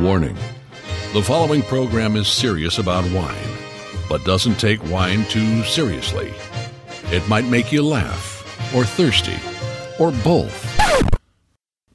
Warning 0.00 0.36
The 1.12 1.22
following 1.22 1.62
program 1.62 2.16
is 2.16 2.28
serious 2.28 2.78
about 2.78 3.04
wine, 3.10 3.34
but 4.08 4.24
doesn't 4.24 4.60
take 4.60 4.82
wine 4.90 5.24
too 5.24 5.62
seriously. 5.64 6.32
It 7.10 7.28
might 7.28 7.44
make 7.44 7.72
you 7.72 7.82
laugh, 7.82 8.74
or 8.74 8.84
thirsty, 8.84 9.36
or 9.98 10.12
both. 10.22 10.54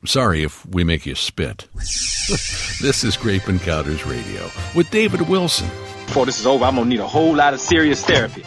Sorry 0.06 0.44
if 0.44 0.66
we 0.66 0.84
make 0.84 1.06
you 1.06 1.16
spit. 1.16 1.68
this 1.76 3.04
is 3.04 3.16
Grape 3.16 3.48
Encounters 3.48 4.06
Radio 4.06 4.50
with 4.76 4.90
David 4.92 5.22
Wilson. 5.30 5.70
Before 6.08 6.26
this 6.26 6.40
is 6.40 6.46
over, 6.46 6.66
I'm 6.66 6.76
gonna 6.76 6.90
need 6.90 7.00
a 7.00 7.08
whole 7.08 7.36
lot 7.36 7.54
of 7.54 7.62
serious 7.62 8.04
therapy. 8.04 8.44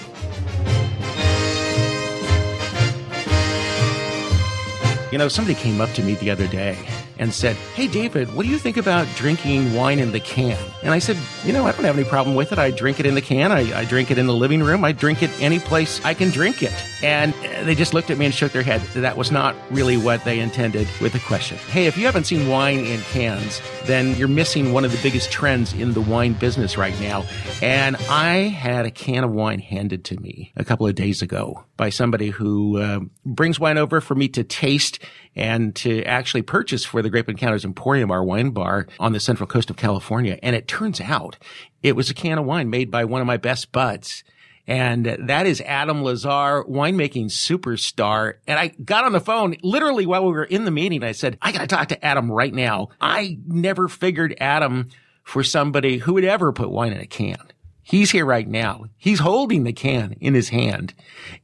You 5.16 5.19
know, 5.20 5.29
somebody 5.29 5.55
came 5.55 5.80
up 5.80 5.91
to 5.93 6.02
me 6.02 6.12
the 6.16 6.30
other 6.30 6.47
day 6.47 6.77
and 7.19 7.33
said, 7.33 7.56
Hey, 7.75 7.88
David, 7.88 8.34
what 8.34 8.45
do 8.45 8.51
you 8.51 8.59
think 8.59 8.77
about 8.77 9.09
drinking 9.16 9.73
wine 9.73 9.98
in 9.98 10.12
the 10.12 10.20
can? 10.20 10.62
And 10.83 10.92
I 10.92 10.98
said, 10.98 11.16
You 11.46 11.52
know, 11.52 11.64
I 11.64 11.70
don't 11.70 11.84
have 11.84 11.96
any 11.96 12.09
problem 12.09 12.34
with 12.34 12.50
it. 12.50 12.59
I 12.59 12.73
drink 12.73 12.98
it 12.98 13.06
in 13.06 13.14
the 13.14 13.23
can. 13.23 13.52
I, 13.52 13.82
I 13.82 13.84
drink 13.84 14.10
it 14.10 14.18
in 14.18 14.27
the 14.27 14.34
living 14.34 14.64
room. 14.64 14.84
I 14.84 14.91
drink 14.91 15.23
it 15.23 15.30
any 15.41 15.60
place 15.60 16.05
I 16.05 16.12
can 16.12 16.30
drink 16.30 16.60
it. 16.60 16.74
And 17.05 17.32
they 17.64 17.77
just 17.77 17.95
looked 17.95 18.10
at 18.10 18.19
me 18.19 18.24
and 18.24 18.34
shook 18.34 18.50
their 18.50 18.64
head. 18.64 18.80
That 18.95 19.16
was 19.16 19.30
not 19.30 19.55
really 19.70 19.96
what 19.96 20.24
they 20.24 20.41
intended 20.41 20.88
with 21.00 21.12
the 21.12 21.20
question. 21.20 21.56
Hey, 21.70 21.86
if 21.86 21.96
you 21.96 22.05
haven't 22.05 22.24
seen 22.24 22.48
wine 22.48 22.80
in 22.80 23.00
cans, 23.02 23.62
then 23.84 24.16
you're 24.16 24.27
missing 24.27 24.72
one 24.72 24.84
of 24.84 24.91
the 24.91 24.98
biggest 25.05 25.30
trends 25.30 25.72
in 25.72 25.92
the 25.92 26.00
wine 26.00 26.32
business 26.32 26.77
right 26.77 26.98
now. 27.00 27.24
And 27.62 27.94
I 28.10 28.48
had 28.48 28.84
a 28.84 28.91
can 28.91 29.22
of 29.22 29.30
wine 29.30 29.60
handed 29.60 30.05
to 30.06 30.20
me 30.20 30.52
a 30.56 30.64
couple 30.64 30.88
of 30.88 30.97
days 30.97 31.22
ago 31.22 31.64
by 31.77 31.91
somebody 31.91 32.30
who 32.30 32.78
uh, 32.78 33.00
brings 33.24 33.60
wine 33.60 33.78
over 33.78 34.00
for 34.00 34.16
me 34.16 34.27
to 34.30 34.42
taste 34.42 34.98
and 35.36 35.77
to 35.77 36.02
actually 36.05 36.41
purchase 36.41 36.84
for 36.84 37.02
the 37.02 37.11
Grape 37.11 37.28
Encounters 37.28 37.64
Emporium, 37.64 38.11
our 38.11 38.24
wine 38.24 38.50
bar 38.50 38.86
on 38.98 39.12
the 39.12 39.20
central 39.20 39.47
coast 39.47 39.69
of 39.69 39.77
California. 39.77 40.39
And 40.42 40.56
it 40.56 40.67
turns 40.67 41.00
out 41.00 41.36
it 41.83 41.97
was 41.97 42.11
a 42.11 42.15
can 42.15 42.39
of 42.39 42.45
wine 42.45 42.70
made 42.70 42.91
by 42.91 43.05
one 43.05 43.20
of 43.20 43.27
my 43.27 43.37
best 43.37 43.73
buds. 43.73 44.25
And 44.67 45.06
that 45.29 45.47
is 45.47 45.61
Adam 45.61 46.03
LaZarre, 46.03 46.69
winemaking 46.69 47.27
superstar. 47.27 48.34
And 48.48 48.59
I 48.59 48.69
got 48.69 49.05
on 49.05 49.12
the 49.12 49.20
phone 49.20 49.57
literally 49.62 50.07
while 50.07 50.25
we 50.25 50.33
were 50.33 50.45
in 50.45 50.64
the 50.64 50.73
meeting. 50.73 51.05
I 51.05 51.12
said, 51.12 51.39
I 51.41 51.53
got 51.53 51.61
to 51.61 51.67
talk 51.69 51.89
to 51.89 52.05
Adam 52.05 52.31
right 52.31 52.53
now. 52.53 52.89
I 53.01 53.39
never 53.47 53.87
figured 53.87 54.37
Adam 54.41 54.89
for 55.23 55.45
somebody 55.45 55.98
who 55.98 56.14
would 56.14 56.25
ever 56.25 56.53
put 56.53 56.70
wine 56.70 56.92
in 56.92 57.01
a 57.01 57.07
can. 57.07 57.39
He's 57.83 58.11
here 58.11 58.27
right 58.27 58.48
now. 58.48 58.87
He's 58.97 59.20
holding 59.20 59.62
the 59.62 59.73
can 59.73 60.17
in 60.20 60.34
his 60.34 60.48
hand 60.48 60.95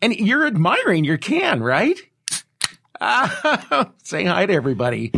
and 0.00 0.12
you're 0.12 0.44
admiring 0.44 1.04
your 1.04 1.18
can, 1.18 1.62
right? 1.62 1.96
Uh, 3.00 3.84
say 4.02 4.24
hi 4.24 4.46
to 4.46 4.52
everybody. 4.52 5.12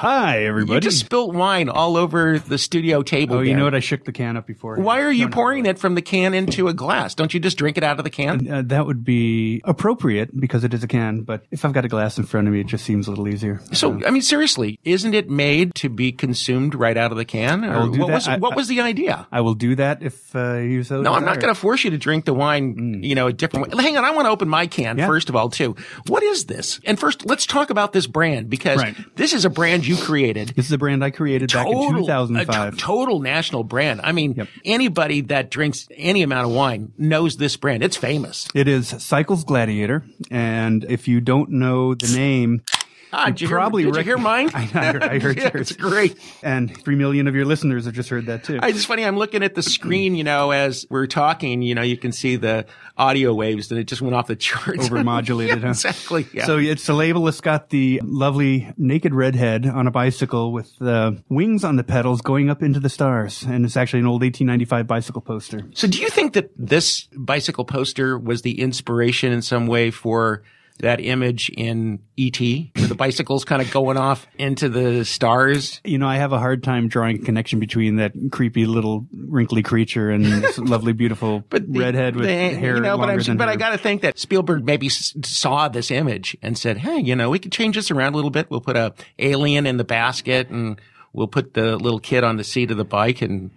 Hi, 0.00 0.44
everybody. 0.44 0.74
You 0.74 0.80
just 0.82 1.00
spilt 1.00 1.32
wine 1.34 1.70
all 1.70 1.96
over 1.96 2.38
the 2.38 2.58
studio 2.58 3.00
table. 3.02 3.36
oh, 3.36 3.40
you 3.40 3.46
there. 3.52 3.56
know 3.56 3.64
what? 3.64 3.74
I 3.74 3.80
shook 3.80 4.04
the 4.04 4.12
can 4.12 4.36
up 4.36 4.46
before. 4.46 4.76
Why 4.76 5.00
are 5.00 5.10
you 5.10 5.22
No, 5.24 5.28
no. 5.30 5.34
pouring 5.34 5.64
it 5.64 5.78
from 5.78 5.94
the 5.94 6.02
can 6.02 6.34
into 6.34 6.68
a 6.68 6.74
glass? 6.74 7.14
Don't 7.14 7.32
you 7.32 7.40
just 7.40 7.56
drink 7.56 7.78
it 7.78 7.82
out 7.82 7.96
of 7.96 8.04
the 8.04 8.10
can? 8.10 8.46
Uh, 8.46 8.60
that 8.66 8.84
would 8.84 9.06
be 9.06 9.62
appropriate 9.64 10.38
because 10.38 10.64
it 10.64 10.74
is 10.74 10.84
a 10.84 10.86
can, 10.86 11.22
but 11.22 11.46
if 11.50 11.64
I've 11.64 11.72
got 11.72 11.86
a 11.86 11.88
glass 11.88 12.18
in 12.18 12.24
front 12.24 12.46
of 12.46 12.52
me, 12.52 12.60
it 12.60 12.66
just 12.66 12.84
seems 12.84 13.06
a 13.06 13.10
little 13.10 13.26
easier. 13.26 13.62
So, 13.72 13.98
I 14.06 14.10
mean, 14.10 14.20
seriously, 14.20 14.78
isn't 14.84 15.14
it 15.14 15.30
made 15.30 15.74
to 15.76 15.88
be 15.88 16.12
consumed 16.12 16.74
right 16.74 16.98
out 16.98 17.10
of 17.10 17.16
the 17.16 17.24
can? 17.24 17.64
Or 17.64 17.88
what 17.88 17.96
that. 18.08 18.08
was 18.08 18.28
I- 18.28 18.36
what 18.36 18.54
was 18.54 18.68
the 18.68 18.82
idea? 18.82 19.26
I 19.32 19.40
will 19.40 19.54
do 19.54 19.76
that 19.76 20.02
if 20.02 20.36
uh, 20.36 20.56
you 20.58 20.82
so. 20.82 21.00
No, 21.00 21.14
I'm 21.14 21.24
not 21.24 21.40
going 21.40 21.54
to 21.54 21.58
force 21.58 21.84
you 21.84 21.90
to 21.92 21.96
drink 21.98 22.26
the 22.26 22.34
wine, 22.34 23.00
you 23.02 23.14
know, 23.14 23.28
a 23.28 23.32
different 23.32 23.74
way. 23.74 23.82
Hang 23.82 23.96
on, 23.96 24.04
I 24.04 24.10
want 24.10 24.26
to 24.26 24.30
open 24.30 24.46
my 24.50 24.66
can 24.66 24.98
Yeah. 24.98 25.06
first 25.06 25.30
of 25.30 25.36
all, 25.36 25.48
too. 25.48 25.74
What 26.06 26.22
is 26.22 26.44
this? 26.44 26.80
And 26.84 27.00
first, 27.00 27.24
let's 27.24 27.46
talk 27.46 27.70
about 27.70 27.94
this 27.94 28.06
brand 28.06 28.50
because 28.50 28.76
Right. 28.82 28.94
this 29.16 29.32
is 29.32 29.46
a 29.46 29.50
brand 29.50 29.85
you 29.86 29.96
created. 29.96 30.48
This 30.56 30.66
is 30.66 30.72
a 30.72 30.78
brand 30.78 31.04
I 31.04 31.10
created 31.10 31.52
back 31.52 31.66
in 31.66 31.74
uh, 31.76 31.98
2005. 31.98 32.72
t- 32.74 32.78
total 32.80 33.20
national 33.20 33.64
brand. 33.64 34.00
I 34.02 34.12
mean, 34.12 34.34
Yep. 34.34 34.48
anybody 34.64 35.20
that 35.22 35.50
drinks 35.50 35.88
any 35.96 36.22
amount 36.22 36.46
of 36.48 36.52
wine 36.52 36.92
knows 36.98 37.36
this 37.36 37.56
brand. 37.56 37.82
It's 37.82 37.96
famous. 37.96 38.48
It 38.54 38.68
is 38.68 38.88
Cycles 38.88 39.44
Gladiator, 39.44 40.04
and 40.30 40.84
if 40.88 41.06
you 41.08 41.20
don't 41.20 41.50
know 41.50 41.94
the 41.94 42.14
name, 42.16 42.62
Ah, 43.12 43.26
You 43.28 43.32
did 43.32 43.40
you 43.42 43.48
hear, 43.48 43.56
probably 43.56 43.84
did 43.84 43.96
you 43.96 44.02
hear 44.02 44.18
mine? 44.18 44.50
I, 44.52 44.62
I 44.62 44.64
heard, 44.66 45.02
I 45.02 45.18
heard 45.18 45.36
Yeah, 45.38 45.50
yours. 45.54 45.70
It's 45.70 45.80
great. 45.80 46.16
And 46.42 46.76
three 46.82 46.96
million 46.96 47.28
of 47.28 47.34
your 47.34 47.44
listeners 47.44 47.84
have 47.86 47.94
just 47.94 48.08
heard 48.08 48.26
that 48.26 48.44
too. 48.44 48.58
I, 48.62 48.68
it's 48.70 48.84
funny. 48.84 49.04
I'm 49.04 49.16
looking 49.16 49.42
at 49.42 49.54
the 49.54 49.62
screen, 49.62 50.14
you 50.14 50.24
know, 50.24 50.50
as 50.50 50.86
we're 50.90 51.06
talking, 51.06 51.62
you 51.62 51.74
know, 51.74 51.82
you 51.82 51.96
can 51.96 52.12
see 52.12 52.36
the 52.36 52.66
audio 52.96 53.32
waves 53.34 53.70
and 53.70 53.78
it 53.78 53.84
just 53.84 54.02
went 54.02 54.14
off 54.14 54.26
the 54.26 54.36
charts. 54.36 54.88
Overmodulated, 54.88 55.48
Yeah, 55.56 55.62
huh? 55.62 55.68
Exactly. 55.68 56.26
Yeah. 56.32 56.44
So 56.46 56.58
it's 56.58 56.88
a 56.88 56.94
label. 56.94 57.26
It's 57.28 57.40
got 57.40 57.70
the 57.70 58.00
lovely 58.04 58.72
naked 58.76 59.14
redhead 59.14 59.66
on 59.66 59.86
a 59.86 59.90
bicycle 59.90 60.52
with 60.52 60.76
the 60.78 61.22
wings 61.28 61.64
on 61.64 61.76
the 61.76 61.84
pedals 61.84 62.20
going 62.22 62.50
up 62.50 62.62
into 62.62 62.80
the 62.80 62.88
stars, 62.88 63.42
and 63.44 63.64
it's 63.64 63.76
actually 63.76 64.00
an 64.00 64.06
old 64.06 64.22
1895 64.22 64.86
bicycle 64.86 65.20
poster. 65.22 65.62
So 65.74 65.86
do 65.86 66.00
you 66.00 66.08
think 66.08 66.32
that 66.34 66.50
this 66.56 67.08
bicycle 67.14 67.64
poster 67.64 68.18
was 68.18 68.42
the 68.42 68.60
inspiration 68.60 69.32
in 69.32 69.42
some 69.42 69.66
way 69.66 69.90
for 69.90 70.42
that 70.80 71.00
image 71.00 71.50
in 71.50 72.00
E.T., 72.16 72.72
where 72.76 72.86
the 72.86 72.94
bicycle's 72.94 73.44
kind 73.44 73.62
of 73.62 73.70
going 73.70 73.96
off 73.96 74.26
into 74.38 74.68
the 74.68 75.04
stars? 75.04 75.80
You 75.84 75.98
know, 75.98 76.06
I 76.08 76.16
have 76.16 76.32
a 76.32 76.38
hard 76.38 76.62
time 76.62 76.88
drawing 76.88 77.16
a 77.16 77.18
connection 77.20 77.60
between 77.60 77.96
that 77.96 78.12
creepy 78.32 78.66
little 78.66 79.06
wrinkly 79.26 79.62
creature 79.62 80.10
and 80.10 80.24
this 80.42 80.58
lovely, 80.58 80.92
beautiful 80.92 81.44
the- 81.50 81.64
redhead 81.68 82.16
with 82.16 82.26
the- 82.26 82.32
hair 82.32 82.76
you 82.76 82.82
know, 82.82 82.96
but, 82.96 83.06
longer 83.08 83.20
I'm, 83.20 83.26
than 83.26 83.36
but 83.36 83.48
her. 83.48 83.54
I 83.54 83.56
got 83.56 83.70
to 83.70 83.78
think 83.78 84.02
that 84.02 84.18
Spielberg 84.18 84.64
maybe 84.64 84.86
s- 84.86 85.14
saw 85.24 85.68
this 85.68 85.90
image 85.90 86.36
and 86.42 86.56
said, 86.58 86.78
"Hey, 86.78 86.98
you 86.98 87.16
know, 87.16 87.30
we 87.30 87.38
could 87.38 87.52
change 87.52 87.76
this 87.76 87.90
around 87.90 88.12
a 88.12 88.16
little 88.16 88.30
bit. 88.30 88.50
We'll 88.50 88.60
put 88.60 88.76
a 88.76 88.94
alien 89.18 89.66
in 89.66 89.76
the 89.76 89.84
basket, 89.84 90.48
and 90.50 90.80
we'll 91.12 91.28
put 91.28 91.54
the 91.54 91.76
little 91.76 92.00
kid 92.00 92.24
on 92.24 92.36
the 92.36 92.44
seat 92.44 92.70
of 92.70 92.76
the 92.76 92.84
bike, 92.84 93.22
and 93.22 93.50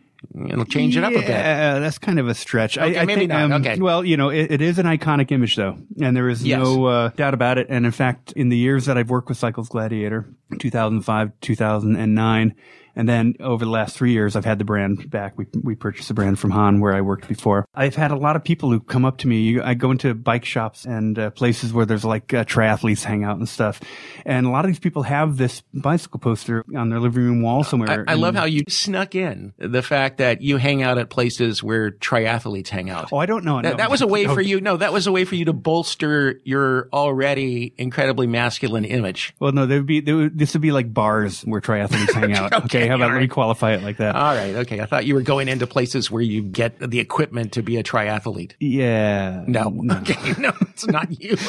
it'll 0.50 0.66
change 0.66 0.96
it 0.98 1.04
up 1.04 1.12
a 1.12 1.16
bit." 1.20 1.30
Yeah, 1.30 1.80
that's 1.80 1.98
kind 1.98 2.20
of 2.20 2.28
a 2.28 2.34
stretch. 2.36 2.78
I, 2.78 2.88
Okay, 2.90 3.00
I 3.00 3.06
maybe 3.06 3.20
think, 3.22 3.30
not. 3.30 3.52
um, 3.52 3.62
Okay. 3.62 3.80
Well, 3.80 4.04
you 4.06 4.18
know, 4.18 4.30
it, 4.30 4.52
it 4.52 4.62
is 4.62 4.78
an 4.80 4.86
iconic 4.86 5.32
image, 5.32 5.56
though, 5.56 5.78
and 6.02 6.16
there 6.16 6.30
is 6.30 6.44
Yes. 6.46 6.60
no 6.62 6.86
uh, 6.86 7.10
doubt 7.10 7.34
about 7.34 7.58
it. 7.58 7.68
And 7.70 7.86
in 7.86 7.92
fact, 7.92 8.32
in 8.34 8.50
the 8.50 8.58
years 8.58 8.86
that 8.86 8.98
I've 8.98 9.10
worked 9.10 9.30
with 9.30 9.38
Cycles 9.38 9.70
Gladiator, 9.70 10.26
2005, 10.60 11.32
2009, 11.42 12.56
and 13.00 13.08
then 13.08 13.36
over 13.40 13.64
the 13.64 13.72
last 13.72 13.96
three 13.96 14.12
years, 14.12 14.36
I've 14.36 14.44
had 14.44 14.60
the 14.60 14.66
brand 14.66 15.10
back. 15.10 15.38
We 15.38 15.46
we 15.64 15.74
purchased 15.74 16.10
the 16.10 16.14
brand 16.14 16.38
from 16.38 16.52
Hahn, 16.52 16.82
where 16.82 16.94
I 16.94 17.00
worked 17.00 17.30
before. 17.30 17.66
I've 17.74 17.96
had 17.96 18.12
a 18.12 18.18
lot 18.18 18.36
of 18.36 18.44
people 18.44 18.70
who 18.72 18.82
come 18.82 19.06
up 19.06 19.20
to 19.20 19.28
me. 19.30 19.58
I 19.58 19.74
go 19.74 19.92
into 19.92 20.14
bike 20.14 20.44
shops 20.44 20.84
and 20.84 21.18
uh, 21.18 21.30
places 21.30 21.72
where 21.72 21.86
there's 21.86 22.04
like 22.04 22.34
uh, 22.34 22.44
triathletes 22.44 23.06
hang 23.06 23.24
out 23.24 23.38
and 23.38 23.48
stuff, 23.48 23.80
and 24.26 24.46
a 24.46 24.50
lot 24.50 24.66
of 24.66 24.70
these 24.72 24.80
people 24.80 25.04
have 25.04 25.38
this 25.38 25.62
bicycle 25.74 26.20
poster 26.20 26.66
on 26.76 26.90
their 26.90 27.00
living 27.00 27.24
room 27.24 27.42
wall 27.42 27.64
somewhere. 27.64 28.04
I, 28.06 28.12
I 28.12 28.16
love 28.16 28.36
how 28.36 28.44
you 28.44 28.64
snuck 28.68 29.16
in 29.16 29.54
the 29.58 29.82
fact 29.82 30.18
that 30.18 30.42
you 30.42 30.58
hang 30.58 30.84
out 30.84 30.98
at 30.98 31.10
places 31.10 31.64
where 31.64 31.92
triathletes 31.92 32.68
hang 32.68 32.90
out. 32.90 33.14
Oh, 33.14 33.18
I 33.18 33.28
don't 33.28 33.46
know. 33.46 33.62
That, 33.62 33.72
no. 33.72 33.78
that 33.78 33.90
was 33.90 34.02
a 34.02 34.08
way 34.08 34.24
No. 34.30 34.34
for 34.34 34.42
you. 34.42 34.60
No, 34.60 34.76
that 34.76 34.92
was 34.92 35.08
a 35.08 35.12
way 35.14 35.24
for 35.24 35.36
you 35.36 35.46
to 35.46 35.54
bolster 35.54 36.42
your 36.44 36.90
already 36.92 37.74
incredibly 37.78 38.28
masculine 38.28 38.84
image. 38.84 39.34
Well, 39.40 39.54
no, 39.54 39.66
there 39.66 39.78
would 39.78 39.88
be 39.88 40.02
there 40.02 40.18
would, 40.18 40.38
this 40.38 40.52
would 40.54 40.62
be 40.62 40.74
like 40.74 40.94
bars 40.94 41.44
where 41.44 41.62
triathletes 41.62 42.12
hang 42.14 42.34
out. 42.36 42.52
Okay, 42.66 42.89
Okay, 42.89 42.89
how 42.90 42.96
about 42.96 43.12
let 43.12 43.22
me 43.22 43.28
qualify 43.28 43.74
it 43.74 43.84
like 43.84 43.98
that? 43.98 44.16
All 44.16 44.36
right, 44.36 44.56
okay. 44.56 44.82
I 44.82 44.86
thought 44.86 45.06
you 45.06 45.16
were 45.16 45.22
going 45.22 45.48
into 45.48 45.66
places 45.68 46.12
where 46.12 46.22
you 46.22 46.42
get 46.42 46.80
the 46.80 47.00
equipment 47.00 47.54
to 47.54 47.62
be 47.64 47.78
a 47.78 47.84
triathlete. 47.84 48.54
yeah. 48.60 49.44
No, 49.48 49.74
okay, 50.02 50.34
no, 50.38 50.52
it's 50.62 50.88
not 50.88 51.22
you. 51.22 51.38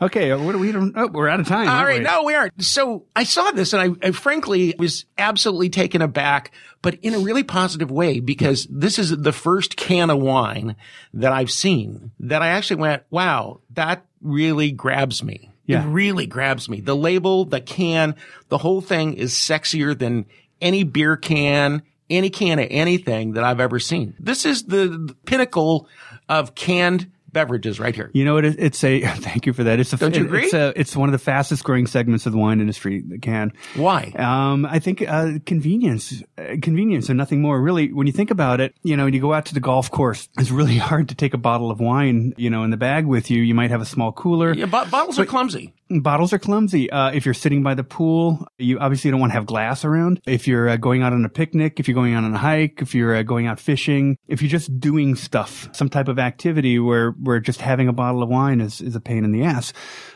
Okay. 0.00 0.34
What 0.34 0.52
do 0.52 0.58
we 0.58 0.72
don't? 0.72 0.92
Oh, 0.96 1.06
we're 1.06 1.28
out 1.28 1.38
of 1.38 1.46
time. 1.46 1.68
All 1.68 1.84
right. 1.84 1.98
we? 2.00 2.04
no, 2.04 2.24
we 2.24 2.34
aren't. 2.34 2.60
So 2.62 3.06
I 3.14 3.22
saw 3.22 3.52
this 3.52 3.72
and 3.72 3.96
I, 4.02 4.08
I 4.08 4.10
frankly 4.10 4.74
was 4.78 5.04
absolutely 5.16 5.70
taken 5.70 6.02
aback, 6.02 6.50
but 6.82 6.96
in 7.02 7.14
a 7.14 7.20
really 7.20 7.44
positive 7.44 7.90
way 7.90 8.18
because 8.18 8.66
this 8.68 8.98
is 8.98 9.16
the 9.16 9.32
first 9.32 9.76
can 9.76 10.10
of 10.10 10.18
wine 10.18 10.74
that 11.14 11.32
I've 11.32 11.52
seen 11.52 12.10
that 12.18 12.42
I 12.42 12.48
actually 12.48 12.80
went, 12.80 13.04
wow, 13.10 13.60
that 13.74 14.04
really 14.20 14.72
grabs 14.72 15.22
me. 15.22 15.51
Yeah. 15.66 15.84
It 15.84 15.88
really 15.88 16.26
grabs 16.26 16.68
me. 16.68 16.80
The 16.80 16.96
label, 16.96 17.44
the 17.44 17.60
can, 17.60 18.16
the 18.48 18.58
whole 18.58 18.80
thing 18.80 19.14
is 19.14 19.32
sexier 19.32 19.96
than 19.96 20.26
any 20.60 20.82
beer 20.82 21.16
can, 21.16 21.82
any 22.10 22.30
can 22.30 22.58
of 22.58 22.68
anything 22.70 23.32
that 23.32 23.44
I've 23.44 23.60
ever 23.60 23.78
seen. 23.78 24.14
This 24.18 24.44
is 24.44 24.64
the, 24.64 24.88
the 24.88 25.16
pinnacle 25.24 25.88
of 26.28 26.54
canned 26.54 27.10
beverages 27.32 27.80
right 27.80 27.94
here. 27.94 28.10
You 28.12 28.24
know 28.24 28.34
what? 28.34 28.44
It, 28.44 28.56
it's 28.58 28.82
a 28.84 29.00
thank 29.16 29.46
you 29.46 29.52
for 29.52 29.64
that. 29.64 29.80
It's 29.80 29.92
a, 29.92 29.96
Don't 29.96 30.16
you 30.16 30.24
agree? 30.24 30.44
It's, 30.44 30.54
a, 30.54 30.72
it's 30.78 30.96
one 30.96 31.08
of 31.08 31.12
the 31.12 31.18
fastest 31.18 31.64
growing 31.64 31.86
segments 31.86 32.26
of 32.26 32.32
the 32.32 32.38
wine 32.38 32.60
industry 32.60 33.02
that 33.08 33.22
can. 33.22 33.52
Why? 33.74 34.12
Um, 34.16 34.66
I 34.66 34.78
think 34.78 35.02
uh, 35.06 35.38
convenience, 35.46 36.22
uh, 36.38 36.56
convenience, 36.62 37.08
and 37.08 37.18
nothing 37.18 37.40
more. 37.40 37.60
Really, 37.60 37.92
when 37.92 38.06
you 38.06 38.12
think 38.12 38.30
about 38.30 38.60
it, 38.60 38.74
you 38.82 38.96
know, 38.96 39.04
when 39.04 39.14
you 39.14 39.20
go 39.20 39.32
out 39.32 39.46
to 39.46 39.54
the 39.54 39.60
golf 39.60 39.90
course, 39.90 40.28
it's 40.38 40.50
really 40.50 40.76
hard 40.78 41.08
to 41.08 41.14
take 41.14 41.34
a 41.34 41.38
bottle 41.38 41.70
of 41.70 41.80
wine, 41.80 42.34
you 42.36 42.50
know, 42.50 42.64
in 42.64 42.70
the 42.70 42.76
bag 42.76 43.06
with 43.06 43.30
you. 43.30 43.42
You 43.42 43.54
might 43.54 43.70
have 43.70 43.80
a 43.80 43.86
small 43.86 44.12
cooler. 44.12 44.52
Yeah, 44.52 44.66
bo- 44.66 44.86
bottles 44.86 45.18
are 45.18 45.26
clumsy. 45.26 45.74
Bottles 46.00 46.32
are 46.32 46.38
clumsy. 46.38 46.90
Uh, 46.90 47.10
if 47.10 47.24
you're 47.24 47.34
sitting 47.34 47.62
by 47.62 47.74
the 47.74 47.84
pool, 47.84 48.46
you 48.58 48.78
obviously 48.78 49.10
don't 49.10 49.20
want 49.20 49.30
to 49.30 49.34
have 49.34 49.46
glass 49.46 49.84
around. 49.84 50.20
If 50.26 50.48
you're 50.48 50.68
uh, 50.68 50.76
going 50.76 51.02
out 51.02 51.12
on 51.12 51.24
a 51.24 51.28
picnic, 51.28 51.78
if 51.78 51.88
you're 51.88 51.94
going 51.94 52.14
out 52.14 52.24
on 52.24 52.34
a 52.34 52.38
hike, 52.38 52.80
if 52.80 52.94
you're 52.94 53.14
uh, 53.14 53.22
going 53.22 53.46
out 53.46 53.60
fishing, 53.60 54.16
if 54.28 54.40
you're 54.42 54.50
just 54.50 54.80
doing 54.80 55.14
stuff, 55.14 55.68
some 55.72 55.88
type 55.88 56.08
of 56.08 56.18
activity 56.18 56.78
where, 56.78 57.10
where 57.12 57.40
just 57.40 57.60
having 57.60 57.88
a 57.88 57.92
bottle 57.92 58.22
of 58.22 58.28
wine 58.28 58.60
is, 58.60 58.80
is 58.80 58.96
a 58.96 59.00
pain 59.00 59.24
in 59.24 59.32
the 59.32 59.42
ass 59.42 59.72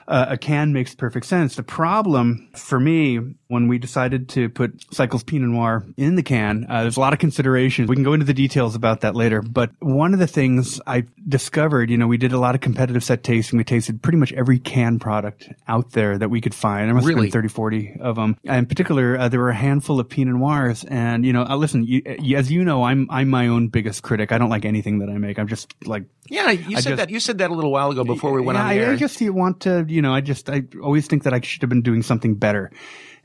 uh, 0.08 0.26
a 0.30 0.38
can 0.38 0.72
makes 0.72 0.94
perfect 0.94 1.26
sense. 1.26 1.56
The 1.56 1.62
problem 1.62 2.48
for 2.54 2.78
me, 2.78 3.18
when 3.48 3.68
we 3.68 3.78
decided 3.78 4.28
to 4.30 4.48
put 4.48 4.84
Cycles 4.92 5.24
Pinot 5.24 5.48
Noir 5.48 5.84
in 5.96 6.16
the 6.16 6.22
can, 6.22 6.66
uh, 6.68 6.82
there's 6.82 6.96
a 6.96 7.00
lot 7.00 7.12
of 7.12 7.18
considerations. 7.18 7.88
We 7.88 7.96
can 7.96 8.04
go 8.04 8.12
into 8.12 8.26
the 8.26 8.34
details 8.34 8.74
about 8.74 9.00
that 9.00 9.14
later. 9.14 9.42
But 9.42 9.70
one 9.80 10.12
of 10.12 10.18
the 10.18 10.26
things 10.26 10.80
I 10.86 11.04
discovered, 11.28 11.90
you 11.90 11.96
know, 11.96 12.06
we 12.06 12.18
did 12.18 12.32
a 12.32 12.38
lot 12.38 12.54
of 12.54 12.60
competitive 12.60 13.04
set 13.04 13.24
tasting. 13.24 13.56
We 13.56 13.64
tasted 13.64 14.02
pretty 14.02 14.18
much 14.18 14.32
every 14.32 14.58
can 14.58 14.98
product 14.98 15.48
out 15.68 15.92
there 15.92 16.16
that 16.16 16.28
we 16.28 16.40
could 16.40 16.54
find. 16.54 16.86
There 16.86 16.94
must 16.94 17.06
really? 17.06 17.26
have 17.26 17.32
been 17.32 17.42
30, 17.42 17.48
40 17.48 17.96
of 18.00 18.16
them. 18.16 18.36
And 18.44 18.58
in 18.58 18.66
particular, 18.66 19.18
uh, 19.18 19.28
there 19.28 19.40
were 19.40 19.50
a 19.50 19.54
handful 19.54 19.98
of 19.98 20.08
Pinot 20.08 20.36
Noirs. 20.36 20.84
And, 20.84 21.24
you 21.24 21.32
know, 21.32 21.42
uh, 21.42 21.56
listen, 21.56 21.84
you, 21.84 22.02
as 22.36 22.50
you 22.50 22.64
know, 22.64 22.84
I'm, 22.84 23.08
I'm 23.10 23.28
my 23.28 23.48
own 23.48 23.68
biggest 23.68 24.02
critic. 24.02 24.32
I 24.32 24.38
don't 24.38 24.50
like 24.50 24.64
anything 24.64 25.00
that 25.00 25.08
I 25.08 25.18
make. 25.18 25.38
I'm 25.38 25.48
just 25.48 25.74
like, 25.84 26.04
yeah, 26.28 26.50
you 26.50 26.76
I 26.76 26.80
said 26.80 26.90
just- 26.90 26.96
that. 26.96 27.10
You 27.10 27.20
said 27.20 27.38
that 27.38 27.50
a 27.50 27.54
little 27.54 27.72
while 27.72 27.90
ago 27.90 28.04
before 28.04 28.32
we 28.32 28.40
went 28.40 28.56
yeah, 28.56 28.62
on 28.62 28.68
the 28.68 28.74
I, 28.74 28.78
air. 28.78 28.92
I 28.92 28.96
just 28.96 29.20
you 29.20 29.32
want 29.32 29.60
to, 29.60 29.84
you 29.88 30.02
know, 30.02 30.14
I 30.14 30.20
just 30.20 30.48
I 30.48 30.62
always 30.82 31.06
think 31.06 31.24
that 31.24 31.34
I 31.34 31.40
should 31.40 31.62
have 31.62 31.70
been 31.70 31.82
doing 31.82 32.02
something 32.02 32.34
better, 32.34 32.70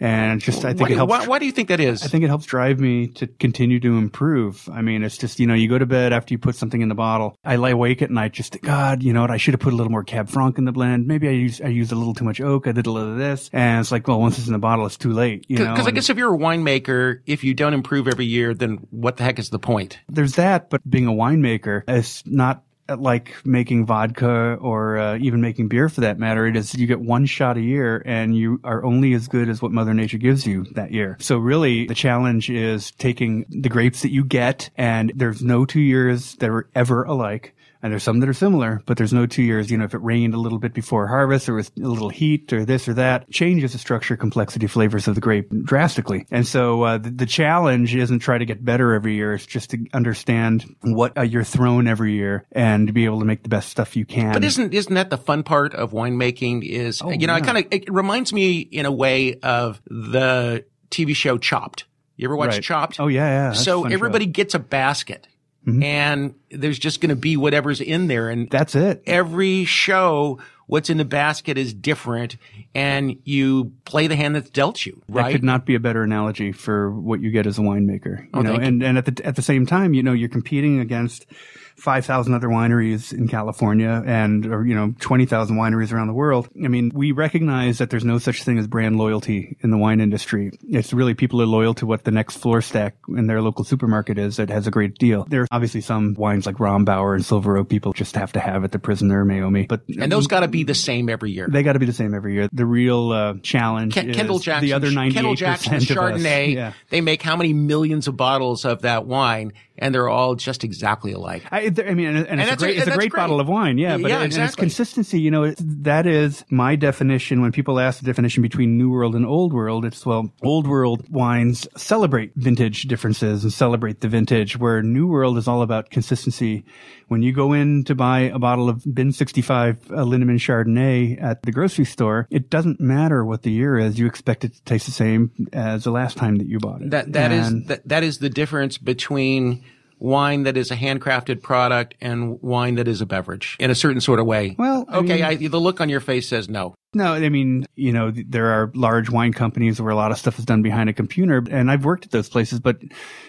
and 0.02 0.42
just 0.42 0.66
I 0.66 0.70
think 0.74 0.82
why, 0.82 0.90
it 0.90 0.96
helps. 0.96 1.12
why, 1.12 1.28
why 1.28 1.40
do 1.40 1.46
you 1.46 1.52
think 1.52 1.70
that 1.70 1.80
is? 1.80 2.04
I 2.04 2.08
think 2.08 2.24
it 2.24 2.28
helps 2.28 2.46
drive 2.46 2.80
me 2.80 3.08
to 3.10 3.28
continue 3.28 3.80
to 3.80 3.98
improve. 3.98 4.68
I 4.74 4.82
mean, 4.82 5.04
it's 5.04 5.18
just 5.18 5.40
you 5.40 5.46
know, 5.46 5.54
you 5.54 5.70
go 5.70 5.78
to 5.78 5.86
bed 5.86 6.12
after 6.12 6.34
you 6.34 6.40
put 6.40 6.56
something 6.56 6.82
in 6.82 6.90
the 6.90 6.96
bottle. 6.96 7.38
I 7.46 7.56
lay 7.58 7.72
awake 7.72 8.02
at 8.02 8.10
night, 8.10 8.34
just 8.34 8.60
God, 8.62 9.04
you 9.04 9.14
know 9.14 9.22
what? 9.22 9.32
I 9.32 9.38
should 9.38 9.54
have 9.54 9.62
put 9.62 9.74
a 9.74 9.76
little 9.76 9.92
more 9.92 10.04
Cab 10.04 10.28
Franc 10.28 10.58
in 10.58 10.66
the 10.66 10.72
blend. 10.72 11.08
Maybe 11.08 11.28
I 11.28 11.32
used 11.32 11.62
I 11.62 11.68
used 11.68 11.92
a 11.92 11.96
little 11.96 12.16
too 12.16 12.26
much 12.26 12.42
oak. 12.42 12.68
I 12.68 12.72
did 12.72 12.88
a 12.88 12.92
little 12.92 13.12
of 13.12 13.18
this, 13.20 13.50
and 13.54 13.80
it's 13.80 13.92
like, 13.92 14.08
well, 14.08 14.20
once 14.20 14.38
it's 14.40 14.48
in 14.48 14.54
the 14.54 14.60
bottle, 14.60 14.86
it's 14.88 14.98
too 14.98 15.14
late. 15.14 15.46
You 15.48 15.60
know, 15.60 15.72
Because 15.72 15.88
I 15.88 15.92
guess 15.92 16.10
if 16.10 16.18
you're 16.18 16.34
a 16.34 16.38
winemaker, 16.38 17.22
if 17.28 17.44
you 17.44 17.54
don't 17.54 17.74
improve 17.76 18.08
every 18.08 18.26
year, 18.26 18.54
then 18.56 18.88
what 18.90 19.18
the 19.18 19.24
heck 19.24 19.38
is 19.38 19.50
the 19.52 19.60
point? 19.60 20.00
there's 20.10 20.34
that, 20.34 20.70
but 20.70 20.82
being 20.90 21.08
a 21.08 21.12
winemaker 21.12 21.84
is 21.88 22.24
not 22.26 22.64
like 23.00 23.36
making 23.46 23.86
vodka 23.86 24.58
or 24.60 24.98
uh, 24.98 25.18
even 25.18 25.42
making 25.42 25.68
beer 25.68 25.90
for 25.90 26.02
that 26.02 26.20
matter. 26.20 26.46
It 26.46 26.56
is 26.56 26.74
you 26.76 26.88
get 26.88 27.00
one 27.00 27.26
shot 27.26 27.58
a 27.58 27.62
year 27.62 28.02
and 28.06 28.36
you 28.36 28.60
are 28.64 28.84
only 28.84 29.14
as 29.14 29.28
good 29.28 29.50
as 29.50 29.62
what 29.62 29.72
Mother 29.72 29.94
Nature 29.94 30.18
gives 30.18 30.46
you 30.46 30.66
that 30.72 30.92
year. 30.92 31.18
So 31.20 31.38
really 31.38 31.88
the 31.88 31.96
challenge 31.96 32.50
is 32.50 32.92
taking 32.92 33.46
the 33.50 33.70
grapes 33.70 34.02
that 34.02 34.12
you 34.12 34.24
get 34.24 34.70
and 34.78 35.12
there's 35.16 35.42
no 35.44 35.66
two 35.66 35.82
years 35.82 36.36
that 36.36 36.50
are 36.50 36.68
ever 36.76 37.04
alike. 37.04 37.56
And 37.84 37.92
there's 37.92 38.04
some 38.04 38.20
that 38.20 38.30
are 38.30 38.34
similar, 38.34 38.82
but 38.86 38.98
there's 38.98 39.14
no 39.14 39.26
two 39.26 39.44
years. 39.44 39.72
You 39.72 39.78
know, 39.78 39.86
if 39.86 39.94
it 39.94 40.02
rained 40.02 40.34
a 40.34 40.38
little 40.38 40.60
bit 40.60 40.74
before 40.74 41.08
harvest, 41.08 41.50
or 41.50 41.56
with 41.56 41.72
a 41.78 41.88
little 41.88 42.10
heat, 42.10 42.52
or 42.54 42.66
this 42.66 42.88
or 42.88 42.94
that, 42.96 43.30
changes 43.32 43.74
the 43.74 43.80
structure, 43.80 44.16
complexity, 44.16 44.68
flavors 44.68 45.08
of 45.08 45.16
the 45.16 45.22
grape 45.22 45.50
drastically. 45.64 46.26
And 46.32 46.46
so 46.46 46.84
uh, 46.84 46.98
the, 46.98 47.10
the 47.10 47.26
challenge 47.26 47.96
isn't 47.96 48.20
try 48.20 48.38
to 48.38 48.46
get 48.46 48.64
better 48.64 48.94
every 48.94 49.16
year; 49.16 49.34
it's 49.34 49.46
just 49.46 49.72
to 49.72 49.86
understand 49.94 50.76
what 50.82 51.18
uh, 51.18 51.22
you're 51.22 51.44
thrown 51.44 51.88
every 51.88 52.14
year 52.14 52.46
and 52.52 52.94
be 52.94 53.06
able 53.06 53.20
to 53.20 53.26
make 53.26 53.44
the 53.44 53.50
best 53.50 53.70
stuff 53.70 53.96
you 53.96 54.06
can. 54.06 54.34
But 54.34 54.44
isn't 54.44 54.74
isn't 54.74 54.94
that 54.94 55.10
the 55.10 55.18
fun 55.18 55.44
part 55.44 55.74
of 55.74 55.92
winemaking? 55.92 56.64
Is 56.64 57.02
you 57.02 57.28
know, 57.28 57.34
I 57.34 57.38
yeah. 57.38 57.46
kind 57.46 57.58
of 57.58 57.66
it 57.72 57.92
reminds 57.92 58.34
me 58.34 58.60
in 58.60 58.86
a 58.86 58.92
way 58.92 59.36
of 59.36 59.82
the 59.86 60.66
TV 60.90 61.16
show 61.16 61.38
Chopped. 61.38 61.86
You 62.18 62.28
ever 62.28 62.36
watch 62.36 62.52
Right. 62.52 62.64
Chopped? 62.64 63.00
Oh 63.00 63.08
yeah, 63.08 63.26
yeah. 63.26 63.52
so 63.54 63.82
fun 63.82 63.90
show. 63.90 63.96
Everybody 63.96 64.28
gets 64.28 64.54
a 64.54 64.60
basket, 64.60 65.28
Mm-hmm. 65.68 65.84
and 65.84 66.34
there's 66.50 66.80
just 66.80 67.02
going 67.02 67.12
to 67.12 67.16
be 67.16 67.38
whatever's 67.38 67.82
in 67.82 68.08
there, 68.08 68.30
and 68.32 68.50
That's 68.50 68.74
it. 68.74 69.04
every 69.06 69.64
show, 69.66 70.40
what's 70.66 70.90
in 70.90 70.98
the 70.98 71.06
basket 71.06 71.56
is 71.56 71.72
different, 71.72 72.38
and 72.74 73.18
you 73.26 73.72
play 73.86 74.08
the 74.08 74.16
hand 74.16 74.36
that's 74.36 74.50
dealt 74.50 74.84
you, 74.88 75.04
That 75.10 75.16
right? 75.16 75.32
could 75.32 75.44
not 75.44 75.68
be 75.68 75.76
a 75.76 75.80
better 75.80 76.02
analogy 76.02 76.52
for 76.52 76.90
what 76.90 77.20
you 77.22 77.30
get 77.30 77.46
as 77.46 77.60
a 77.60 77.62
winemaker. 77.62 78.24
You 78.24 78.30
Oh, 78.34 78.42
know, 78.42 78.56
and 78.56 78.82
and 78.82 78.98
at 78.98 79.06
the 79.06 79.24
at 79.24 79.36
the 79.36 79.44
same 79.44 79.68
time, 79.68 79.94
you 79.94 80.02
know, 80.02 80.14
you're 80.14 80.30
competing 80.30 80.80
against 80.80 81.28
five 81.76 82.06
thousand 82.06 82.34
other 82.34 82.48
wineries 82.48 83.14
in 83.14 83.28
California 83.28 84.04
and 84.06 84.46
or 84.46 84.66
you 84.66 84.76
know 84.76 84.94
twenty 85.00 85.26
thousand 85.26 85.58
wineries 85.58 85.92
around 85.92 86.08
the 86.08 86.14
world. 86.14 86.48
I 86.64 86.68
mean, 86.68 86.92
we 86.94 87.12
recognize 87.12 87.78
that 87.80 87.90
there's 87.90 88.06
no 88.06 88.18
such 88.18 88.44
thing 88.44 88.58
as 88.58 88.68
brand 88.68 88.98
loyalty 88.98 89.58
in 89.62 89.72
the 89.72 89.78
wine 89.78 90.00
industry. 90.02 90.52
It's 90.70 90.94
really 90.94 91.14
people 91.14 91.42
are 91.42 91.46
loyal 91.46 91.74
to 91.76 91.86
what 91.86 92.04
the 92.04 92.12
next 92.12 92.38
floor 92.38 92.62
stack 92.62 92.96
in 93.10 93.28
their 93.28 93.42
local 93.42 93.64
supermarket 93.64 94.18
is 94.18 94.38
that 94.38 94.50
has 94.50 94.68
a 94.68 94.72
great 94.72 94.98
deal. 94.98 95.26
There's 95.30 95.48
obviously 95.52 95.82
some 95.82 96.14
wines 96.16 96.46
like 96.46 96.56
Rombauer 96.56 97.16
and 97.16 97.26
Silver 97.26 97.58
Oak 97.58 97.70
people 97.70 97.94
just 97.94 98.16
have 98.16 98.32
to 98.34 98.40
have 98.40 98.64
at 98.64 98.72
the 98.72 98.80
Prisoner 98.80 99.26
Meiomi, 99.26 99.68
but 99.68 99.82
and 100.00 100.12
those 100.12 100.28
got 100.28 100.42
to 100.42 100.48
be 100.48 100.64
the 100.64 100.76
same 100.76 101.10
every 101.10 101.32
year. 101.32 101.48
they 101.50 101.64
got 101.64 101.74
to 101.74 101.80
be 101.80 101.86
the 101.86 101.94
same 101.94 102.14
every 102.14 102.34
year. 102.34 102.50
The 102.52 102.66
real 102.66 103.12
uh, 103.12 103.34
challenge 103.42 103.94
Ken- 103.94 104.10
is 104.10 104.16
Kendall 104.16 104.40
Jackson, 104.40 104.66
the 104.66 104.74
other 104.74 104.92
ninety 104.92 105.16
Kendall 105.16 105.36
Jackson 105.36 105.74
percent 105.74 105.98
of 105.98 105.98
us. 105.98 106.22
Chardonnay. 106.22 106.54
Yeah. 106.54 106.74
They 106.90 107.02
make 107.02 107.22
how 107.22 107.36
many 107.36 107.54
millions 107.54 108.08
of 108.08 108.18
bottles 108.18 108.66
of 108.66 108.82
that 108.82 109.06
wine, 109.06 109.54
and 109.78 109.94
they're 109.94 110.10
all 110.10 110.36
just 110.36 110.64
exactly 110.64 111.14
alike. 111.14 111.44
I, 111.52 111.61
th- 111.70 111.88
I 111.88 111.94
mean, 111.94 112.08
and, 112.08 112.28
and, 112.28 112.42
it's 112.42 112.50
that's 112.50 112.62
a 112.62 112.66
great, 112.66 112.78
it's 112.78 112.88
a 112.88 112.92
great, 112.92 113.12
great. 113.12 113.20
bottle 113.20 113.40
of 113.40 113.48
wine, 113.48 113.78
yeah. 113.78 113.98
But 113.98 114.10
Yeah, 114.10 114.22
and, 114.22 114.34
and 114.34 114.44
it's 114.44 114.56
consistency. 114.56 115.20
You 115.20 115.32
know, 115.32 115.44
it's, 115.44 115.62
that 115.64 116.06
is 116.08 116.44
my 116.50 116.76
definition. 116.76 117.42
When 117.42 117.52
people 117.52 117.80
ask 117.80 118.00
the 118.00 118.06
definition 118.06 118.42
between 118.42 118.78
New 118.78 118.90
World 118.90 119.16
and 119.16 119.26
Old 119.26 119.54
World, 119.54 119.86
it's 119.86 120.06
well, 120.06 120.32
Old 120.44 120.68
World 120.68 121.06
wines 121.10 121.68
celebrate 121.78 122.32
vintage 122.36 122.84
differences 122.84 123.44
and 123.44 123.54
celebrate 123.54 124.02
the 124.02 124.08
vintage, 124.08 124.58
where 124.58 124.82
New 124.82 125.08
World 125.08 125.38
is 125.38 125.48
all 125.48 125.62
about 125.62 125.90
consistency. 125.90 126.66
When 127.08 127.22
you 127.24 127.34
go 127.34 127.52
in 127.52 127.84
to 127.86 127.96
buy 127.96 128.20
a 128.22 128.40
bottle 128.40 128.70
of 128.70 128.84
Bin 128.94 129.12
65 129.12 129.92
uh, 129.92 129.96
Lindeman 130.06 130.38
Chardonnay 130.40 131.22
at 131.22 131.44
the 131.44 131.52
grocery 131.52 131.84
store, 131.86 132.26
it 132.32 132.50
doesn't 132.50 132.80
matter 132.80 133.26
what 133.26 133.44
the 133.44 133.52
year 133.52 133.78
is. 133.78 134.00
You 134.00 134.08
expect 134.08 134.46
it 134.46 134.54
to 134.54 134.64
taste 134.64 134.86
the 134.86 134.94
same 134.94 135.32
as 135.52 135.84
the 135.84 135.92
last 135.92 136.16
time 136.16 136.38
that 136.38 136.48
you 136.48 136.60
bought 136.60 136.82
it. 136.82 136.92
That 136.92 137.12
that 137.14 137.32
is 137.32 137.48
And- 137.48 137.68
that, 137.68 137.88
that 137.88 138.04
is 138.04 138.20
the 138.20 138.30
difference 138.30 138.78
between 138.78 139.64
wine 140.02 140.44
that 140.44 140.58
is 140.58 140.72
a 140.72 140.76
handcrafted 140.76 141.42
product 141.44 141.94
and 142.02 142.42
wine 142.42 142.76
that 142.76 142.88
is 142.88 143.02
a 143.02 143.06
beverage 143.06 143.56
in 143.60 143.70
a 143.70 143.76
certain 143.76 144.02
sort 144.02 144.20
of 144.20 144.26
way. 144.26 144.56
Well, 144.58 144.86
I 144.90 144.98
okay, 144.98 145.16
mean- 145.16 145.24
I, 145.24 145.36
the 145.36 145.60
look 145.60 145.80
on 145.80 145.90
your 145.90 146.00
face 146.02 146.28
says 146.28 146.50
no. 146.50 146.74
No, 146.94 147.14
I 147.14 147.30
mean, 147.30 147.66
you 147.76 147.94
know, 147.94 148.12
there 148.12 148.48
are 148.48 148.70
large 148.76 149.10
wine 149.10 149.32
companies 149.32 149.82
where 149.82 149.92
a 149.92 149.96
lot 149.96 150.12
of 150.12 150.18
stuff 150.18 150.38
is 150.38 150.44
done 150.44 150.62
behind 150.62 150.90
a 150.90 150.94
computer, 150.94 151.42
and 151.50 151.72
I've 151.72 151.86
worked 151.86 152.04
at 152.04 152.12
those 152.12 152.28
places, 152.28 152.60
but 152.60 152.82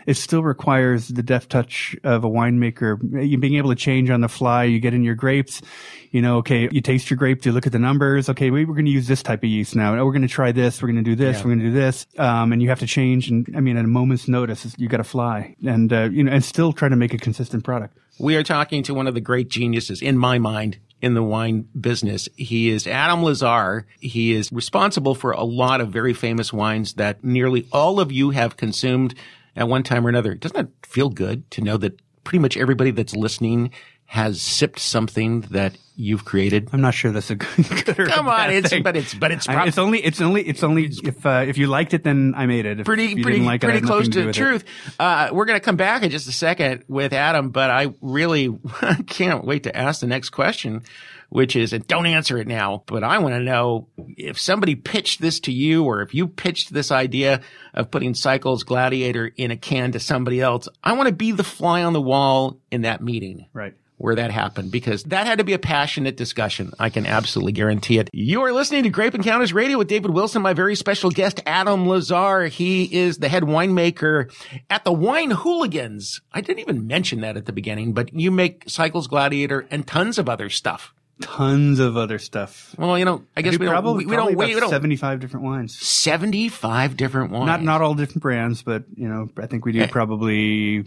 it 0.04 0.14
still 0.14 0.42
requires 0.42 1.06
the 1.06 1.22
deft 1.22 1.48
touch 1.48 1.94
of 2.02 2.24
a 2.24 2.28
winemaker. 2.28 2.98
You 3.24 3.38
being 3.38 3.54
able 3.54 3.70
to 3.70 3.76
change 3.76 4.10
on 4.10 4.20
the 4.20 4.28
fly. 4.28 4.64
You 4.64 4.80
get 4.80 4.94
in 4.94 5.04
your 5.04 5.14
grapes, 5.14 5.62
you 6.10 6.20
know, 6.20 6.38
okay, 6.38 6.68
you 6.72 6.80
taste 6.80 7.08
your 7.08 7.16
grapes, 7.16 7.46
you 7.46 7.52
look 7.52 7.64
at 7.64 7.72
the 7.72 7.78
numbers. 7.78 8.28
Okay, 8.28 8.50
we, 8.50 8.64
we're 8.64 8.74
going 8.74 8.86
to 8.86 8.90
use 8.90 9.06
this 9.06 9.22
type 9.22 9.44
of 9.44 9.48
yeast 9.48 9.76
now. 9.76 9.92
We're 9.92 10.10
going 10.10 10.22
to 10.22 10.28
try 10.28 10.50
this. 10.50 10.82
We're 10.82 10.88
going 10.88 11.04
to 11.04 11.08
do 11.08 11.14
this. 11.14 11.44
We're 11.44 11.50
going 11.54 11.60
to 11.60 11.66
do 11.66 11.72
this. 11.72 12.04
Um, 12.18 12.52
and 12.52 12.60
you 12.60 12.68
have 12.68 12.80
to 12.80 12.86
change. 12.88 13.30
And 13.30 13.46
I 13.56 13.60
mean, 13.60 13.76
at 13.76 13.84
a 13.84 13.88
moment's 13.88 14.26
notice, 14.26 14.74
you 14.76 14.88
got 14.88 14.96
to 14.96 15.04
fly 15.04 15.54
and, 15.64 15.92
uh, 15.92 16.08
you 16.10 16.24
know, 16.24 16.32
and 16.32 16.44
still 16.44 16.72
try 16.72 16.88
to 16.88 16.96
make 16.96 17.14
a 17.14 17.18
consistent 17.18 17.62
product. 17.62 17.96
We 18.18 18.34
are 18.34 18.42
talking 18.42 18.82
to 18.84 18.94
one 18.94 19.06
of 19.06 19.14
the 19.14 19.20
great 19.20 19.48
geniuses 19.48 20.02
in 20.02 20.18
my 20.18 20.38
mind 20.38 20.78
in 21.02 21.14
the 21.14 21.22
wine 21.22 21.68
business. 21.78 22.28
He 22.36 22.70
is 22.70 22.86
Adam 22.86 23.20
LaZarre. 23.20 23.84
He 23.98 24.32
is 24.32 24.50
responsible 24.52 25.14
for 25.14 25.32
a 25.32 25.42
lot 25.42 25.80
of 25.80 25.88
very 25.88 26.14
famous 26.14 26.52
wines 26.52 26.94
that 26.94 27.22
nearly 27.22 27.66
all 27.72 28.00
of 28.00 28.12
you 28.12 28.30
have 28.30 28.56
consumed 28.56 29.14
at 29.56 29.68
one 29.68 29.82
time 29.82 30.06
or 30.06 30.08
another. 30.08 30.34
Doesn't 30.34 30.68
it 30.68 30.86
feel 30.86 31.10
good 31.10 31.50
to 31.50 31.60
know 31.60 31.76
that 31.76 32.00
pretty 32.24 32.38
much 32.38 32.56
everybody 32.56 32.92
that's 32.92 33.16
listening 33.16 33.70
has 34.12 34.42
sipped 34.42 34.78
something 34.78 35.40
that 35.52 35.74
you've 35.96 36.22
created? 36.26 36.68
I'm 36.74 36.82
not 36.82 36.92
sure 36.92 37.12
that's 37.12 37.30
a 37.30 37.34
good, 37.36 37.66
good 37.96 38.08
Come 38.08 38.28
on, 38.28 38.50
it's 38.50 38.68
thing. 38.68 38.82
but 38.82 38.94
it's 38.94 39.14
but 39.14 39.30
it's 39.32 39.48
I- 39.48 39.54
prob- 39.54 39.68
it's 39.68 39.78
only 39.78 40.04
it's 40.04 40.20
only 40.20 40.42
it's 40.46 40.62
only 40.62 40.84
if 41.02 41.24
uh, 41.24 41.44
if 41.48 41.56
you 41.56 41.66
liked 41.66 41.94
it 41.94 42.04
then 42.04 42.34
I 42.36 42.44
made 42.44 42.66
it. 42.66 42.80
If 42.80 42.84
pretty 42.84 43.04
you 43.06 43.22
pretty 43.22 43.38
didn't 43.38 43.46
like 43.46 43.62
pretty 43.62 43.78
had 43.78 43.86
close 43.86 44.08
nothing 44.08 44.12
to 44.12 44.22
the 44.24 44.28
it. 44.28 44.34
truth. 44.34 44.64
Uh, 45.00 45.30
we're 45.32 45.46
going 45.46 45.58
to 45.58 45.64
come 45.64 45.76
back 45.76 46.02
in 46.02 46.10
just 46.10 46.28
a 46.28 46.32
second 46.32 46.84
with 46.88 47.14
Adam, 47.14 47.48
but 47.50 47.70
I 47.70 47.94
really 48.02 48.50
can't 49.06 49.44
wait 49.46 49.62
to 49.62 49.74
ask 49.74 50.00
the 50.02 50.06
next 50.06 50.28
question, 50.30 50.82
which 51.30 51.56
is, 51.56 51.72
and 51.72 51.86
don't 51.86 52.04
answer 52.04 52.36
it 52.36 52.46
now, 52.46 52.82
but 52.86 53.02
I 53.02 53.16
want 53.18 53.34
to 53.34 53.40
know 53.40 53.88
if 53.96 54.38
somebody 54.38 54.74
pitched 54.74 55.22
this 55.22 55.40
to 55.40 55.52
you 55.52 55.84
or 55.84 56.02
if 56.02 56.12
you 56.14 56.28
pitched 56.28 56.72
this 56.74 56.90
idea 56.90 57.40
of 57.72 57.90
putting 57.90 58.12
Cycles 58.14 58.64
Gladiator 58.64 59.30
in 59.38 59.50
a 59.50 59.56
can 59.56 59.92
to 59.92 60.00
somebody 60.00 60.40
else. 60.42 60.68
I 60.84 60.92
want 60.92 61.08
to 61.08 61.14
be 61.14 61.32
the 61.32 61.44
fly 61.44 61.82
on 61.84 61.94
the 61.94 62.02
wall 62.02 62.58
in 62.70 62.82
that 62.82 63.02
meeting 63.02 63.46
Right. 63.54 63.74
Where 64.02 64.16
that 64.16 64.32
happened 64.32 64.72
because 64.72 65.04
that 65.04 65.28
had 65.28 65.38
to 65.38 65.44
be 65.44 65.52
a 65.52 65.60
passionate 65.60 66.16
discussion. 66.16 66.72
I 66.76 66.90
can 66.90 67.06
absolutely 67.06 67.52
guarantee 67.52 68.00
it. 68.00 68.10
You 68.12 68.42
are 68.42 68.52
listening 68.52 68.82
to 68.82 68.90
Grape 68.90 69.14
Encounters 69.14 69.52
Radio 69.52 69.78
with 69.78 69.86
David 69.86 70.10
Wilson, 70.10 70.42
my 70.42 70.54
very 70.54 70.74
special 70.74 71.08
guest, 71.10 71.40
Adam 71.46 71.84
LaZarre. 71.86 72.48
He 72.48 72.92
is 72.92 73.18
the 73.18 73.28
head 73.28 73.44
winemaker 73.44 74.34
at 74.68 74.82
the 74.82 74.92
Wine 74.92 75.30
Hooligans. 75.30 76.20
I 76.32 76.40
didn't 76.40 76.58
even 76.58 76.88
mention 76.88 77.20
that 77.20 77.36
at 77.36 77.46
the 77.46 77.52
beginning, 77.52 77.92
but 77.92 78.12
you 78.12 78.32
make 78.32 78.68
Cycles 78.68 79.06
Gladiator 79.06 79.68
and 79.70 79.86
tons 79.86 80.18
of 80.18 80.28
other 80.28 80.50
stuff. 80.50 80.92
Tons 81.20 81.78
of 81.78 81.96
other 81.96 82.18
stuff. 82.18 82.74
Well, 82.76 82.98
you 82.98 83.04
know, 83.04 83.22
I 83.36 83.42
guess 83.42 83.52
do 83.52 83.60
we 83.60 83.66
don't, 83.66 83.72
probably, 83.74 84.04
we, 84.04 84.10
we 84.10 84.16
don't 84.16 84.34
probably 84.34 84.34
wait, 84.34 84.54
we 84.54 84.60
don't, 84.60 84.70
75 84.70 85.20
different 85.20 85.46
wines. 85.46 85.78
75 85.78 86.96
different 86.96 87.30
wines. 87.30 87.46
Not 87.46 87.62
not 87.62 87.82
all 87.82 87.94
different 87.94 88.22
brands, 88.22 88.62
but 88.62 88.82
you 88.96 89.08
know, 89.08 89.28
I 89.36 89.46
think 89.46 89.64
we 89.64 89.70
do 89.70 89.86
probably 89.88 90.84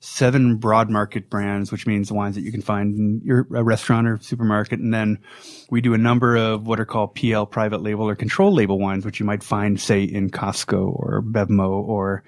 seven 0.00 0.56
broad 0.56 0.90
market 0.90 1.30
brands, 1.30 1.72
which 1.72 1.86
means 1.86 2.08
the 2.08 2.14
wines 2.14 2.34
that 2.34 2.42
you 2.42 2.52
can 2.52 2.62
find 2.62 2.96
in 2.96 3.20
your 3.24 3.46
restaurant 3.48 4.06
or 4.06 4.18
supermarket. 4.20 4.78
And 4.78 4.92
then 4.92 5.18
we 5.70 5.80
do 5.80 5.94
a 5.94 5.98
number 5.98 6.36
of 6.36 6.66
what 6.66 6.78
are 6.80 6.84
called 6.84 7.14
PL 7.14 7.46
private 7.46 7.82
label 7.82 8.08
or 8.08 8.14
control 8.14 8.52
label 8.52 8.78
wines, 8.78 9.04
which 9.04 9.20
you 9.20 9.26
might 9.26 9.42
find, 9.42 9.80
say, 9.80 10.02
in 10.02 10.30
Costco 10.30 10.92
or 10.94 11.22
Bevmo 11.22 11.70
or 11.70 12.22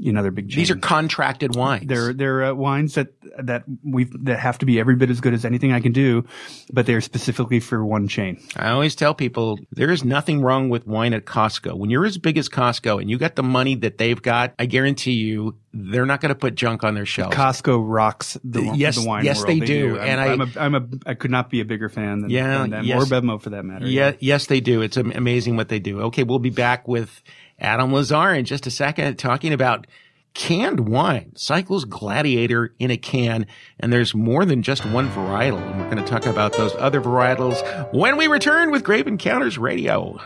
in 0.00 0.16
other 0.16 0.30
big 0.30 0.46
chains. 0.48 0.56
These 0.56 0.70
are 0.70 0.76
contracted 0.76 1.54
wines. 1.54 1.86
They're 1.86 2.12
they're 2.12 2.44
uh, 2.44 2.54
wines 2.54 2.94
that 2.94 3.08
that 3.38 3.64
we 3.84 4.04
that 4.22 4.38
have 4.38 4.58
to 4.58 4.66
be 4.66 4.80
every 4.80 4.96
bit 4.96 5.10
as 5.10 5.20
good 5.20 5.34
as 5.34 5.44
anything 5.44 5.72
I 5.72 5.80
can 5.80 5.92
do, 5.92 6.24
but 6.72 6.86
they're 6.86 7.00
specifically 7.00 7.60
for 7.60 7.84
one 7.84 8.08
chain. 8.08 8.40
I 8.56 8.70
always 8.70 8.94
tell 8.94 9.14
people 9.14 9.58
there 9.70 9.90
is 9.90 10.04
nothing 10.04 10.40
wrong 10.42 10.68
with 10.70 10.86
wine 10.86 11.12
at 11.14 11.24
Costco. 11.26 11.76
When 11.76 11.90
you're 11.90 12.06
as 12.06 12.18
big 12.18 12.38
as 12.38 12.48
Costco 12.48 13.00
and 13.00 13.10
you 13.10 13.18
got 13.18 13.36
the 13.36 13.42
money 13.42 13.74
that 13.76 13.98
they've 13.98 14.20
got, 14.20 14.54
I 14.58 14.66
guarantee 14.66 15.12
you 15.12 15.56
they're 15.74 16.04
not 16.06 16.20
going 16.20 16.28
to 16.28 16.34
put 16.34 16.54
junk 16.54 16.84
on 16.84 16.94
their 16.94 17.06
shelves. 17.06 17.34
Costco 17.34 17.82
rocks 17.86 18.36
the, 18.44 18.62
Yes, 18.74 18.96
the 19.00 19.08
wine 19.08 19.24
yes, 19.24 19.38
world. 19.38 19.48
they 19.48 19.60
do. 19.60 19.98
I'm, 19.98 20.06
And 20.08 20.20
I- 20.20 20.26
I'm 20.32 20.40
a, 20.42 20.48
I'm 20.58 20.74
a 20.74 20.88
I 21.06 21.14
could 21.14 21.30
not 21.30 21.48
be 21.48 21.60
a 21.60 21.64
bigger 21.64 21.88
fan 21.88 22.20
than, 22.20 22.30
Yeah, 22.30 22.58
than 22.58 22.70
them 22.70 22.84
yes. 22.84 23.02
or 23.02 23.06
Bevmo 23.06 23.40
for 23.40 23.50
that 23.50 23.64
matter. 23.64 23.86
Yeah, 23.86 24.12
yes, 24.20 24.46
they 24.46 24.60
do. 24.60 24.82
It's 24.82 24.98
amazing 24.98 25.56
what 25.56 25.68
they 25.70 25.78
do. 25.78 26.02
Okay, 26.02 26.24
we'll 26.24 26.38
be 26.40 26.50
back 26.50 26.86
with 26.86 27.22
Adam 27.62 27.92
LaZarre 27.92 28.38
in 28.38 28.44
just 28.44 28.66
a 28.66 28.70
second 28.70 29.16
talking 29.16 29.52
about 29.52 29.86
canned 30.34 30.80
wine, 30.88 31.32
Cycles 31.36 31.84
Gladiator 31.84 32.74
in 32.78 32.90
a 32.90 32.96
can. 32.96 33.46
And 33.80 33.92
there's 33.92 34.14
more 34.14 34.44
than 34.44 34.62
just 34.62 34.84
one 34.86 35.08
varietal. 35.10 35.62
And 35.70 35.80
we're 35.80 35.90
going 35.90 36.04
to 36.04 36.10
talk 36.10 36.26
about 36.26 36.54
those 36.54 36.74
other 36.76 37.00
varietals 37.00 37.62
when 37.94 38.16
we 38.16 38.26
return 38.26 38.70
with 38.70 38.84
Grape 38.84 39.06
Encounters 39.06 39.58
Radio. 39.58 40.20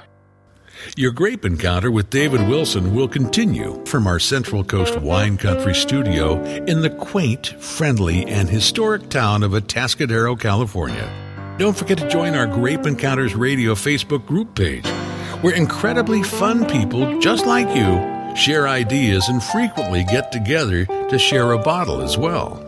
Your 0.97 1.11
grape 1.11 1.45
encounter 1.45 1.91
with 1.91 2.11
David 2.11 2.47
Wilson 2.49 2.95
will 2.95 3.09
continue 3.09 3.83
from 3.87 4.07
our 4.07 4.19
Central 4.19 4.63
Coast 4.63 4.99
Wine 5.01 5.37
Country 5.37 5.75
studio 5.75 6.43
in 6.45 6.83
the 6.83 6.91
quaint, 6.91 7.49
friendly, 7.63 8.27
and 8.27 8.49
historic 8.49 9.09
town 9.09 9.43
of 9.43 9.53
Atascadero, 9.53 10.39
California. 10.39 11.11
Don't 11.59 11.77
forget 11.77 11.99
to 11.99 12.09
join 12.09 12.35
our 12.35 12.47
Grape 12.47 12.87
Encounters 12.87 13.35
Radio 13.35 13.75
Facebook 13.75 14.27
group 14.27 14.55
page, 14.55 14.87
where 15.43 15.55
incredibly 15.55 16.23
fun 16.23 16.67
people 16.67 17.19
just 17.21 17.47
like 17.47 17.69
you 17.77 18.35
share 18.37 18.69
ideas 18.69 19.29
and 19.29 19.43
frequently 19.43 20.05
get 20.05 20.31
together 20.31 20.85
to 20.87 21.19
share 21.19 21.53
a 21.53 21.59
bottle 21.59 22.03
as 22.03 22.19
well. 22.19 22.63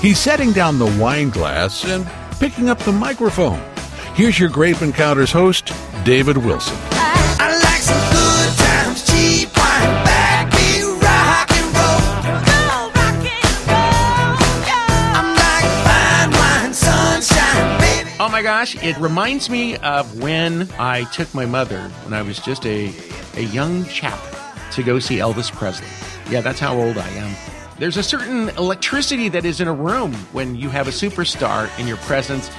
He's 0.00 0.18
setting 0.18 0.52
down 0.52 0.78
the 0.78 0.86
wine 0.98 1.28
glass 1.28 1.84
and 1.84 2.08
picking 2.40 2.70
up 2.70 2.78
the 2.78 2.92
microphone. 2.92 3.60
Here's 4.14 4.38
your 4.38 4.48
Grape 4.48 4.80
Encounters 4.80 5.30
host, 5.30 5.72
David 6.04 6.38
Wilson. 6.38 6.89
Gosh, 18.50 18.74
it 18.82 18.96
reminds 18.96 19.48
me 19.48 19.76
of 19.76 20.20
when 20.20 20.68
I 20.76 21.04
took 21.12 21.32
my 21.32 21.46
mother 21.46 21.82
when 22.02 22.12
I 22.12 22.22
was 22.22 22.40
just 22.40 22.66
a, 22.66 22.92
a 23.36 23.42
young 23.42 23.84
chap 23.84 24.18
to 24.72 24.82
go 24.82 24.98
see 24.98 25.18
Elvis 25.18 25.52
Presley. 25.52 25.86
Yeah, 26.32 26.40
that's 26.40 26.58
how 26.58 26.76
old 26.76 26.98
I 26.98 27.08
am. 27.10 27.36
There's 27.78 27.96
a 27.96 28.02
certain 28.02 28.48
electricity 28.58 29.28
that 29.28 29.44
is 29.44 29.60
in 29.60 29.68
a 29.68 29.72
room 29.72 30.14
when 30.32 30.56
you 30.56 30.68
have 30.68 30.88
a 30.88 30.90
superstar 30.90 31.70
in 31.78 31.86
your 31.86 31.98
presence. 31.98 32.50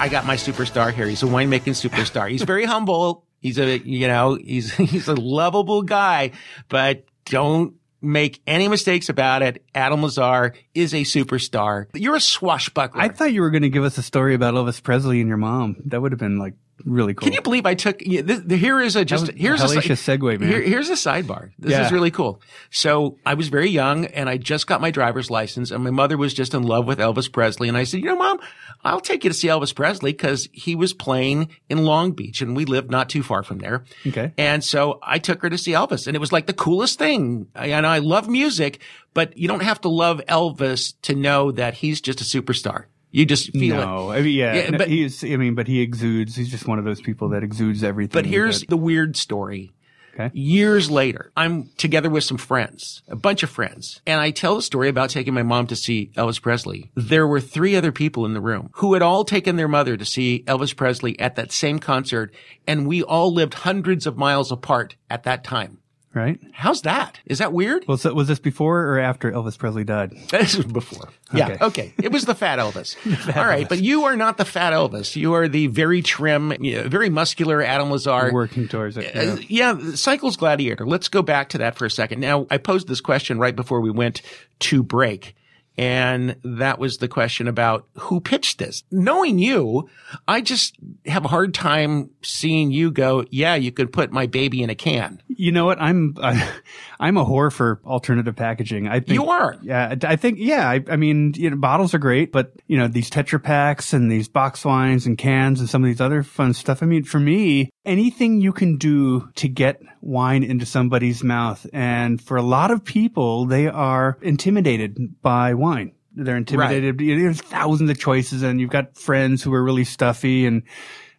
I 0.00 0.08
got 0.08 0.24
my 0.24 0.36
superstar 0.36 0.94
here. 0.94 1.06
He's 1.06 1.22
a 1.22 1.26
winemaking 1.26 1.76
superstar. 1.76 2.30
He's 2.30 2.44
very 2.44 2.64
humble. 2.64 3.26
He's 3.42 3.58
a, 3.58 3.80
you 3.80 4.08
know, 4.08 4.36
he's, 4.36 4.72
he's 4.76 5.08
a 5.08 5.14
lovable 5.14 5.82
guy, 5.82 6.30
but 6.70 7.04
don't 7.26 7.74
make 8.00 8.40
any 8.46 8.68
mistakes 8.68 9.08
about 9.08 9.42
it. 9.42 9.64
Adam 9.74 10.00
LaZarre 10.00 10.54
is 10.74 10.94
a 10.94 11.02
superstar. 11.02 11.86
You're 11.94 12.16
a 12.16 12.20
swashbuckler. 12.20 13.00
I 13.00 13.08
thought 13.08 13.32
you 13.32 13.40
were 13.40 13.50
going 13.50 13.62
to 13.62 13.68
give 13.68 13.84
us 13.84 13.98
a 13.98 14.02
story 14.02 14.34
about 14.34 14.54
Elvis 14.54 14.82
Presley 14.82 15.20
and 15.20 15.28
your 15.28 15.38
mom. 15.38 15.76
That 15.86 16.00
would 16.00 16.12
have 16.12 16.18
been 16.18 16.38
like 16.38 16.54
really 16.84 17.14
cool. 17.14 17.24
Can 17.26 17.32
you 17.32 17.42
believe 17.42 17.66
I 17.66 17.74
took 17.74 18.00
yeah, 18.00 18.22
this, 18.22 18.42
here 18.60 18.80
is 18.80 18.96
a 18.96 19.04
just 19.04 19.30
here's 19.32 19.60
a, 19.62 19.66
segue, 19.66 20.40
man. 20.40 20.48
Here, 20.48 20.60
here's 20.60 20.88
a 20.90 20.94
sidebar. 20.94 21.50
This 21.58 21.72
Yeah. 21.72 21.86
is 21.86 21.92
really 21.92 22.10
cool. 22.10 22.40
So 22.70 23.18
I 23.26 23.34
was 23.34 23.48
very 23.48 23.68
young 23.70 24.06
and 24.06 24.28
I 24.28 24.36
just 24.36 24.66
got 24.66 24.80
my 24.80 24.90
driver's 24.90 25.30
license 25.30 25.70
and 25.70 25.82
my 25.84 25.90
mother 25.90 26.16
was 26.16 26.34
just 26.34 26.54
in 26.54 26.62
love 26.62 26.86
with 26.86 26.98
Elvis 26.98 27.30
Presley 27.30 27.68
and 27.68 27.76
I 27.76 27.84
said, 27.84 28.00
you 28.00 28.06
know, 28.06 28.16
mom, 28.16 28.40
I'll 28.84 29.00
take 29.00 29.24
you 29.24 29.30
to 29.30 29.34
see 29.34 29.48
Elvis 29.48 29.74
Presley 29.74 30.12
because 30.12 30.48
he 30.52 30.74
was 30.74 30.92
playing 30.92 31.48
in 31.68 31.84
Long 31.84 32.12
Beach 32.12 32.40
and 32.42 32.54
we 32.54 32.64
lived 32.64 32.90
not 32.90 33.08
too 33.08 33.22
far 33.22 33.42
from 33.42 33.58
there. 33.58 33.84
Okay. 34.06 34.32
And 34.38 34.62
so 34.62 34.98
I 35.02 35.18
took 35.18 35.42
her 35.42 35.50
to 35.50 35.58
see 35.58 35.72
Elvis 35.72 36.06
and 36.06 36.14
it 36.16 36.20
was 36.20 36.32
like 36.32 36.46
the 36.46 36.52
coolest 36.52 36.98
thing. 36.98 37.48
I- 37.54 37.68
And 37.68 37.86
I 37.86 37.98
love 37.98 38.28
music, 38.28 38.80
but 39.14 39.36
you 39.36 39.48
don't 39.48 39.62
have 39.62 39.80
to 39.82 39.88
love 39.88 40.20
Elvis 40.28 40.94
to 41.02 41.14
know 41.14 41.50
that 41.52 41.74
he's 41.74 42.00
just 42.00 42.20
a 42.20 42.24
superstar. 42.24 42.84
You 43.18 43.26
just 43.26 43.52
feel 43.52 43.74
it. 43.78 43.84
no, 43.84 44.10
I 44.10 44.22
mean, 44.22 44.36
yeah, 44.36 44.54
Yeah, 44.54 44.70
no, 44.70 44.78
but- 44.78 44.88
he's. 44.88 45.24
I 45.24 45.36
mean, 45.36 45.54
but 45.54 45.66
he 45.66 45.80
exudes. 45.80 46.36
He's 46.36 46.50
just 46.50 46.66
one 46.68 46.78
of 46.78 46.84
those 46.84 47.00
people 47.00 47.30
that 47.30 47.42
exudes 47.42 47.82
everything. 47.82 48.12
But 48.12 48.26
here's 48.26 48.60
that- 48.60 48.68
the 48.68 48.76
weird 48.76 49.16
story. 49.16 49.72
Okay. 50.14 50.30
Years 50.36 50.90
later, 50.90 51.30
I'm 51.36 51.70
together 51.76 52.10
with 52.10 52.24
some 52.24 52.38
friends, 52.38 53.02
a 53.06 53.14
bunch 53.14 53.44
of 53.44 53.50
friends, 53.50 54.00
and 54.04 54.20
I 54.20 54.32
tell 54.32 54.56
the 54.56 54.62
story 54.62 54.88
about 54.88 55.10
taking 55.10 55.32
my 55.32 55.44
mom 55.44 55.68
to 55.68 55.76
see 55.76 56.10
Elvis 56.16 56.42
Presley. 56.42 56.90
There 56.96 57.24
were 57.26 57.40
three 57.40 57.76
other 57.76 57.92
people 57.92 58.24
in 58.26 58.34
the 58.34 58.40
room 58.40 58.70
who 58.74 58.94
had 58.94 59.02
all 59.02 59.24
taken 59.24 59.54
their 59.54 59.68
mother 59.68 59.96
to 59.96 60.04
see 60.04 60.42
Elvis 60.48 60.74
Presley 60.74 61.16
at 61.20 61.36
that 61.36 61.52
same 61.52 61.78
concert, 61.78 62.34
and 62.66 62.88
we 62.88 63.00
all 63.02 63.32
lived 63.32 63.54
hundreds 63.54 64.08
of 64.08 64.16
miles 64.16 64.50
apart 64.50 64.96
at 65.08 65.22
that 65.22 65.44
time. 65.44 65.78
Right. 66.18 66.40
How's 66.52 66.82
that? 66.82 67.20
Is 67.26 67.38
that 67.38 67.52
weird? 67.52 67.84
Well, 67.86 67.96
so 67.96 68.12
was 68.12 68.26
this 68.26 68.40
before 68.40 68.80
or 68.86 68.98
after 68.98 69.30
Elvis 69.30 69.56
Presley 69.56 69.84
died? 69.84 70.12
This 70.30 70.56
was 70.56 70.66
before. 70.66 71.10
Yeah. 71.32 71.50
Okay. 71.50 71.64
Okay. 71.64 71.94
It 72.02 72.10
was 72.10 72.24
the 72.24 72.34
fat 72.34 72.58
Elvis. 72.58 72.96
All 73.36 73.44
right. 73.44 73.68
But 73.68 73.80
you 73.80 74.04
are 74.04 74.16
not 74.16 74.36
the 74.36 74.44
fat 74.44 74.72
Elvis. 74.72 75.14
You 75.14 75.34
are 75.34 75.46
the 75.46 75.68
very 75.68 76.02
trim, 76.02 76.52
very 76.58 77.08
muscular 77.08 77.62
Adam 77.62 77.88
LaZarre. 77.90 78.32
Working 78.32 78.66
towards 78.66 78.96
it. 78.96 79.14
Uh, 79.14 79.36
yeah. 79.48 79.74
yeah, 79.74 79.94
Cycles 79.94 80.36
Gladiator. 80.36 80.86
Let's 80.86 81.08
go 81.08 81.22
back 81.22 81.50
to 81.50 81.58
that 81.58 81.76
for 81.76 81.84
a 81.84 81.90
second. 81.90 82.18
Now, 82.20 82.48
I 82.50 82.58
posed 82.58 82.88
this 82.88 83.00
question 83.00 83.38
right 83.38 83.54
before 83.54 83.80
we 83.80 83.92
went 83.92 84.20
to 84.60 84.82
break. 84.82 85.36
And 85.78 86.34
that 86.42 86.80
was 86.80 86.98
the 86.98 87.06
question 87.06 87.46
about 87.46 87.86
who 87.94 88.20
pitched 88.20 88.58
this. 88.58 88.82
Knowing 88.90 89.38
you, 89.38 89.88
I 90.26 90.40
just 90.40 90.76
have 91.06 91.24
a 91.24 91.28
hard 91.28 91.54
time 91.54 92.10
seeing 92.20 92.72
you 92.72 92.90
go, 92.90 93.24
yeah, 93.30 93.54
you 93.54 93.70
could 93.70 93.92
put 93.92 94.10
my 94.10 94.26
baby 94.26 94.60
in 94.60 94.70
a 94.70 94.74
can. 94.74 95.22
You 95.28 95.52
know 95.52 95.66
what? 95.66 95.80
I'm 95.80 96.16
uh, 96.20 96.50
I'm 96.98 97.16
a 97.16 97.24
whore 97.24 97.52
for 97.52 97.80
alternative 97.86 98.34
packaging. 98.34 98.88
I 98.88 98.98
think 98.98 99.10
You 99.10 99.28
are. 99.28 99.56
Yeah, 99.62 99.94
I 100.02 100.16
think 100.16 100.38
yeah. 100.40 100.68
I, 100.68 100.84
I 100.90 100.96
mean, 100.96 101.34
you 101.36 101.48
know, 101.48 101.56
bottles 101.56 101.94
are 101.94 101.98
great, 101.98 102.32
but 102.32 102.52
you 102.66 102.76
know, 102.76 102.88
these 102.88 103.08
Tetra 103.08 103.40
packs 103.40 103.92
and 103.92 104.10
these 104.10 104.28
box 104.28 104.64
wines 104.64 105.06
and 105.06 105.16
cans 105.16 105.60
and 105.60 105.70
some 105.70 105.84
of 105.84 105.86
these 105.86 106.00
other 106.00 106.24
fun 106.24 106.54
stuff. 106.54 106.82
I 106.82 106.86
mean, 106.86 107.04
for 107.04 107.20
me, 107.20 107.70
anything 107.84 108.40
you 108.40 108.52
can 108.52 108.78
do 108.78 109.30
to 109.36 109.46
get 109.46 109.80
wine 110.00 110.42
into 110.42 110.66
somebody's 110.66 111.22
mouth, 111.22 111.66
and 111.72 112.20
for 112.20 112.36
a 112.36 112.42
lot 112.42 112.72
of 112.72 112.84
people, 112.84 113.46
they 113.46 113.68
are 113.68 114.18
intimidated 114.22 115.22
by 115.22 115.54
wine. 115.54 115.67
They're 116.14 116.36
intimidated. 116.36 117.00
You 117.00 117.16
know, 117.16 117.22
There's 117.22 117.40
thousands 117.40 117.90
of 117.90 117.98
choices, 117.98 118.42
and 118.42 118.60
you've 118.60 118.70
got 118.70 118.96
friends 118.96 119.42
who 119.42 119.52
are 119.54 119.62
really 119.62 119.84
stuffy 119.84 120.46
and 120.46 120.62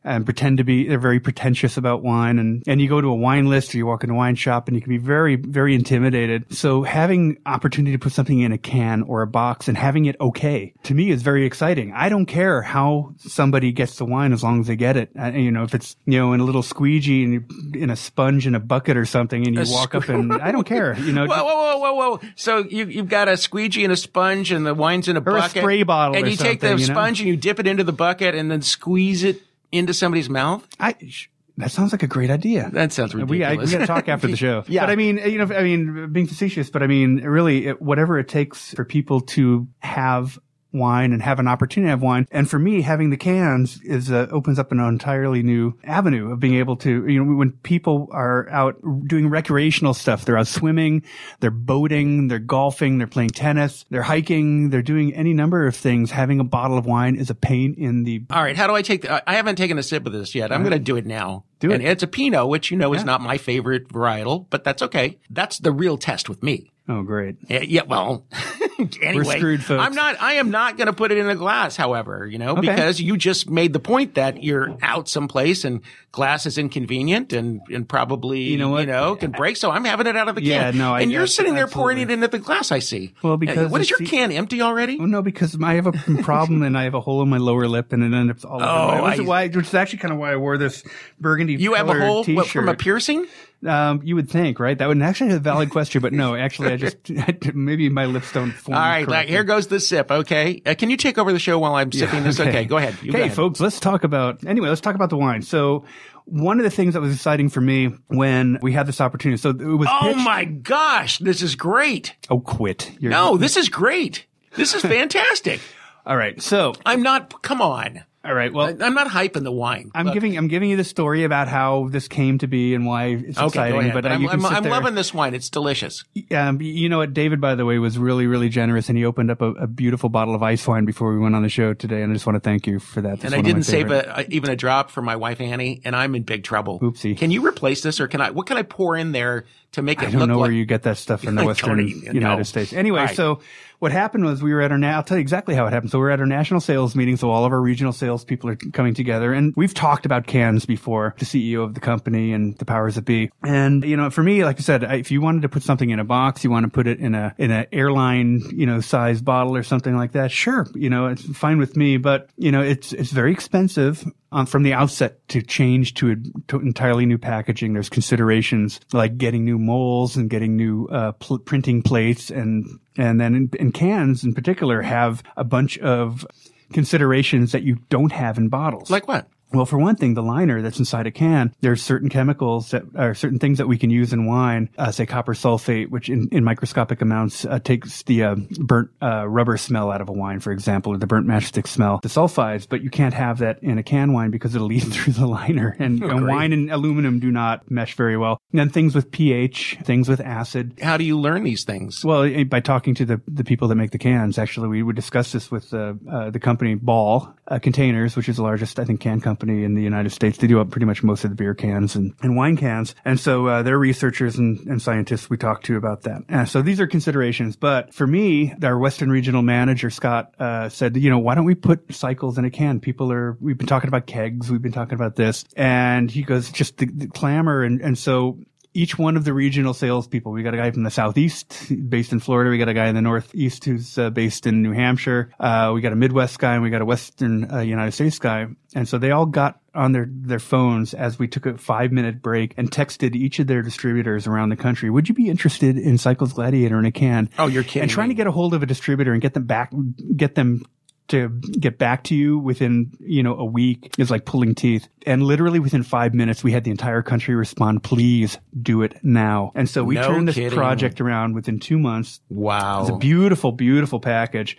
and 0.04 0.26
pretend 0.26 0.58
to 0.58 0.64
be 0.64 0.88
they're 0.88 0.98
very 0.98 1.20
pretentious 1.20 1.76
about 1.78 2.02
wine 2.04 2.40
and 2.40 2.64
and 2.68 2.80
you 2.82 2.88
go 2.88 3.02
to 3.02 3.08
a 3.08 3.16
wine 3.16 3.48
list 3.48 3.74
or 3.76 3.78
you 3.78 3.86
walk 3.86 4.04
in 4.04 4.10
a 4.10 4.16
wine 4.16 4.36
shop 4.36 4.68
and 4.68 4.76
you 4.76 4.82
can 4.82 4.90
be 4.90 4.98
very 4.98 5.36
very 5.36 5.76
intimidated 5.76 6.46
so 6.54 6.84
having 6.84 7.38
opportunity 7.46 7.92
to 7.92 8.00
put 8.00 8.12
something 8.14 8.40
in 8.40 8.52
a 8.52 8.58
can 8.58 9.04
or 9.04 9.22
a 9.22 9.28
box 9.28 9.68
and 9.68 9.78
having 9.78 10.06
it 10.06 10.16
okay 10.22 10.74
to 10.84 10.94
me 10.94 11.10
is 11.12 11.22
very 11.22 11.46
exciting 11.46 11.92
i 11.94 12.08
don't 12.08 12.28
care 12.28 12.62
how 12.62 13.14
somebody 13.18 13.72
gets 13.72 13.98
the 13.98 14.06
wine 14.06 14.32
as 14.32 14.44
long 14.44 14.60
as 14.62 14.68
they 14.68 14.76
get 14.76 14.96
it 14.96 15.10
uh, 15.20 15.28
you 15.32 15.52
know 15.52 15.64
if 15.64 15.76
it's 15.76 15.98
you 16.06 16.18
know 16.18 16.32
in 16.34 16.40
a 16.40 16.44
little 16.46 16.64
squeegee 16.64 17.24
and 17.24 17.34
you, 17.34 17.44
in 17.82 17.90
a 17.90 17.96
sponge 17.96 18.48
in 18.48 18.56
a 18.56 18.60
bucket 18.60 18.96
or 18.96 19.06
something 19.06 19.46
and 19.46 19.56
you 19.56 19.62
A 19.62 19.66
walk 19.70 19.96
up 19.96 20.08
and 20.08 20.32
i 20.34 20.52
don't 20.52 20.66
care 20.66 20.98
you 21.00 21.12
know 21.12 21.26
Whoa, 21.30 21.44
whoa, 21.44 21.78
whoa, 21.78 21.94
whoa, 21.94 22.10
whoa. 22.18 22.20
So 22.36 22.60
you, 22.60 22.86
you've 22.86 23.10
got 23.10 23.28
a 23.28 23.36
squeegee 23.38 23.84
and 23.84 23.92
a 23.94 23.98
sponge 23.98 24.52
and 24.52 24.66
the 24.66 24.74
wine's 24.74 25.08
in 25.08 25.18
a 25.18 25.20
Or 25.20 25.38
a 25.38 25.42
bucket. 25.42 25.62
spray 25.62 25.84
bottle 25.84 26.16
And 26.16 26.28
you 26.30 26.36
take 26.38 26.62
the 26.62 26.70
you 26.72 26.88
know? 26.88 26.94
sponge 26.94 27.20
and 27.20 27.28
you 27.28 27.36
dip 27.36 27.60
it 27.60 27.68
into 27.68 27.84
the 27.84 27.92
bucket 27.92 28.34
and 28.36 28.50
then 28.50 28.62
squeeze 28.62 29.24
it 29.24 29.42
into 29.72 29.94
somebody's 29.94 30.30
mouth. 30.30 30.68
I, 30.80 30.96
sh- 31.08 31.30
that 31.58 31.72
sounds 31.72 31.92
like 31.92 32.04
a 32.04 32.08
great 32.08 32.30
idea 32.30 32.70
That 32.72 32.94
sounds 32.94 33.14
We, 33.14 33.22
I, 33.22 33.26
we 33.26 33.40
ridiculous. 33.40 33.72
got 33.74 33.80
to 33.80 33.86
talk 33.88 34.08
after 34.08 34.28
the 34.28 34.38
show. 34.48 34.64
Yeah. 34.68 34.84
But 34.86 34.92
I 34.92 34.96
mean, 34.96 35.18
you 35.18 35.38
know, 35.44 35.54
I 35.56 35.64
mean, 35.64 36.12
being 36.14 36.26
facetious, 36.28 36.70
but 36.70 36.82
I 36.84 36.88
mean, 36.88 37.18
really, 37.18 37.68
it, 37.68 37.82
whatever 37.82 38.18
it 38.18 38.30
takes 38.30 38.74
for 38.74 38.86
people 38.86 39.20
to 39.22 39.68
have 39.80 40.40
wine 40.72 41.14
and 41.14 41.22
have 41.22 41.40
an 41.40 41.48
opportunity 41.48 41.88
to 41.88 41.92
have 41.92 42.02
wine. 42.02 42.28
And 42.32 42.50
for 42.50 42.60
me, 42.60 42.82
having 42.82 43.10
the 43.10 43.18
cans 43.18 43.82
is 43.84 44.12
uh, 44.12 44.28
opens 44.32 44.60
up 44.60 44.72
an 44.72 44.80
entirely 44.80 45.44
new 45.44 45.78
avenue 45.84 46.32
of 46.32 46.40
being 46.40 46.56
able 46.56 46.76
to, 46.78 47.08
you 47.08 47.24
know, 47.24 47.36
when 47.36 47.52
people 47.52 48.08
are 48.12 48.48
out 48.50 48.80
doing 49.08 49.30
recreational 49.30 49.94
stuff, 49.94 50.26
they're 50.26 50.38
out 50.38 50.48
swimming, 50.48 51.04
they're 51.40 51.52
boating, 51.52 52.28
they're 52.28 52.40
golfing, 52.40 52.98
they're 52.98 53.08
playing 53.08 53.30
tennis, 53.30 53.86
they're 53.90 54.04
hiking, 54.04 54.70
they're 54.70 54.82
doing 54.82 55.14
any 55.14 55.34
number 55.34 55.66
of 55.66 55.76
things. 55.76 56.12
Having 56.12 56.40
a 56.40 56.44
bottle 56.44 56.78
of 56.78 56.86
wine 56.86 57.16
is 57.16 57.30
a 57.30 57.36
pain 57.36 57.74
in 57.78 58.04
the 58.04 58.24
All 58.30 58.44
right, 58.44 58.58
how 58.58 58.68
do 58.68 58.76
I 58.76 58.82
take? 58.82 59.02
The, 59.02 59.30
I 59.30 59.36
haven't 59.36 59.56
taken 59.56 59.78
a 59.78 59.84
sip 59.84 60.06
of 60.06 60.14
this 60.14 60.36
yet. 60.36 60.52
I'm 60.52 60.62
going 60.62 60.74
to 60.74 60.80
do 60.80 60.96
it 60.96 61.06
now. 61.06 61.44
Do 61.60 61.72
and 61.72 61.84
it. 61.84 61.90
it's 61.90 62.04
a 62.04 62.08
Pinot, 62.08 62.48
which 62.48 62.72
you 62.72 62.78
know 62.78 62.94
is 62.94 63.04
not 63.04 63.22
my 63.22 63.38
favorite 63.38 63.90
varietal, 63.90 64.46
but 64.50 64.64
that's 64.64 64.82
okay. 64.82 65.20
That's 65.30 65.60
the 65.60 65.72
real 65.72 65.98
test 65.98 66.30
with 66.30 66.42
me. 66.42 66.72
Oh, 66.88 67.04
great. 67.04 67.36
Yeah, 67.48 67.62
yeah, 67.62 67.84
well, 67.84 68.26
anyway, 69.02 69.38
screwed, 69.38 69.64
folks. 69.64 69.82
I'm 69.84 69.94
not. 69.96 70.22
I 70.22 70.34
am 70.34 70.52
not 70.52 70.78
going 70.78 70.88
to 70.88 70.94
put 70.94 71.12
it 71.12 71.18
in 71.18 71.30
a 71.30 71.36
glass. 71.36 71.76
However, 71.76 72.26
you 72.26 72.38
know, 72.38 72.52
Okay. 72.58 72.62
because 72.62 73.00
you 73.00 73.18
just 73.18 73.50
made 73.50 73.74
the 73.74 73.80
point 73.80 74.16
that 74.16 74.44
you're 74.44 74.78
out 74.82 75.08
someplace 75.10 75.64
and 75.66 75.82
glass 76.12 76.46
is 76.46 76.58
inconvenient 76.58 77.34
and 77.34 77.62
and 77.72 77.88
probably 77.88 78.42
You 78.42 78.58
know 78.58 78.70
what? 78.70 79.20
can 79.20 79.32
break. 79.32 79.58
So 79.58 79.70
I'm 79.72 79.86
having 79.86 80.08
it 80.08 80.16
out 80.16 80.28
of 80.28 80.36
the 80.36 80.44
Yeah, 80.44 80.72
can. 80.72 80.78
no, 80.80 80.94
I- 80.94 81.02
and 81.02 81.12
you're 81.12 81.28
sitting 81.28 81.54
there 81.54 81.68
pouring 81.68 81.98
it 81.98 82.04
absolutely. 82.04 82.26
into 82.26 82.38
the 82.38 82.44
glass. 82.44 82.72
I 82.72 82.80
see. 82.80 83.14
Well, 83.22 83.38
because 83.38 83.72
what 83.72 83.82
is 83.82 83.90
your 83.90 84.00
can 84.00 84.32
empty 84.32 84.62
already? 84.62 84.98
Well, 84.98 85.08
no, 85.08 85.22
because 85.22 85.58
I 85.62 85.76
have 85.76 85.88
a 85.88 85.92
problem 86.24 86.64
and 86.64 86.78
I 86.78 86.84
have 86.84 86.94
a 86.96 87.02
hole 87.02 87.22
in 87.22 87.30
my 87.30 87.38
lower 87.38 87.68
lip 87.68 87.94
and 87.94 88.04
it 88.04 88.16
ends 88.16 88.44
up 88.44 88.52
all 88.52 88.58
over. 88.62 89.02
Oh, 89.02 89.04
which, 89.06 89.14
is 89.16 89.20
I- 89.20 89.24
why, 89.24 89.48
which 89.48 89.68
is 89.68 89.74
actually 89.74 90.00
kind 90.00 90.14
of 90.14 90.20
why 90.20 90.32
I 90.34 90.36
wore 90.38 90.58
this 90.58 90.84
burgundy. 91.20 91.56
You 91.56 91.74
have 91.76 91.90
a 91.90 91.94
hole 92.00 92.24
what, 92.26 92.48
from 92.48 92.70
a 92.70 92.76
piercing. 92.76 93.28
Um, 93.66 94.00
you 94.04 94.16
would 94.16 94.30
think, 94.30 94.58
right? 94.58 94.78
That 94.78 94.88
would 94.88 95.02
actually 95.02 95.32
be 95.32 95.36
a 95.36 95.40
valid 95.40 95.70
question, 95.70 96.02
but 96.02 96.14
no, 96.14 96.34
actually, 96.34 96.72
I 96.72 96.78
just 96.78 96.98
maybe 97.54 97.90
my 97.90 98.06
lips 98.06 98.32
don't 98.32 98.52
form. 98.52 98.78
All 98.78 98.82
right, 98.82 99.06
correctly. 99.06 99.34
here 99.34 99.44
goes 99.44 99.68
the 99.68 99.82
sip. 99.82 100.10
Okay, 100.10 100.62
uh, 100.66 100.76
can 100.76 100.90
you 100.90 100.96
take 100.96 101.18
over 101.18 101.34
the 101.34 101.40
show 101.40 101.60
while 101.60 101.76
I'm 101.76 101.92
sipping 101.92 102.24
this? 102.24 102.40
Okay, 102.40 102.64
go 102.64 102.78
ahead. 102.78 102.96
You 103.02 103.12
go 103.12 103.18
okay, 103.18 103.26
ahead. 103.26 103.36
folks, 103.36 103.60
let's 103.60 103.80
talk 103.82 104.06
about 104.06 104.46
anyway. 104.46 104.70
Let's 104.70 104.80
talk 104.80 104.96
about 104.96 105.10
the 105.10 105.18
wine. 105.18 105.42
So, 105.42 105.84
one 106.24 106.58
of 106.60 106.64
the 106.64 106.70
things 106.70 106.94
that 106.94 107.02
was 107.02 107.14
exciting 107.14 107.50
for 107.50 107.60
me 107.60 107.88
when 108.08 108.60
we 108.62 108.72
had 108.72 108.88
this 108.88 109.02
opportunity. 109.02 109.38
So 109.42 109.50
it 109.50 109.60
was. 109.60 109.90
Oh 109.92 110.14
pitched- 110.14 110.24
my 110.24 110.46
gosh, 110.46 111.18
this 111.18 111.42
is 111.42 111.56
great. 111.56 112.16
Oh, 112.30 112.40
quit! 112.40 112.92
You're, 113.00 113.12
No, 113.12 113.36
this 113.38 113.58
is 113.58 113.68
great. 113.68 114.26
This 114.56 114.74
is 114.74 114.82
fantastic. 114.84 115.60
All 116.06 116.16
right. 116.16 116.42
So, 116.42 116.74
I'm 116.86 117.04
not. 117.04 117.42
Come 117.42 117.62
on. 117.62 118.04
All 118.22 118.34
right. 118.34 118.52
Well, 118.52 118.76
I'm 118.82 118.94
not 118.94 119.08
hyping 119.08 119.44
the 119.44 119.52
wine. 119.52 119.92
I'm 119.96 120.08
Look, 120.08 120.14
giving 120.14 120.38
I'm 120.38 120.50
giving 120.50 120.70
you 120.70 120.76
the 120.76 120.84
story 120.84 121.24
about 121.24 121.48
how 121.48 121.88
this 121.90 122.10
came 122.10 122.38
to 122.40 122.48
be 122.48 122.76
and 122.76 122.86
why 122.86 123.06
it's 123.06 123.38
Okay, 123.38 123.46
exciting. 123.48 123.80
ahead. 123.80 123.94
But 123.94 124.06
uh, 124.06 124.10
I'm, 124.10 124.22
you 124.22 124.28
can 124.28 124.46
I'm, 124.46 124.56
I'm 124.58 124.64
loving 124.66 124.96
this 124.96 125.14
wine. 125.14 125.34
It's 125.34 125.50
delicious. 125.50 126.04
Um, 126.36 126.60
you 126.62 126.90
know 126.90 126.98
what? 126.98 127.14
David, 127.14 127.40
by 127.40 127.56
the 127.56 127.66
way, 127.66 127.78
was 127.80 127.98
really, 127.98 128.28
really 128.28 128.50
generous, 128.50 128.90
and 128.90 128.98
he 128.98 129.06
opened 129.06 129.32
up 129.32 129.42
a, 129.42 129.52
a 129.52 129.68
beautiful 129.68 130.10
bottle 130.10 130.36
of 130.36 130.44
ice 130.44 130.68
wine 130.68 130.84
before 130.84 131.14
we 131.14 131.20
went 131.20 131.34
on 131.34 131.44
the 131.44 131.50
show 131.50 131.74
today. 131.74 132.02
And 132.02 132.12
I 132.12 132.16
just 132.16 132.26
want 132.26 132.36
to 132.36 132.42
thank 132.42 132.68
you 132.68 132.80
for 132.80 133.00
that. 133.02 133.22
That's 133.22 133.24
And 133.24 133.34
I 133.34 133.38
one 133.38 133.46
of 133.46 133.46
my 133.46 133.54
didn't 133.54 133.66
save 133.66 133.92
a, 133.92 134.26
even 134.30 134.50
a 134.50 134.56
drop 134.58 134.92
for 134.92 135.02
my 135.02 135.16
wife 135.16 135.40
Annie, 135.40 135.82
and 135.86 135.96
I'm 135.96 136.14
in 136.14 136.24
big 136.24 136.44
trouble. 136.44 136.82
Oopsie. 136.82 137.18
Can 137.18 137.32
you 137.32 137.48
replace 137.48 137.82
this, 137.82 138.02
or 138.02 138.10
can 138.10 138.20
I? 138.20 138.32
What 138.32 138.48
can 138.48 138.58
I 138.58 138.64
pour 138.64 138.98
in 138.98 139.14
there 139.14 139.46
to 139.72 139.82
make 139.82 140.02
it 140.02 140.10
I 140.10 140.12
don't 140.12 140.20
look 140.22 140.30
know 140.30 140.40
like? 140.40 140.48
where 140.50 140.52
you 140.52 140.66
get 140.66 140.84
that 140.84 140.98
stuff 140.98 141.24
in 141.24 141.36
the 141.36 141.46
Western 141.46 141.88
United 141.88 142.20
know. 142.20 142.44
States. 142.44 142.74
Anyway, 142.74 143.00
right. 143.00 143.16
so 143.16 143.40
what 143.80 143.92
happened 143.92 144.26
was 144.26 144.44
we 144.44 144.54
were 144.54 144.62
at 144.62 144.72
our, 144.72 144.78
na- 144.78 144.92
I'll 144.92 145.04
tell 145.04 145.18
you 145.18 145.22
exactly 145.22 145.56
how 145.56 145.66
it 145.66 145.74
happened. 145.74 145.92
So 145.92 146.00
we're 146.00 146.10
at 146.12 146.20
our 146.20 146.26
national 146.26 146.60
sales 146.60 146.96
meeting. 146.96 147.18
So 147.18 147.30
all 147.32 147.46
of 147.46 147.52
our 147.52 147.62
regional 147.62 147.94
sales 147.94 148.24
people 148.24 148.50
are 148.50 148.56
coming 148.56 148.94
together 148.94 149.34
and 149.34 149.54
we've 149.56 149.74
talked 149.74 150.06
about 150.06 150.28
cans 150.28 150.66
before, 150.66 151.16
the 151.18 151.26
CEO 151.26 151.64
of 151.64 151.74
the 151.74 151.80
company 151.80 152.34
and 152.34 152.58
the 152.58 152.66
powers 152.66 152.96
that 152.96 153.06
be. 153.06 153.32
And, 153.42 153.84
you 153.84 153.98
know, 153.98 154.10
for 154.10 154.22
me, 154.22 154.44
like 154.44 154.60
I 154.60 154.62
said, 154.62 154.84
if 154.84 155.12
you 155.12 155.22
wanted 155.22 155.44
to 155.44 155.50
put 155.50 155.64
something 155.64 155.90
in 155.90 156.00
a 156.00 156.04
box, 156.04 156.44
you 156.44 156.52
want 156.52 156.66
to 156.66 156.70
put 156.70 156.88
it 156.88 157.00
in 157.00 157.16
a, 157.16 157.34
in 157.38 157.52
an 157.52 157.68
airline, 157.72 158.42
you 158.52 158.66
know, 158.66 158.82
size 158.82 159.22
bottle 159.22 159.56
or 159.56 159.64
something 159.64 159.96
like 159.96 160.12
that. 160.12 160.32
Sure. 160.32 160.68
You 160.76 160.90
know, 160.90 161.08
it's 161.08 161.26
fine 161.38 161.58
with 161.58 161.78
me, 161.78 161.98
but, 161.98 162.30
you 162.38 162.52
know, 162.52 162.62
it's, 162.62 162.92
it's 162.94 163.12
very 163.12 163.32
expensive. 163.32 164.06
Um, 164.32 164.46
from 164.46 164.62
the 164.62 164.74
outset 164.74 165.28
to 165.30 165.42
change 165.42 165.96
to, 165.96 166.12
a, 166.12 166.16
to 166.50 166.60
entirely 166.60 167.08
new 167.08 167.18
packaging. 167.18 167.74
There's 167.74 167.90
considerations 167.90 168.80
like 168.94 169.18
getting 169.18 169.44
new 169.44 169.58
molds 169.58 170.18
and 170.18 170.30
getting 170.30 170.56
new 170.56 170.86
uh, 170.86 171.14
pl- 171.14 171.40
printing 171.40 171.82
plates, 171.82 172.30
and 172.30 172.80
and 172.96 173.20
then 173.20 173.34
in, 173.34 173.50
in 173.60 173.72
cans 173.72 174.24
in 174.24 174.36
particular 174.36 174.84
have 174.84 175.24
a 175.36 175.44
bunch 175.44 175.80
of 175.80 176.28
considerations 176.74 177.54
that 177.54 177.64
you 177.64 177.78
don't 177.90 178.12
have 178.12 178.38
in 178.38 178.50
bottles. 178.50 178.92
like 178.92 179.08
what? 179.08 179.28
Well, 179.52 179.66
for 179.66 179.80
one 179.80 179.96
thing, 179.96 180.14
the 180.14 180.22
liner 180.22 180.62
that's 180.62 180.78
inside 180.78 181.08
a 181.08 181.12
can, 181.12 181.56
there's 181.62 181.82
certain 181.82 182.10
chemicals 182.10 182.70
that 182.72 182.84
are 182.96 183.16
certain 183.16 183.40
things 183.40 183.58
that 183.58 183.68
we 183.68 183.78
can 183.78 183.90
use 183.90 184.14
in 184.14 184.28
wine, 184.28 184.70
uh, 184.78 184.92
say 184.92 185.08
copper 185.08 185.34
sulfate, 185.34 185.90
which 185.90 186.08
in, 186.08 186.30
in 186.32 186.44
microscopic 186.44 187.02
amounts 187.02 187.46
uh, 187.46 187.58
takes 187.60 188.04
the 188.04 188.24
uh, 188.24 188.36
burnt 188.60 188.92
uh, 189.02 189.28
rubber 189.28 189.58
smell 189.58 189.92
out 189.92 190.02
of 190.02 190.10
a 190.10 190.12
wine, 190.12 190.40
for 190.40 190.52
example, 190.52 190.94
or 190.94 190.98
the 190.98 191.08
burnt 191.08 191.28
matchstick 191.28 191.68
smell, 191.68 192.00
the 192.04 192.10
sulfides, 192.10 192.68
but 192.70 192.84
you 192.84 192.92
can't 192.92 193.16
have 193.16 193.40
that 193.40 193.62
in 193.64 193.80
a 193.80 193.84
can 193.84 194.14
wine 194.14 194.30
because 194.30 194.54
it'll 194.54 194.68
leak 194.70 194.84
through 194.84 195.14
the 195.14 195.26
liner. 195.26 195.76
And, 195.80 196.04
and 196.04 196.28
wine 196.28 196.54
and 196.54 196.70
aluminum 196.70 197.20
do 197.20 197.32
not 197.32 197.70
mesh 197.72 197.96
very 197.96 198.18
well. 198.18 198.40
And 198.52 198.60
then 198.60 198.70
things 198.70 198.94
with 198.94 199.10
pH, 199.10 199.80
things 199.84 200.08
with 200.08 200.22
acid, 200.22 200.78
How 200.82 200.98
do 200.98 201.04
you 201.04 201.20
learn 201.20 201.44
these 201.44 201.64
things? 201.64 202.06
well, 202.06 202.22
eh, 202.22 202.44
by 202.44 202.60
talking 202.60 202.94
to 202.96 203.06
the, 203.06 203.22
the 203.28 203.44
people 203.44 203.68
that 203.70 203.76
make 203.76 203.92
the 203.92 203.98
cans, 203.98 204.38
actually, 204.38 204.68
we 204.68 204.84
would 204.84 204.96
discuss 204.96 205.32
this 205.32 205.50
with 205.50 205.74
uh, 205.74 205.94
uh, 206.10 206.30
the 206.30 206.40
company 206.40 206.76
Ball 206.76 207.34
uh, 207.48 207.58
Containers, 207.58 208.16
which 208.16 208.30
is 208.30 208.36
the 208.36 208.44
largest, 208.44 208.80
I 208.80 208.86
think, 208.86 209.00
can 209.00 209.20
company 209.20 209.39
in 209.44 209.76
the 209.76 209.82
United 209.82 210.12
States. 210.12 210.38
They 210.38 210.48
do 210.48 210.60
up 210.60 210.70
pretty 210.70 210.86
much 210.86 211.04
most 211.04 211.24
of 211.24 211.30
the 211.30 211.36
beer 211.36 211.54
cans 211.54 211.96
and, 211.96 212.14
and 212.22 212.36
wine 212.36 212.58
cans. 212.58 212.96
And 213.06 213.20
so 213.20 213.48
uh, 213.48 213.64
they're 213.64 213.78
researchers 213.78 214.38
and, 214.38 214.60
and 214.68 214.82
scientists 214.82 215.30
we 215.30 215.38
talked 215.38 215.66
to 215.66 215.78
about 215.78 216.04
that. 216.04 216.24
Uh, 216.30 216.46
so 216.46 216.62
these 216.62 216.80
are 216.80 216.88
considerations. 216.88 217.56
But 217.56 217.94
for 217.94 218.08
me, 218.08 218.54
our 218.64 218.78
Western 218.78 219.10
regional 219.10 219.42
manager, 219.42 219.90
Scott, 219.90 220.34
uh, 220.40 220.70
said, 220.70 220.98
you 220.98 221.10
know, 221.10 221.20
why 221.20 221.36
don't 221.36 221.46
we 221.46 221.56
put 221.56 221.94
cycles 221.94 222.38
in 222.38 222.46
a 222.46 222.52
can? 222.52 222.80
People 222.80 223.12
are, 223.12 223.38
we've 223.40 223.58
been 223.58 223.68
talking 223.68 223.88
about 223.88 224.06
kegs, 224.06 224.52
we've 224.52 224.62
been 224.62 224.72
talking 224.72 224.96
about 224.96 225.16
this. 225.16 225.46
And 225.56 226.10
he 226.10 226.24
goes, 226.24 226.52
just 226.52 226.78
the, 226.78 226.86
the 226.86 227.08
clamor. 227.08 227.64
And, 227.64 227.82
and 227.82 227.98
so 227.98 228.40
each 228.74 228.98
one 229.00 229.18
of 229.18 229.24
the 229.26 229.34
regional 229.34 229.74
salespeople. 229.74 230.32
We 230.32 230.44
got 230.44 230.54
a 230.54 230.58
guy 230.58 230.70
from 230.72 230.84
the 230.84 230.92
southeast 230.92 231.72
based 231.90 232.12
in 232.12 232.20
Florida. 232.20 232.52
We 232.52 232.58
got 232.60 232.70
a 232.70 232.74
guy 232.74 232.88
in 232.88 232.96
the 232.96 233.02
northeast 233.02 233.66
who's 233.66 233.98
uh, 233.98 234.10
based 234.12 234.46
in 234.46 234.62
New 234.62 234.74
Hampshire. 234.74 235.32
Uh, 235.40 235.72
we 235.74 235.82
got 235.82 235.92
a 235.92 235.96
Midwest 235.96 236.38
guy 236.38 236.54
and 236.54 236.62
we 236.64 236.70
got 236.70 236.82
a 236.82 236.86
Western 236.86 237.52
uh, 237.52 237.60
United 237.60 237.92
States 237.94 238.20
guy. 238.20 238.46
And 238.76 238.88
so 238.88 239.00
they 239.00 239.10
all 239.12 239.26
got 239.26 239.60
on 239.74 239.92
their, 239.92 240.06
their 240.10 240.40
phones 240.40 240.94
as 240.94 241.18
we 241.18 241.28
took 241.28 241.48
a 241.48 241.58
five 241.58 241.92
minute 241.92 242.22
break 242.22 242.54
and 242.58 242.70
texted 242.70 243.16
each 243.16 243.40
of 243.40 243.48
their 243.48 243.64
distributors 243.64 244.28
around 244.28 244.50
the 244.50 244.56
country. 244.56 244.90
Would 244.92 245.10
you 245.10 245.16
be 245.16 245.30
interested 245.30 245.78
in 245.78 245.98
Cycles 245.98 246.34
Gladiator 246.34 246.78
in 246.78 246.86
a 246.86 246.92
can? 246.92 247.30
Oh, 247.40 247.48
you're 247.48 247.64
kidding 247.64 247.84
And 247.84 247.92
trying 247.92 248.10
me. 248.10 248.14
to 248.16 248.18
get 248.18 248.28
a 248.28 248.32
hold 248.32 248.54
of 248.54 248.62
a 248.62 248.68
distributor 248.68 249.14
and 249.14 249.22
get 249.22 249.34
them 249.34 249.46
back, 249.46 249.74
get 250.16 250.36
them 250.36 250.64
to 251.10 251.30
get 251.60 251.78
back 251.78 252.04
to 252.06 252.16
you 252.16 252.38
within, 252.40 252.92
you 253.00 253.22
know, 253.22 253.36
a 253.36 253.46
week 253.46 253.94
is 253.98 254.10
like 254.10 254.26
pulling 254.26 254.56
teeth. 254.56 254.88
And 255.06 255.24
literally 255.24 255.60
within 255.60 255.84
five 255.84 256.14
minutes, 256.14 256.44
we 256.44 256.52
had 256.52 256.64
the 256.64 256.72
entire 256.72 257.02
country 257.02 257.36
respond, 257.36 257.84
please 257.84 258.38
do 258.62 258.82
it 258.82 259.04
now. 259.04 259.52
And 259.56 259.70
so 259.70 259.84
we 259.84 259.96
No 259.96 260.08
turned 260.08 260.28
this 260.28 260.54
project 260.54 261.02
around 261.02 261.34
within 261.34 261.60
two 261.60 261.80
months. 261.80 262.22
Wow. 262.30 262.82
It's 262.82 262.90
a 262.90 262.98
beautiful, 262.98 263.52
beautiful 263.52 264.00
package. 264.00 264.58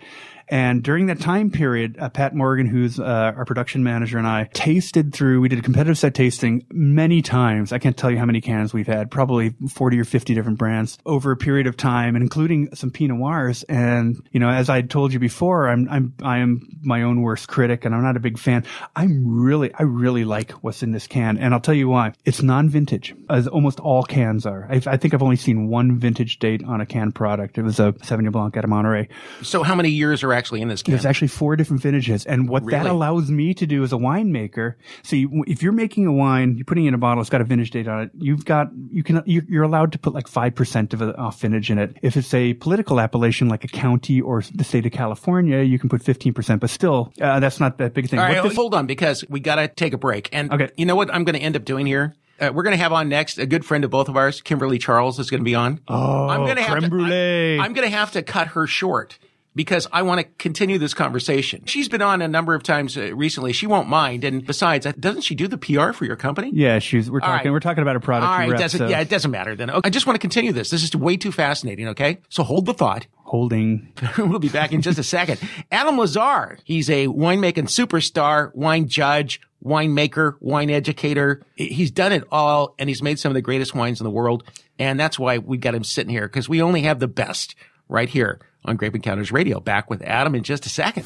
And 0.51 0.83
during 0.83 1.05
that 1.05 1.21
time 1.21 1.49
period, 1.49 1.95
uh, 1.97 2.09
Pat 2.09 2.35
Morgan, 2.35 2.67
who's 2.67 2.99
uh, 2.99 3.33
our 3.37 3.45
production 3.45 3.83
manager, 3.83 4.17
and 4.17 4.27
I 4.27 4.49
tasted 4.53 5.13
through. 5.13 5.39
We 5.39 5.47
did 5.47 5.59
a 5.59 5.61
competitive 5.61 5.97
set 5.97 6.13
tasting 6.13 6.65
many 6.69 7.21
times. 7.21 7.71
I 7.71 7.79
can't 7.79 7.95
tell 7.95 8.11
you 8.11 8.17
how 8.17 8.25
many 8.25 8.41
cans 8.41 8.73
we've 8.73 8.85
had, 8.85 9.09
probably 9.09 9.55
forty 9.69 9.97
or 9.97 10.03
fifty 10.03 10.35
different 10.35 10.57
brands 10.57 10.97
over 11.05 11.31
a 11.31 11.37
period 11.37 11.67
of 11.67 11.77
time, 11.77 12.17
including 12.17 12.75
some 12.75 12.91
Pinot 12.91 13.17
Noirs. 13.17 13.63
And 13.63 14.21
you 14.31 14.41
know, 14.41 14.49
as 14.49 14.69
I 14.69 14.81
told 14.81 15.13
you 15.13 15.19
before, 15.19 15.69
I'm 15.69 15.87
I'm 15.89 16.13
I 16.21 16.39
am 16.39 16.67
my 16.81 17.03
own 17.03 17.21
worst 17.21 17.47
critic, 17.47 17.85
and 17.85 17.95
I'm 17.95 18.03
not 18.03 18.17
a 18.17 18.19
big 18.19 18.37
fan. 18.37 18.65
I'm 18.93 19.41
really 19.41 19.73
I 19.73 19.83
really 19.83 20.25
like 20.25 20.51
what's 20.63 20.83
in 20.83 20.91
this 20.91 21.07
can, 21.07 21.37
and 21.37 21.53
I'll 21.53 21.61
tell 21.61 21.73
you 21.73 21.87
why. 21.87 22.11
It's 22.25 22.41
non-vintage, 22.41 23.15
as 23.29 23.47
almost 23.47 23.79
all 23.79 24.03
cans 24.03 24.45
are. 24.45 24.67
I, 24.69 24.81
I 24.85 24.97
think 24.97 25.13
I've 25.13 25.23
only 25.23 25.37
seen 25.37 25.69
one 25.69 25.97
vintage 25.97 26.39
date 26.39 26.61
on 26.65 26.81
a 26.81 26.85
canned 26.85 27.15
product. 27.15 27.57
It 27.57 27.61
was 27.61 27.79
a 27.79 27.93
Sauvignon 27.93 28.33
Blanc 28.33 28.57
out 28.57 28.65
of 28.65 28.69
Monterey. 28.69 29.07
so 29.43 29.63
how 29.63 29.75
many 29.75 29.89
years 29.89 30.23
are 30.23 30.33
actually 30.41 30.61
in 30.61 30.67
this 30.67 30.81
can? 30.81 30.91
There's 30.93 31.05
actually 31.05 31.27
four 31.27 31.55
different 31.55 31.81
vintages, 31.83 32.25
and 32.25 32.49
what 32.49 32.65
that 32.71 32.87
allows 32.87 33.29
me 33.29 33.53
to 33.53 33.67
do 33.67 33.83
as 33.83 33.93
a 33.93 33.97
winemaker. 33.97 34.73
So, 35.03 35.15
you, 35.15 35.43
if 35.47 35.61
you're 35.61 35.71
making 35.71 36.07
a 36.07 36.11
wine, 36.11 36.55
you're 36.57 36.65
putting 36.65 36.85
it 36.85 36.89
in 36.89 36.93
a 36.95 36.97
bottle, 36.97 37.21
it's 37.21 37.29
got 37.29 37.41
a 37.41 37.43
vintage 37.43 37.69
date 37.71 37.87
on 37.87 38.01
it. 38.01 38.11
You've 38.17 38.43
got 38.45 38.67
you 38.91 39.03
can 39.03 39.21
you're 39.25 39.63
allowed 39.63 39.91
to 39.91 39.99
put 39.99 40.13
like 40.13 40.27
five 40.27 40.55
percent 40.55 40.93
of 40.93 41.01
it 41.01 41.17
off 41.19 41.39
vintage 41.41 41.69
in 41.69 41.77
it. 41.77 41.97
If 42.01 42.17
it's 42.17 42.33
a 42.33 42.53
political 42.55 42.99
appellation 42.99 43.47
like 43.49 43.63
a 43.63 43.67
county 43.67 44.19
or 44.19 44.41
the 44.53 44.63
state 44.63 44.85
of 44.85 44.91
California, 44.91 45.61
you 45.61 45.77
can 45.77 45.89
put 45.89 46.01
fifteen 46.01 46.33
percent. 46.33 46.61
But 46.61 46.71
still, 46.71 47.13
uh, 47.21 47.39
that's 47.39 47.59
not 47.59 47.77
that 47.77 47.93
big 47.93 48.05
a 48.05 48.07
thing. 48.07 48.19
All 48.19 48.25
right, 48.25 48.41
this- 48.43 48.55
hold 48.55 48.73
on 48.73 48.87
because 48.87 49.23
we 49.29 49.39
got 49.39 49.55
to 49.55 49.67
take 49.67 49.93
a 49.93 49.97
break. 49.97 50.29
And 50.33 50.51
Okay. 50.51 50.69
you 50.77 50.85
know 50.85 50.95
what 50.95 51.13
I'm 51.13 51.23
going 51.23 51.35
to 51.35 51.41
end 51.41 51.55
up 51.55 51.65
doing 51.65 51.85
here? 51.85 52.15
Uh, 52.39 52.51
we're 52.51 52.63
going 52.63 52.75
to 52.75 52.81
have 52.81 52.91
on 52.91 53.07
next 53.07 53.37
a 53.37 53.45
good 53.45 53.63
friend 53.63 53.83
of 53.83 53.91
both 53.91 54.09
of 54.09 54.17
ours, 54.17 54.41
Kimberly 54.41 54.79
Charles, 54.79 55.19
is 55.19 55.29
going 55.29 55.41
to 55.41 55.45
be 55.45 55.53
on. 55.53 55.79
oh, 55.87 56.27
I'm 56.27 56.41
going 56.45 56.55
to 56.55 56.63
have 56.63 56.71
creme 56.71 56.81
to, 56.83 56.89
brulee. 56.89 57.59
I'm, 57.59 57.73
going 57.73 57.87
to 57.87 57.95
have 57.95 58.13
to 58.13 58.23
cut 58.23 58.47
her 58.49 58.65
short 58.65 59.19
because 59.55 59.87
I 59.91 60.01
want 60.03 60.21
to 60.21 60.27
continue 60.37 60.77
this 60.77 60.93
conversation. 60.93 61.65
She's 61.65 61.89
been 61.89 62.01
on 62.01 62.21
a 62.21 62.27
number 62.27 62.53
of 62.53 62.63
times 62.63 62.97
uh, 62.97 63.13
recently. 63.15 63.53
She 63.53 63.67
won't 63.67 63.89
mind. 63.89 64.23
And 64.23 64.45
besides, 64.45 64.85
doesn't 64.99 65.21
she 65.21 65.35
do 65.35 65.47
the 65.47 65.57
PR 65.57 65.91
for 65.91 66.05
your 66.05 66.15
company? 66.15 66.51
yeah, 66.53 66.79
she's. 66.79 67.09
We're 67.11 67.21
All 67.21 67.27
talking. 67.27 67.47
right. 67.47 67.51
We're 67.51 67.59
talking 67.59 67.81
about 67.81 67.95
a 67.95 67.99
product. 67.99 68.31
All 68.31 68.37
right, 68.37 68.49
rep, 68.51 68.59
doesn't, 68.59 68.77
so- 68.77 68.87
yeah, 68.87 69.01
it 69.01 69.09
doesn't 69.09 69.31
matter 69.31 69.55
then. 69.55 69.69
Okay, 69.69 69.81
I 69.83 69.89
just 69.89 70.07
want 70.07 70.15
to 70.15 70.19
continue 70.21 70.51
this. 70.53 70.69
This 70.69 70.83
is 70.83 70.95
way 70.95 71.17
too 71.17 71.31
fascinating. 71.31 71.89
Okay, 71.89 72.19
so 72.29 72.43
hold 72.43 72.65
the 72.65 72.73
thought. 72.73 73.07
holding. 73.23 73.91
we'll 74.17 74.39
be 74.39 74.49
back 74.49 74.71
in 74.71 74.81
just 74.81 74.99
a 74.99 75.03
second. 75.03 75.39
Adam 75.71 75.97
LaZarre, 75.97 76.59
he's 76.63 76.89
a 76.89 77.07
winemaking 77.07 77.67
superstar, 77.67 78.53
wine 78.55 78.87
judge, 78.87 79.41
winemaker, 79.63 80.35
wine 80.39 80.69
educator. 80.69 81.41
He's 81.55 81.91
done 81.91 82.11
it 82.11 82.23
all 82.31 82.75
and 82.79 82.89
he's 82.89 83.01
made 83.01 83.19
some 83.19 83.29
of 83.29 83.33
the 83.35 83.41
greatest 83.41 83.75
wines 83.75 83.99
in 83.99 84.03
the 84.05 84.11
world. 84.11 84.43
And 84.79 84.99
that's 84.99 85.19
why 85.19 85.37
we 85.37 85.57
got 85.57 85.75
him 85.75 85.83
sitting 85.83 86.09
here 86.09 86.27
because 86.27 86.49
we 86.49 86.61
only 86.61 86.81
have 86.83 86.99
the 86.99 87.07
best 87.07 87.55
right 87.87 88.09
here 88.09 88.39
on 88.65 88.75
Grape 88.75 88.95
Encounters 88.95 89.31
Radio. 89.31 89.59
Back 89.59 89.89
with 89.89 90.01
Adam 90.03 90.35
in 90.35 90.43
just 90.43 90.65
a 90.65 90.69
second. 90.69 91.05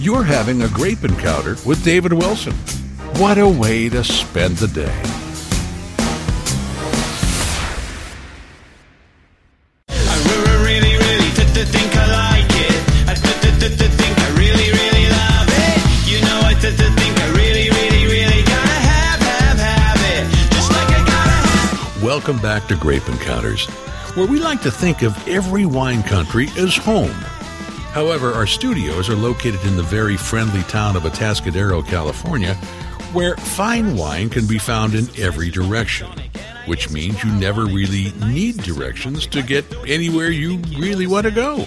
You're 0.00 0.24
having 0.24 0.62
a 0.62 0.68
grape 0.68 1.04
encounter 1.04 1.56
with 1.66 1.82
David 1.84 2.12
Wilson. 2.12 2.52
What 3.20 3.38
a 3.38 3.48
way 3.48 3.88
to 3.88 4.02
spend 4.02 4.56
the 4.56 4.68
day. 4.68 5.02
I 9.88 10.16
really, 10.26 10.56
really, 10.64 10.94
really 10.96 11.30
th- 11.36 11.52
th- 11.54 11.68
think 11.68 11.94
I 11.96 12.06
like 12.10 12.50
it. 12.50 13.08
I 13.08 13.14
th- 13.14 13.40
th- 13.42 13.58
th- 13.60 13.78
th- 13.78 13.90
think 13.92 14.18
I 14.18 14.28
really, 14.38 14.68
really 14.72 15.06
love 15.10 15.48
it. 15.48 15.78
You 16.10 16.20
know, 16.22 16.40
I 16.44 16.54
th- 16.54 16.76
th- 16.76 16.92
think 16.98 17.14
I 17.20 17.26
really, 17.36 17.68
really, 17.70 18.04
really 18.06 18.42
gotta 18.42 18.78
have, 18.90 19.20
have, 19.20 19.58
have 19.58 20.00
it. 20.16 20.24
Just 20.54 20.70
like 20.72 20.88
I 20.88 21.00
gotta 21.06 21.38
have. 21.48 22.02
Welcome 22.02 22.38
back 22.38 22.66
to 22.68 22.76
Grape 22.76 23.06
Encounters, 23.08 23.66
where 24.14 24.26
we 24.26 24.38
like 24.38 24.60
to 24.60 24.70
think 24.70 25.02
of 25.02 25.16
every 25.26 25.64
wine 25.64 26.02
country 26.02 26.48
as 26.58 26.76
home. 26.76 27.10
However, 27.92 28.32
our 28.32 28.46
studios 28.46 29.08
are 29.08 29.16
located 29.16 29.64
in 29.64 29.76
the 29.76 29.82
very 29.82 30.16
friendly 30.16 30.62
town 30.64 30.96
of 30.96 31.04
Atascadero, 31.04 31.86
California, 31.86 32.54
where 33.12 33.36
fine 33.36 33.96
wine 33.96 34.28
can 34.28 34.46
be 34.46 34.58
found 34.58 34.94
in 34.94 35.06
every 35.18 35.50
direction, 35.50 36.08
which 36.66 36.90
means 36.90 37.22
you 37.24 37.32
never 37.32 37.64
really 37.64 38.12
need 38.26 38.58
directions 38.62 39.26
to 39.28 39.42
get 39.42 39.64
anywhere 39.86 40.28
you 40.28 40.58
really 40.78 41.06
want 41.06 41.24
to 41.24 41.30
go. 41.30 41.66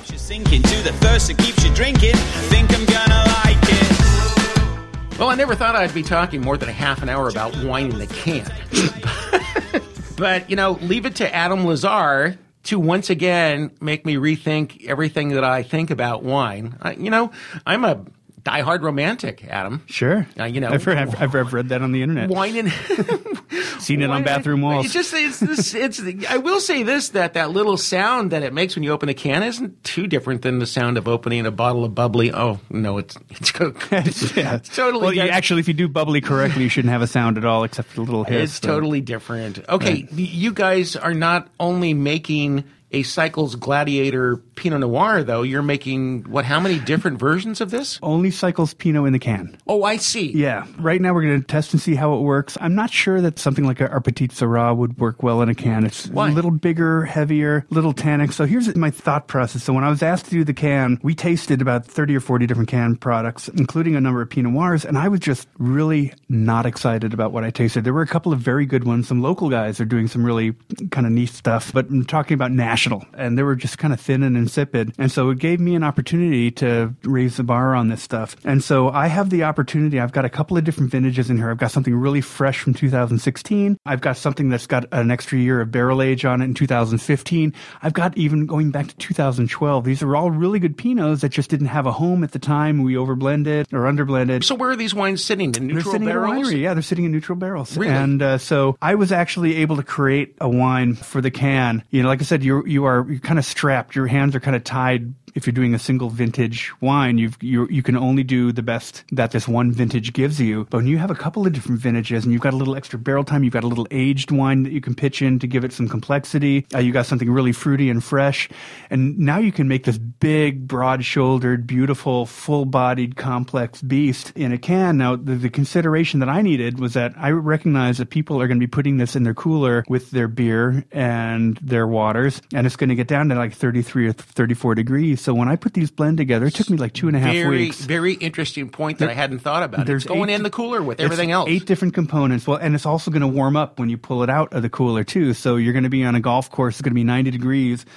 Well, 5.17 5.29
I 5.29 5.35
never 5.35 5.55
thought 5.55 5.75
I'd 5.75 5.93
be 5.93 6.03
talking 6.03 6.41
more 6.41 6.57
than 6.57 6.69
a 6.69 6.73
half 6.73 7.01
an 7.01 7.09
hour 7.09 7.29
about 7.29 7.55
wine 7.63 7.91
in 7.91 7.97
the 7.99 8.07
can. 8.07 9.81
but, 10.17 10.49
you 10.49 10.55
know, 10.55 10.71
leave 10.81 11.05
it 11.05 11.15
to 11.17 11.35
Adam 11.35 11.65
LaZarre 11.65 12.37
to 12.63 12.79
once 12.79 13.09
again 13.09 13.71
make 13.79 14.05
me 14.05 14.15
rethink 14.15 14.85
everything 14.85 15.29
that 15.29 15.43
I 15.43 15.63
think 15.63 15.91
about 15.91 16.23
wine. 16.23 16.75
I, 16.81 16.93
you 16.93 17.09
know, 17.09 17.31
I'm 17.65 17.85
a 17.85 18.03
diehard 18.45 18.81
romantic, 18.81 19.43
Adam. 19.49 19.83
Sure. 19.87 20.27
Uh, 20.39 20.45
you 20.45 20.61
know, 20.61 20.69
I've, 20.69 20.83
heard, 20.83 20.97
I've, 20.97 21.21
I've, 21.21 21.35
I've 21.35 21.53
read 21.53 21.69
that 21.69 21.81
on 21.81 21.91
the 21.91 22.03
internet. 22.03 22.29
Wine 22.29 22.55
and 22.55 22.71
Seen 23.81 24.01
it 24.01 24.09
on 24.09 24.23
bathroom 24.23 24.61
walls. 24.61 24.85
It's 24.85 24.93
just 24.93 25.13
it's 25.13 25.39
this. 25.39 25.73
It's 25.75 26.01
I 26.29 26.37
will 26.37 26.59
say 26.59 26.83
this 26.83 27.09
that 27.09 27.33
that 27.33 27.51
little 27.51 27.77
sound 27.77 28.31
that 28.31 28.43
it 28.43 28.53
makes 28.53 28.75
when 28.75 28.83
you 28.83 28.91
open 28.91 29.09
a 29.09 29.13
can 29.13 29.43
isn't 29.43 29.83
too 29.83 30.07
different 30.07 30.41
than 30.43 30.59
the 30.59 30.65
sound 30.65 30.97
of 30.97 31.07
opening 31.07 31.45
a 31.45 31.51
bottle 31.51 31.83
of 31.83 31.93
bubbly. 31.93 32.31
Oh 32.31 32.59
no, 32.69 32.97
it's 32.97 33.17
it's, 33.29 33.51
it's 33.59 34.35
yeah. 34.35 34.57
totally. 34.57 35.03
Well, 35.03 35.13
you, 35.13 35.21
actually, 35.21 35.59
if 35.59 35.67
you 35.67 35.73
do 35.73 35.87
bubbly 35.87 36.21
correctly, 36.21 36.63
you 36.63 36.69
shouldn't 36.69 36.91
have 36.91 37.01
a 37.01 37.07
sound 37.07 37.37
at 37.37 37.45
all 37.45 37.63
except 37.63 37.97
a 37.97 38.01
little 38.01 38.23
hiss. 38.23 38.51
It's 38.51 38.61
so- 38.61 38.67
totally 38.67 39.01
different. 39.01 39.59
Okay, 39.67 40.07
you 40.11 40.53
guys 40.53 40.95
are 40.95 41.13
not 41.13 41.47
only 41.59 41.93
making 41.93 42.63
a 42.95 43.03
Cycles 43.03 43.55
Gladiator 43.55 44.37
Pinot 44.55 44.79
Noir, 44.79 45.21
though. 45.21 45.41
You're 45.41 45.61
making 45.61 46.23
what? 46.23 46.45
How 46.45 46.61
many 46.61 46.79
different 46.79 47.19
versions 47.19 47.59
of 47.59 47.69
this? 47.69 47.99
Only 48.01 48.31
cycles 48.31 48.73
Pinot 48.73 49.05
in 49.05 49.11
the 49.11 49.19
can. 49.19 49.57
Oh, 49.67 49.83
I 49.83 49.97
see. 49.97 50.31
Yeah. 50.31 50.65
Right 50.79 51.01
now, 51.01 51.13
we're 51.13 51.23
going 51.23 51.41
to 51.41 51.45
test 51.45 51.73
and 51.73 51.81
see 51.81 51.95
how 51.95 52.13
it 52.15 52.21
works. 52.21 52.57
I'm 52.61 52.73
not 52.73 52.89
sure 52.91 53.19
that 53.19 53.37
something 53.37 53.65
like 53.65 53.81
our 53.81 53.99
Petite 53.99 54.31
Sirah 54.31 54.75
would 54.75 54.97
work 54.97 55.21
well 55.23 55.41
in 55.41 55.49
a 55.49 55.55
can. 55.55 55.85
It's 55.85 56.07
Why? 56.07 56.29
a 56.29 56.31
little 56.31 56.51
bigger, 56.51 57.03
heavier, 57.03 57.65
little 57.69 57.91
tannic. 57.91 58.31
So 58.31 58.45
here's 58.45 58.73
my 58.77 58.91
thought 58.91 59.27
process. 59.27 59.63
So 59.63 59.73
when 59.73 59.83
I 59.83 59.89
was 59.89 60.01
asked 60.01 60.25
to 60.25 60.31
do 60.31 60.45
the 60.45 60.53
can, 60.53 60.97
we 61.03 61.13
tasted 61.13 61.61
about 61.61 61.85
30 61.85 62.15
or 62.15 62.21
40 62.21 62.47
different 62.47 62.69
can 62.69 62.95
products, 62.95 63.49
including 63.49 63.97
a 63.97 64.01
number 64.01 64.21
of 64.21 64.29
Pinot 64.29 64.53
Noirs, 64.53 64.85
and 64.85 64.97
I 64.97 65.09
was 65.09 65.19
just 65.19 65.49
really 65.57 66.13
not 66.29 66.65
excited 66.65 67.13
about 67.13 67.33
what 67.33 67.43
I 67.43 67.49
tasted. 67.49 67.83
There 67.83 67.93
were 67.93 68.01
a 68.01 68.07
couple 68.07 68.31
of 68.31 68.39
very 68.39 68.65
good 68.65 68.85
ones. 68.85 69.09
Some 69.09 69.21
local 69.21 69.49
guys 69.49 69.81
are 69.81 69.85
doing 69.85 70.07
some 70.07 70.25
really 70.25 70.53
kind 70.91 71.05
of 71.05 71.11
neat 71.11 71.29
stuff, 71.29 71.73
but 71.73 71.89
I'm 71.89 72.05
talking 72.05 72.35
about 72.35 72.51
national, 72.85 73.05
and 73.17 73.37
they 73.37 73.43
were 73.43 73.55
just 73.55 73.77
kind 73.77 73.93
of 73.93 73.99
thin 73.99 74.23
and 74.23 74.37
insipid. 74.37 74.93
And 74.97 75.11
so 75.11 75.29
it 75.29 75.39
gave 75.39 75.59
me 75.59 75.75
an 75.75 75.83
opportunity 75.83 76.51
to 76.51 76.93
raise 77.03 77.37
the 77.37 77.43
bar 77.43 77.75
on 77.75 77.89
this 77.89 78.01
stuff. 78.01 78.35
And 78.45 78.63
so 78.63 78.89
I 78.89 79.07
have 79.07 79.29
the 79.29 79.43
opportunity. 79.43 79.99
I've 79.99 80.11
got 80.11 80.25
a 80.25 80.29
couple 80.29 80.57
of 80.57 80.63
different 80.63 80.91
vintages 80.91 81.29
in 81.29 81.37
here. 81.37 81.49
I've 81.49 81.57
got 81.57 81.71
something 81.71 81.95
really 81.95 82.21
fresh 82.21 82.59
from 82.59 82.73
2016. 82.73 83.77
I've 83.85 84.01
got 84.01 84.17
something 84.17 84.49
that's 84.49 84.67
got 84.67 84.85
an 84.91 85.11
extra 85.11 85.37
year 85.37 85.61
of 85.61 85.71
barrel 85.71 86.01
age 86.01 86.25
on 86.25 86.41
it 86.41 86.45
in 86.45 86.53
2015. 86.53 87.53
I've 87.81 87.93
got 87.93 88.17
even 88.17 88.45
going 88.45 88.71
back 88.71 88.87
to 88.87 88.95
2012. 88.97 89.83
These 89.85 90.03
are 90.03 90.15
all 90.15 90.31
really 90.31 90.59
good 90.59 90.77
Pinots 90.77 91.21
that 91.21 91.29
just 91.29 91.49
didn't 91.49 91.67
have 91.67 91.85
a 91.85 91.91
home 91.91 92.23
at 92.23 92.31
the 92.31 92.39
time. 92.39 92.83
We 92.83 92.93
overblended 92.93 93.73
or 93.73 93.81
underblended. 93.91 94.43
So 94.43 94.55
where 94.55 94.71
are 94.71 94.75
these 94.75 94.93
wines 94.93 95.23
sitting 95.23 95.47
in 95.47 95.67
They're 95.67 95.75
neutral 95.75 95.91
sitting 95.93 96.07
barrels? 96.07 96.51
in. 96.51 96.59
Yeah, 96.59 96.73
they're 96.73 96.83
sitting 96.83 97.05
in 97.05 97.11
neutral 97.11 97.37
barrels. 97.37 97.77
Really? 97.77 97.93
And 97.93 98.21
uh, 98.21 98.37
so 98.37 98.77
I 98.81 98.95
was 98.95 99.11
actually 99.11 99.55
able 99.57 99.77
to 99.77 99.83
create 99.83 100.35
a 100.41 100.49
wine 100.49 100.95
for 100.95 101.21
the 101.21 101.31
can. 101.31 101.83
You 101.91 102.03
know, 102.03 102.09
like 102.09 102.21
I 102.21 102.25
said, 102.25 102.43
you 102.43 102.65
you 102.75 102.85
are 102.85 103.05
you're 103.09 103.19
kind 103.19 103.39
of 103.39 103.45
strapped. 103.45 103.95
Your 103.95 104.05
hands 104.05 104.35
are 104.35 104.39
kind 104.39 104.55
of 104.55 104.63
tied. 104.63 105.15
If 105.35 105.45
you're 105.45 105.53
doing 105.53 105.75
a 105.75 105.79
single 105.79 106.09
vintage 106.09 106.71
wine, 106.81 107.17
you 107.17 107.31
you 107.41 107.83
can 107.83 107.97
only 107.97 108.23
do 108.23 108.53
the 108.53 108.63
best 108.63 109.03
that 109.11 109.31
this 109.31 109.47
one 109.47 109.71
vintage 109.71 110.13
gives 110.13 110.39
you. 110.39 110.65
But 110.69 110.77
when 110.77 110.87
you 110.87 110.97
have 110.97 111.11
a 111.11 111.15
couple 111.15 111.45
of 111.45 111.51
different 111.51 111.81
vintages 111.81 112.23
and 112.23 112.31
you've 112.31 112.41
got 112.41 112.53
a 112.53 112.57
little 112.57 112.75
extra 112.75 112.97
barrel 112.97 113.25
time, 113.25 113.43
you've 113.43 113.53
got 113.53 113.65
a 113.65 113.67
little 113.67 113.87
aged 113.91 114.31
wine 114.31 114.63
that 114.63 114.71
you 114.71 114.79
can 114.79 114.95
pitch 114.95 115.21
in 115.21 115.39
to 115.39 115.47
give 115.47 115.65
it 115.65 115.73
some 115.73 115.89
complexity. 115.89 116.65
Uh, 116.73 116.79
you 116.79 116.93
got 116.93 117.05
something 117.05 117.29
really 117.29 117.51
fruity 117.51 117.89
and 117.89 118.01
fresh, 118.01 118.49
and 118.89 119.17
now 119.19 119.37
you 119.37 119.51
can 119.51 119.67
make 119.67 119.83
this 119.83 119.97
big, 119.97 120.67
broad-shouldered, 120.67 121.67
beautiful, 121.67 122.25
full-bodied, 122.25 123.17
complex 123.17 123.81
beast 123.81 124.31
in 124.35 124.53
a 124.53 124.57
can. 124.57 124.97
Now, 124.97 125.17
the, 125.17 125.35
the 125.35 125.49
consideration 125.49 126.21
that 126.21 126.29
I 126.29 126.41
needed 126.41 126.79
was 126.79 126.93
that 126.93 127.13
I 127.17 127.31
recognize 127.31 127.97
that 127.97 128.09
people 128.09 128.41
are 128.41 128.47
going 128.47 128.59
to 128.59 128.65
be 128.65 128.71
putting 128.71 128.97
this 128.97 129.15
in 129.15 129.23
their 129.23 129.33
cooler 129.33 129.83
with 129.89 130.11
their 130.11 130.29
beer 130.29 130.85
and 130.91 131.57
their 131.57 131.87
waters, 131.87 132.41
and 132.53 132.65
it's 132.65 132.77
going 132.77 132.89
to 132.89 132.95
get 132.95 133.07
down 133.07 133.27
to 133.29 133.35
like 133.35 133.53
33 133.53 134.07
or 134.07 134.13
34 134.13 134.75
degrees. 134.75 135.24
So 135.25 135.33
when 135.33 135.47
I 135.49 135.55
put 135.55 135.73
these 135.73 135.89
blend 135.89 136.17
together, 136.17 136.45
it 136.45 136.53
took 136.53 136.69
me 136.69 136.77
like 136.77 136.93
two 136.93 137.07
and 137.07 137.17
a 137.17 137.19
half 137.19 137.33
Very, 137.33 137.57
weeks. 137.57 137.81
very 137.83 138.13
interesting 138.13 138.69
point 138.69 138.99
that 138.99 139.09
I 139.09 139.13
hadn't 139.13 139.39
thought 139.39 139.63
about. 139.63 139.87
There's 139.87 140.03
It's 140.03 140.13
going 140.13 140.29
eight- 140.29 140.35
in 140.35 140.43
the 140.43 140.51
cooler 140.51 140.83
with 140.83 140.99
everything 140.99 141.31
else. 141.31 141.49
Eight 141.49 141.65
different 141.65 141.95
components. 141.95 142.45
Well, 142.45 142.57
and 142.57 142.75
it's 142.75 142.85
also 142.85 143.09
going 143.09 143.21
to 143.23 143.27
warm 143.27 143.57
up 143.57 143.79
when 143.79 143.89
you 143.89 143.97
pull 143.97 144.21
it 144.21 144.29
out 144.29 144.53
of 144.53 144.61
the 144.61 144.69
cooler 144.69 145.03
too. 145.03 145.33
So 145.33 145.55
you're 145.55 145.73
going 145.73 145.83
to 145.83 145.89
be 145.89 146.03
on 146.05 146.13
a 146.13 146.19
golf 146.19 146.51
course. 146.51 146.75
It's 146.75 146.81
going 146.83 146.91
to 146.91 146.95
be 146.95 147.03
90 147.03 147.31
degrees. 147.31 147.87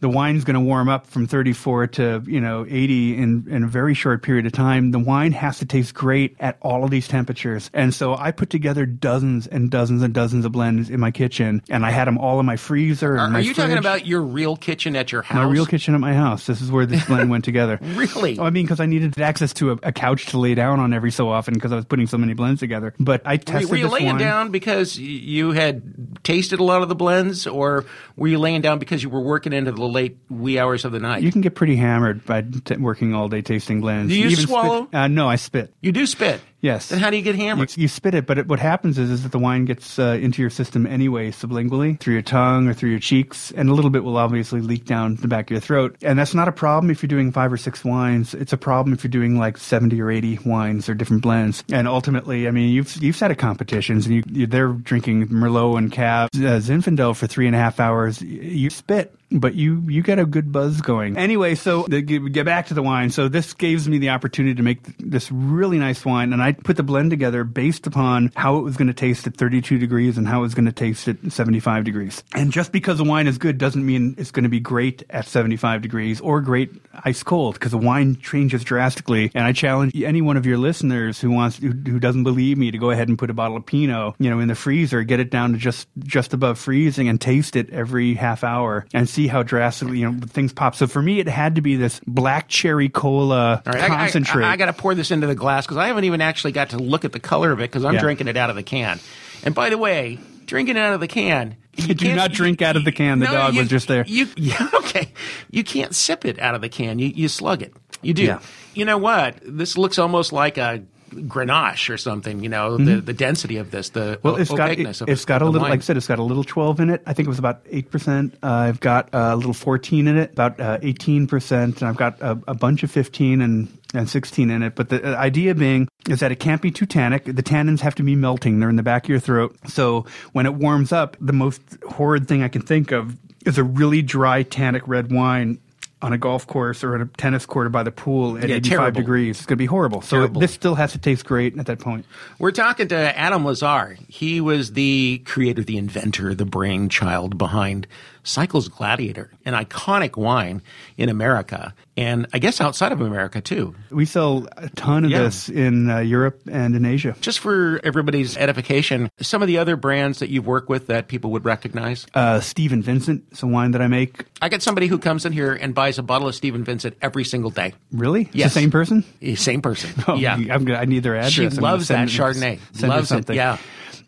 The 0.00 0.08
wine's 0.08 0.44
going 0.44 0.54
to 0.54 0.60
warm 0.60 0.88
up 0.88 1.06
from 1.06 1.26
34 1.26 1.86
to 1.88 2.22
you 2.26 2.40
know 2.40 2.66
80 2.68 3.16
in 3.16 3.46
in 3.48 3.64
a 3.64 3.66
very 3.66 3.94
short 3.94 4.22
period 4.22 4.44
of 4.46 4.52
time. 4.52 4.90
The 4.90 4.98
wine 4.98 5.32
has 5.32 5.58
to 5.58 5.66
taste 5.66 5.94
great 5.94 6.36
at 6.38 6.58
all 6.60 6.84
of 6.84 6.90
these 6.90 7.08
temperatures. 7.08 7.70
And 7.72 7.94
so 7.94 8.14
I 8.14 8.30
put 8.30 8.50
together 8.50 8.84
dozens 8.84 9.46
and 9.46 9.70
dozens 9.70 10.02
and 10.02 10.12
dozens 10.12 10.44
of 10.44 10.52
blends 10.52 10.90
in 10.90 11.00
my 11.00 11.10
kitchen, 11.10 11.62
and 11.70 11.84
I 11.86 11.90
had 11.90 12.06
them 12.06 12.18
all 12.18 12.38
in 12.40 12.46
my 12.46 12.56
freezer. 12.56 13.16
are, 13.16 13.30
my 13.30 13.38
are 13.38 13.42
you 13.42 13.54
talking 13.54 13.78
about 13.78 14.06
your 14.06 14.20
real 14.22 14.56
kitchen 14.56 14.96
at 14.96 15.12
your 15.12 15.22
house? 15.22 15.36
my 15.36 15.44
real 15.50 15.66
kitchen 15.66 15.94
at 15.94 16.00
my 16.00 16.12
house? 16.14 16.46
This 16.46 16.60
is 16.60 16.70
where 16.70 16.84
this 16.84 17.04
blend 17.06 17.30
went 17.30 17.44
together. 17.44 17.80
Really? 17.96 18.38
Oh, 18.38 18.44
I 18.44 18.50
mean, 18.50 18.66
because 18.66 18.80
I 18.80 18.86
needed 18.86 19.18
access 19.18 19.54
to 19.54 19.70
a, 19.72 19.78
a 19.84 19.92
couch 19.92 20.26
to 20.26 20.38
lay 20.38 20.54
down 20.54 20.80
on 20.80 20.92
every 20.92 21.10
so 21.10 21.30
often 21.30 21.54
because 21.54 21.72
I 21.72 21.76
was 21.76 21.86
putting 21.86 22.06
so 22.06 22.18
many 22.18 22.34
blends 22.34 22.60
together. 22.60 22.92
But 23.00 23.22
I 23.24 23.34
Were, 23.34 23.38
tested 23.38 23.70
were 23.70 23.76
you 23.76 23.88
laying 23.88 24.06
wine. 24.06 24.18
down 24.18 24.50
because 24.50 24.98
you 24.98 25.52
had 25.52 26.22
tasted 26.24 26.60
a 26.60 26.64
lot 26.64 26.82
of 26.82 26.88
the 26.90 26.94
blends, 26.94 27.46
or 27.46 27.86
were 28.16 28.28
you 28.28 28.38
laying 28.38 28.60
down 28.60 28.78
because 28.78 29.02
you 29.02 29.08
were 29.08 29.20
working 29.22 29.54
into 29.54 29.72
the 29.72 29.85
late 29.86 30.18
wee 30.28 30.58
hours 30.58 30.84
of 30.84 30.92
the 30.92 31.00
night? 31.00 31.22
You 31.22 31.32
can 31.32 31.40
get 31.40 31.54
pretty 31.54 31.76
hammered 31.76 32.24
by 32.24 32.42
t- 32.42 32.76
working 32.76 33.14
all 33.14 33.28
day 33.28 33.42
tasting 33.42 33.80
blends. 33.80 34.10
Do 34.12 34.16
you 34.18 34.24
even 34.26 34.36
spit- 34.36 34.48
swallow? 34.48 34.88
uh, 34.92 35.08
no, 35.08 35.28
I 35.28 35.36
spit. 35.36 35.72
You 35.80 35.92
do 35.92 36.06
spit. 36.06 36.40
Yes. 36.60 36.88
Then 36.88 36.98
how 36.98 37.10
do 37.10 37.16
you 37.16 37.22
get 37.22 37.36
You, 37.36 37.42
hammered? 37.42 37.76
you 37.76 37.88
spit 37.88 38.14
it, 38.14 38.26
but 38.26 38.38
it, 38.38 38.48
what 38.48 38.58
happens 38.58 38.98
is, 38.98 39.10
is 39.10 39.22
that 39.22 39.32
the 39.32 39.38
wine 39.38 39.64
gets 39.64 39.98
uh, 39.98 40.18
into 40.20 40.40
your 40.42 40.50
system 40.50 40.86
anyway, 40.86 41.30
sublingually, 41.30 41.98
through 41.98 42.14
your 42.14 42.22
tongue 42.22 42.68
or 42.68 42.74
through 42.74 42.90
your 42.90 42.98
cheeks, 42.98 43.52
and 43.52 43.68
a 43.68 43.74
little 43.74 43.90
bit 43.90 44.04
will 44.04 44.16
obviously 44.16 44.60
leak 44.60 44.84
down 44.84 45.16
the 45.16 45.28
back 45.28 45.46
of 45.46 45.50
your 45.52 45.60
throat. 45.60 45.96
And 46.02 46.18
that's 46.18 46.34
not 46.34 46.48
a 46.48 46.52
problem 46.52 46.90
if 46.90 47.02
you're 47.02 47.08
doing 47.08 47.30
five 47.32 47.52
or 47.52 47.56
six 47.56 47.84
wines. 47.84 48.34
It's 48.34 48.52
a 48.52 48.56
problem 48.56 48.92
if 48.94 49.04
you're 49.04 49.10
doing 49.10 49.38
like 49.38 49.58
70 49.58 50.00
or 50.00 50.10
80 50.10 50.40
wines 50.44 50.88
or 50.88 50.94
different 50.94 51.22
blends. 51.22 51.62
And 51.70 51.86
ultimately, 51.86 52.48
I 52.48 52.50
mean, 52.50 52.70
you've 52.70 52.96
you've 53.02 53.16
sat 53.16 53.30
at 53.30 53.38
competitions 53.38 54.06
and 54.06 54.16
you, 54.16 54.22
you 54.30 54.46
they're 54.46 54.72
drinking 54.72 55.28
Merlot 55.28 55.78
and 55.78 55.92
Cab, 55.92 56.30
uh, 56.34 56.58
Zinfandel 56.58 57.14
for 57.14 57.26
three 57.26 57.46
and 57.46 57.54
a 57.54 57.58
half 57.58 57.80
hours. 57.80 58.20
You 58.22 58.70
spit 58.70 59.14
but 59.30 59.54
you 59.54 59.82
you 59.86 60.02
get 60.02 60.18
a 60.18 60.26
good 60.26 60.52
buzz 60.52 60.80
going. 60.80 61.16
Anyway, 61.16 61.54
so 61.54 61.84
get 61.84 62.32
get 62.32 62.46
back 62.46 62.66
to 62.66 62.74
the 62.74 62.82
wine. 62.82 63.10
So 63.10 63.28
this 63.28 63.54
gives 63.54 63.88
me 63.88 63.98
the 63.98 64.10
opportunity 64.10 64.54
to 64.54 64.62
make 64.62 64.78
this 64.98 65.30
really 65.32 65.78
nice 65.78 66.04
wine, 66.04 66.32
and 66.32 66.42
I 66.42 66.45
put 66.52 66.76
the 66.76 66.82
blend 66.82 67.10
together 67.10 67.44
based 67.44 67.86
upon 67.86 68.32
how 68.36 68.58
it 68.58 68.62
was 68.62 68.76
going 68.76 68.88
to 68.88 68.94
taste 68.94 69.26
at 69.26 69.36
32 69.36 69.78
degrees 69.78 70.18
and 70.18 70.26
how 70.28 70.38
it 70.40 70.42
was 70.42 70.54
going 70.54 70.66
to 70.66 70.72
taste 70.72 71.08
at 71.08 71.16
75 71.32 71.84
degrees. 71.84 72.22
And 72.34 72.52
just 72.52 72.72
because 72.72 72.98
the 72.98 73.04
wine 73.04 73.26
is 73.26 73.38
good 73.38 73.58
doesn't 73.58 73.84
mean 73.84 74.14
it's 74.18 74.30
going 74.30 74.44
to 74.44 74.48
be 74.48 74.60
great 74.60 75.02
at 75.10 75.26
75 75.26 75.82
degrees 75.82 76.20
or 76.20 76.40
great 76.40 76.70
ice 77.04 77.22
cold, 77.22 77.54
because 77.54 77.72
the 77.72 77.78
wine 77.78 78.16
changes 78.16 78.64
drastically. 78.64 79.30
And 79.34 79.44
I 79.44 79.52
challenge 79.52 79.92
any 80.02 80.22
one 80.22 80.36
of 80.36 80.46
your 80.46 80.58
listeners 80.58 81.20
who 81.20 81.30
wants 81.30 81.56
who, 81.58 81.68
who 81.68 81.98
doesn't 81.98 82.24
believe 82.24 82.58
me 82.58 82.70
to 82.70 82.78
go 82.78 82.90
ahead 82.90 83.08
and 83.08 83.18
put 83.18 83.30
a 83.30 83.34
bottle 83.34 83.56
of 83.56 83.66
Pinot, 83.66 84.14
you 84.18 84.30
know, 84.30 84.40
in 84.40 84.48
the 84.48 84.54
freezer, 84.54 85.02
get 85.02 85.20
it 85.20 85.30
down 85.30 85.52
to 85.52 85.58
just 85.58 85.88
just 85.98 86.32
above 86.32 86.58
freezing, 86.58 87.08
and 87.08 87.20
taste 87.20 87.56
it 87.56 87.70
every 87.70 88.14
half 88.14 88.44
hour 88.44 88.86
and 88.94 89.08
see 89.08 89.26
how 89.26 89.42
drastically 89.42 89.98
you 89.98 90.10
know 90.10 90.18
things 90.26 90.52
pop. 90.52 90.74
So 90.74 90.86
for 90.86 91.02
me, 91.02 91.20
it 91.20 91.28
had 91.28 91.54
to 91.56 91.60
be 91.60 91.76
this 91.76 92.00
black 92.06 92.48
cherry 92.48 92.88
cola 92.88 93.62
right, 93.66 93.76
I- 93.76 93.84
I- 93.84 93.88
concentrate. 93.88 94.44
I, 94.44 94.56
got 94.56 94.66
to 94.66 94.72
pour 94.72 94.94
this 94.94 95.10
into 95.10 95.26
the 95.26 95.34
glass 95.34 95.66
because 95.66 95.76
I 95.76 95.88
haven't 95.88 96.04
even 96.04 96.20
actually 96.20 96.35
got 96.52 96.70
to 96.70 96.78
look 96.78 97.04
at 97.04 97.12
the 97.12 97.20
color 97.20 97.52
of 97.52 97.60
it 97.60 97.64
because 97.70 97.84
I'm 97.84 97.94
Yeah. 97.94 98.00
drinking 98.00 98.28
it 98.28 98.36
out 98.36 98.50
of 98.50 98.56
the 98.56 98.62
can. 98.62 99.00
And 99.44 99.54
by 99.54 99.70
the 99.70 99.78
way, 99.78 100.18
drinking 100.46 100.76
it 100.76 100.80
out 100.80 100.94
of 100.94 101.00
the 101.00 101.08
can. 101.08 101.56
You 101.76 101.94
Do 101.94 102.06
can't- 102.06 102.32
drink 102.32 102.62
out 102.62 102.76
of 102.76 102.84
the 102.84 102.92
can. 102.92 103.18
The 103.18 103.26
dog 103.26 103.54
you- 103.54 103.60
was 103.60 103.68
just 103.68 103.88
there. 103.88 104.04
You 104.06 104.28
yeah, 104.36 104.68
okay. 104.74 105.12
You 105.50 105.62
can't 105.64 105.94
sip 105.94 106.24
it 106.24 106.38
out 106.38 106.54
of 106.54 106.60
the 106.60 106.68
can. 106.68 106.98
You 106.98 107.08
you 107.08 107.28
slug 107.28 107.62
it. 107.62 107.74
You 108.02 108.14
do. 108.14 108.22
Yeah. 108.24 108.38
You 108.74 108.84
know 108.84 108.98
what? 108.98 109.36
This 109.42 109.76
looks 109.78 109.98
almost 109.98 110.32
like 110.32 110.58
a 110.58 110.82
Grenache 111.22 111.90
or 111.90 111.96
something. 111.96 112.42
You 112.42 112.48
know 112.48 112.76
the 112.76 113.00
the 113.00 113.12
density 113.12 113.56
of 113.56 113.70
this, 113.70 113.90
the 113.90 114.00
Mm-hmm. 114.16 114.28
Well, 114.28 114.34
o- 114.34 114.38
it's 114.38 114.50
got 114.52 114.70
it, 114.70 115.00
of 115.02 115.08
has 115.08 115.24
got 115.24 115.42
a 115.42 115.44
little, 115.44 115.60
wine. 115.60 115.70
like 115.70 115.80
I 115.80 115.82
said, 115.82 115.96
it's 115.96 116.06
got 116.06 116.18
a 116.18 116.22
little 116.22 116.44
twelve 116.44 116.80
in 116.80 116.90
it. 116.90 117.02
I 117.06 117.12
think 117.12 117.26
it 117.26 117.30
was 117.30 117.38
about 117.38 117.60
eight 117.70 117.90
percent. 117.90 118.34
Uh, 118.42 118.46
I've 118.52 118.80
got 118.80 119.08
a 119.12 119.34
little 119.36 119.54
fourteen 119.54 120.06
in 120.08 120.16
it, 120.16 120.32
about 120.32 120.60
uh, 120.60 120.78
eighteen 120.82 121.26
percent, 121.26 121.80
and 121.80 121.88
I've 121.88 121.96
got 121.96 122.20
a, 122.20 122.38
a 122.48 122.54
bunch 122.54 122.82
of 122.82 122.90
fifteen 122.90 123.40
and 123.40 123.68
and 123.94 124.08
sixteen 124.08 124.50
in 124.50 124.62
it. 124.62 124.74
But 124.74 124.88
the 124.90 125.16
idea 125.16 125.54
being 125.54 125.88
is 126.08 126.20
that 126.20 126.32
it 126.32 126.36
can't 126.36 126.62
be 126.62 126.70
too 126.70 126.86
tannic. 126.86 127.24
The 127.24 127.42
tannins 127.42 127.80
have 127.80 127.94
to 127.96 128.02
be 128.02 128.14
melting; 128.16 128.60
they're 128.60 128.70
in 128.70 128.76
the 128.76 128.82
back 128.82 129.04
of 129.04 129.08
your 129.10 129.20
throat. 129.20 129.56
So 129.66 130.06
when 130.32 130.46
it 130.46 130.54
warms 130.54 130.92
up, 130.92 131.16
the 131.20 131.32
most 131.32 131.60
horrid 131.88 132.28
thing 132.28 132.42
I 132.42 132.48
can 132.48 132.62
think 132.62 132.92
of 132.92 133.16
is 133.44 133.58
a 133.58 133.64
really 133.64 134.02
dry 134.02 134.42
tannic 134.42 134.82
red 134.86 135.12
wine. 135.12 135.58
On 136.02 136.12
a 136.12 136.18
golf 136.18 136.46
course 136.46 136.84
or 136.84 136.94
at 136.94 137.00
a 137.00 137.06
tennis 137.06 137.46
court 137.46 137.66
or 137.66 137.70
by 137.70 137.82
the 137.82 137.90
pool 137.90 138.36
at 138.36 138.48
Yeah, 138.50 138.56
85 138.56 138.68
terrible. 138.78 139.00
degrees. 139.00 139.38
It's 139.38 139.46
going 139.46 139.54
to 139.56 139.62
be 139.62 139.64
horrible. 139.66 140.02
So 140.02 140.16
Terrible. 140.18 140.40
this 140.42 140.52
still 140.52 140.74
has 140.74 140.92
to 140.92 140.98
taste 140.98 141.24
great 141.24 141.58
at 141.58 141.64
that 141.66 141.78
point. 141.78 142.04
We're 142.38 142.50
talking 142.52 142.88
to 142.88 143.18
Adam 143.18 143.44
LaZarre. 143.44 143.96
He 144.06 144.40
was 144.42 144.74
the 144.74 145.22
creator, 145.24 145.62
the 145.62 145.78
inventor, 145.78 146.34
the 146.34 146.44
brainchild 146.44 147.38
behind 147.38 147.86
Cycles 148.26 148.68
Gladiator, 148.68 149.30
an 149.44 149.54
iconic 149.54 150.16
wine 150.16 150.60
in 150.96 151.08
America 151.08 151.72
and 151.96 152.26
I 152.34 152.38
guess 152.40 152.60
outside 152.60 152.92
of 152.92 153.00
America 153.00 153.40
too. 153.40 153.74
We 153.90 154.04
sell 154.04 154.46
a 154.56 154.68
ton 154.70 155.04
of 155.06 155.10
Yeah. 155.10 155.22
this 155.22 155.48
in 155.48 155.88
uh, 155.88 156.00
Europe 156.00 156.42
and 156.50 156.74
in 156.76 156.84
Asia. 156.84 157.16
Just 157.20 157.38
for 157.38 157.80
everybody's 157.84 158.36
edification, 158.36 159.08
some 159.20 159.40
of 159.42 159.48
the 159.48 159.58
other 159.58 159.76
brands 159.76 160.18
that 160.18 160.28
you've 160.28 160.46
worked 160.46 160.68
with 160.68 160.88
that 160.88 161.08
people 161.08 161.30
would 161.30 161.44
recognize. 161.46 162.06
Uh, 162.14 162.40
Stephen 162.40 162.82
Vincent, 162.82 163.24
it's 163.30 163.42
a 163.42 163.46
wine 163.46 163.70
that 163.70 163.80
I 163.80 163.86
make. 163.86 164.24
I 164.42 164.48
get 164.50 164.60
somebody 164.62 164.88
who 164.88 164.98
comes 164.98 165.24
in 165.24 165.32
here 165.32 165.54
and 165.54 165.74
buys 165.74 165.98
a 165.98 166.02
bottle 166.02 166.28
of 166.28 166.34
Stephen 166.34 166.64
Vincent 166.64 166.96
every 167.00 167.24
single 167.24 167.50
day. 167.50 167.72
Really? 167.92 168.28
Yes. 168.32 168.52
the 168.52 168.60
same 168.60 168.70
person? 168.70 169.04
Eh, 169.22 169.34
Same 169.36 169.62
person. 169.62 169.90
Oh, 170.08 170.16
yeah. 170.16 170.34
I'm 170.34 170.64
gonna, 170.64 170.78
I 170.78 170.84
need 170.84 171.02
their 171.02 171.16
address. 171.16 171.32
She 171.32 171.46
I'm 171.46 171.54
loves 171.56 171.88
that 171.88 172.08
Chardonnay. 172.08 172.58
send 172.72 172.90
Loves 172.90 173.10
it, 173.12 173.28
yeah. 173.30 173.56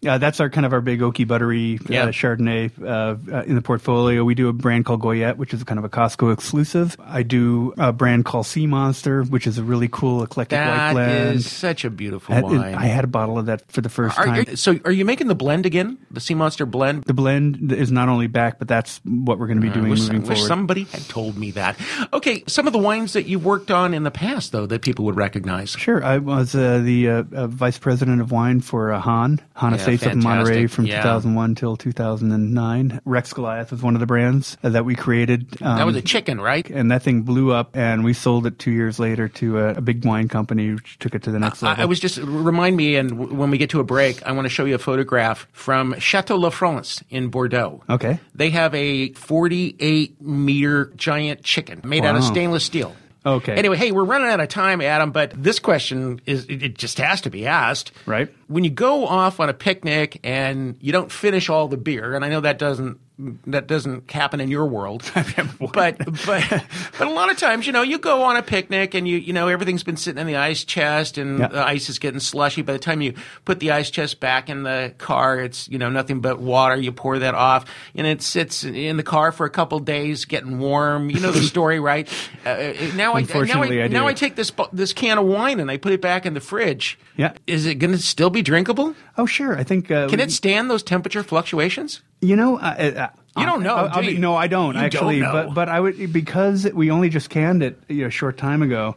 Uh, 0.06 0.16
that's 0.18 0.38
our 0.38 0.48
kind 0.48 0.64
of 0.64 0.72
our 0.72 0.80
big 0.80 1.00
oaky 1.00 1.26
buttery 1.26 1.80
Yeah. 1.88 2.04
uh, 2.04 2.06
Chardonnay 2.08 2.70
uh, 2.80 3.16
uh, 3.34 3.42
in 3.42 3.56
the 3.56 3.62
portfolio. 3.62 4.22
We 4.22 4.34
do 4.37 4.48
a 4.48 4.52
brand 4.52 4.84
called 4.84 5.00
Goyette, 5.02 5.37
which 5.38 5.52
is 5.52 5.64
kind 5.64 5.78
of 5.78 5.84
a 5.84 5.88
Costco 5.88 6.32
exclusive. 6.32 6.96
I 7.04 7.24
do 7.24 7.74
a 7.78 7.92
brand 7.92 8.24
called 8.24 8.46
Sea 8.46 8.66
Monster, 8.68 9.24
which 9.24 9.46
is 9.48 9.58
a 9.58 9.64
really 9.64 9.88
cool 9.90 10.22
eclectic 10.22 10.58
white 10.61 10.92
blend. 10.92 11.37
is 11.38 11.50
such 11.50 11.84
a 11.84 11.90
beautiful 11.90 12.32
I, 12.34 12.40
wine. 12.42 12.74
I 12.76 12.87
had 12.87 13.02
a 13.02 13.08
bottle 13.08 13.38
of 13.38 13.46
that 13.46 13.70
for 13.72 13.80
the 13.80 13.88
first 13.88 14.16
Are- 14.18 14.24
time. 14.26 14.44
are- 14.48 14.56
so 14.56 14.78
are 14.84 14.92
you 14.92 15.04
making 15.04 15.26
the 15.26 15.34
blend 15.34 15.66
again? 15.66 15.98
The 16.12 16.20
Sea 16.20 16.34
Monster 16.34 16.64
blend? 16.64 17.02
the 17.04 17.14
blend 17.14 17.72
is 17.72 17.90
not 17.90 18.08
only 18.08 18.28
back, 18.28 18.61
but 18.61 18.68
that's 18.68 19.00
what 19.04 19.38
we're 19.40 19.48
going 19.48 19.61
to 19.61 19.62
be 19.66 19.70
I 19.70 19.74
doing 19.74 19.90
wish, 19.90 20.00
moving 20.02 20.22
forward. 20.22 20.37
somebody 20.46 20.84
had 20.84 21.08
told 21.08 21.37
me 21.37 21.50
that. 21.52 21.76
Okay, 22.12 22.44
some 22.46 22.66
of 22.68 22.72
the 22.72 22.78
wines 22.78 23.14
that 23.14 23.26
you've 23.26 23.44
worked 23.44 23.72
on 23.72 23.94
in 23.94 24.04
the 24.04 24.11
past, 24.12 24.52
though, 24.52 24.66
that 24.66 24.82
people 24.82 25.04
would 25.06 25.16
recognize. 25.16 25.70
Sure, 25.70 26.04
I 26.04 26.18
was 26.18 26.54
uh, 26.54 26.78
the 26.84 27.08
uh, 27.08 27.24
uh, 27.32 27.46
vice 27.48 27.78
president 27.78 28.20
of 28.20 28.30
wine 28.30 28.61
for 28.61 28.92
uh, 28.92 29.00
Hahn 29.00 29.40
Hahn 29.54 29.72
Yeah, 29.72 29.78
Estates 29.94 30.12
of 30.16 30.22
Monterey 30.22 30.66
from 30.66 30.87
Yeah. 30.87 31.03
2001 31.03 31.55
till 31.55 31.77
2009. 31.77 33.01
Rex 33.05 33.33
Goliath 33.33 33.70
was 33.70 33.83
one 33.83 33.94
of 33.94 34.01
the 34.01 34.07
brands 34.07 34.57
that 34.62 34.85
we 34.85 34.94
created. 34.94 35.51
that 35.61 35.85
was 35.87 35.94
um, 35.96 35.98
a 35.98 36.03
chicken, 36.03 36.40
right? 36.40 36.68
and 36.70 36.90
that 36.90 37.03
thing 37.03 37.22
blew 37.22 37.53
up, 37.53 37.77
and 37.77 38.05
we 38.05 38.12
sold 38.12 38.46
it 38.46 38.59
two 38.59 38.70
years 38.70 38.98
later 38.98 39.29
to 39.29 39.59
a, 39.59 39.68
a 39.74 39.81
big 39.81 40.05
wine 40.05 40.29
company, 40.29 40.74
which 40.74 40.98
took 40.98 41.14
it 41.14 41.22
to 41.24 41.31
the 41.31 41.38
next 41.38 41.62
level. 41.62 41.81
I, 41.81 41.83
I 41.83 41.87
was 41.87 42.01
just 42.01 42.18
remind 42.18 42.77
me, 42.77 42.96
and 42.96 43.11
w- 43.11 43.35
when 43.35 43.51
we 43.51 43.59
get 43.59 43.70
to 43.70 43.81
a 43.81 43.85
break, 43.85 44.22
I 44.24 44.33
want 44.33 44.44
to 44.46 44.51
show 44.51 44.64
you 44.64 44.74
a 44.74 44.79
photograph 44.79 45.46
from 45.53 45.94
Chateau 45.98 46.37
La 46.37 46.51
France 46.51 47.03
in 47.11 47.29
Bordeaux. 47.29 47.83
Okay. 47.88 48.18
They 48.35 48.51
have 48.51 48.74
a 48.74 49.12
48 49.12 50.20
meter 50.20 50.92
giant 50.96 51.42
chicken 51.42 51.81
made 51.85 52.05
out 52.05 52.16
of 52.16 52.24
stainless 52.24 52.64
steel. 52.64 52.94
Okay. 53.29 53.55
Anyway, 53.55 53.77
hey, 53.77 53.93
we're 53.93 54.05
running 54.05 54.29
out 54.29 54.41
of 54.41 54.49
time, 54.49 54.81
Adam, 54.81 55.11
but 55.11 55.33
this 55.37 55.59
question 55.59 56.21
is 56.27 56.47
it 56.47 56.62
it 56.62 56.79
just 56.79 56.99
has 56.99 57.21
to 57.23 57.31
be 57.31 57.47
asked. 57.47 57.93
Right. 58.07 58.33
When 58.47 58.64
you 58.64 58.71
go 58.71 59.07
off 59.07 59.41
on 59.41 59.49
a 59.49 59.55
picnic 59.55 60.21
and 60.25 60.77
you 60.81 60.93
don't 60.93 61.12
finish 61.12 61.49
all 61.49 61.69
the 61.69 61.77
beer, 61.77 62.14
and 62.14 62.25
I 62.25 62.29
know 62.29 62.41
that 62.41 62.59
doesn't 62.59 62.99
that 63.46 63.66
doesn't 63.66 64.11
happen 64.11 64.40
in 64.40 64.48
your 64.48 64.66
world. 64.66 65.02
but 65.14 65.98
but 66.26 66.64
but 66.98 67.00
a 67.00 67.11
lot 67.11 67.31
of 67.31 67.37
times, 67.37 67.66
you 67.66 67.72
know, 67.72 67.83
you 67.83 67.98
go 67.98 68.22
on 68.22 68.37
a 68.37 68.42
picnic 68.42 68.94
and 68.94 69.09
you 69.09 69.16
you 69.16 69.33
know 69.33 69.48
everything's 69.48 69.83
been 69.83 69.96
sitting 69.96 70.20
in 70.20 70.26
the 70.26 70.37
ice 70.37 70.62
chest 70.64 71.18
and 71.18 71.38
Yeah. 71.40 71.48
the 71.48 71.66
ice 71.66 71.88
is 71.88 71.98
getting 71.98 72.20
slushy. 72.20 72.62
By 72.62 72.74
the 72.74 72.78
time 72.78 73.00
you 73.00 73.14
put 73.44 73.59
the 73.61 73.72
ice 73.72 73.90
chest 73.90 74.20
back 74.20 74.48
in 74.48 74.62
the 74.62 74.94
car, 74.98 75.40
it's 75.40 75.68
you 75.68 75.78
know 75.78 75.90
nothing 75.90 76.20
but 76.20 76.38
water. 76.38 76.76
You 76.76 76.92
pour 76.92 77.18
that 77.18 77.35
off, 77.35 77.64
and 77.94 78.07
it 78.07 78.22
sits 78.22 78.62
in 78.64 78.96
the 78.96 79.02
car 79.02 79.33
for 79.33 79.46
a 79.46 79.50
couple 79.50 79.78
days, 79.81 80.24
getting 80.24 80.59
warm. 80.61 81.11
You 81.11 81.20
know 81.20 81.33
the 81.33 81.42
story, 81.54 81.81
right? 81.81 82.09
Uh, 82.46 82.72
now 82.94 83.14
I 83.14 83.22
now 83.22 83.62
I, 83.62 83.66
I 83.85 83.88
now 83.88 84.07
I 84.07 84.14
take 84.14 84.37
this 84.37 84.52
this 84.72 84.92
can 84.92 85.18
of 85.18 85.26
wine 85.26 85.59
and 85.61 85.70
I 85.70 85.76
put 85.76 85.92
it 85.92 86.00
back 86.00 86.24
in 86.24 86.35
the 86.35 86.40
fridge. 86.40 86.98
Yeah. 87.16 87.33
is 87.48 87.66
it 87.66 87.76
going 87.76 87.90
to 87.90 87.98
still 87.98 88.31
be 88.31 88.42
drinkable? 88.42 88.94
oh, 89.16 89.26
sure. 89.26 89.59
I 89.59 89.64
think. 89.64 89.90
Uh, 89.90 90.09
Can 90.09 90.20
it 90.20 90.31
stand 90.31 90.70
those 90.70 90.85
temperature 90.85 91.24
fluctuations? 91.24 92.00
You 92.20 92.37
know, 92.37 92.59
uh, 92.59 92.61
uh, 92.61 93.09
You 93.40 93.46
don't 93.46 93.62
know, 93.62 93.76
I'll 93.76 94.00
do 94.02 94.09
be- 94.09 94.14
you? 94.14 94.18
no, 94.18 94.35
I 94.35 94.48
don't 94.48 94.68
You 94.68 94.72
don't 94.74 94.85
actually. 94.85 95.20
know. 95.20 95.33
But 95.33 95.54
but 95.54 95.68
I 95.68 95.78
would 95.78 96.12
because 96.12 96.64
we 96.72 96.90
only 96.90 97.09
just 97.09 97.31
canned 97.31 97.62
it 97.62 97.81
you 97.88 98.02
know, 98.02 98.07
a 98.09 98.11
short 98.11 98.37
time 98.37 98.62
ago. 98.62 98.96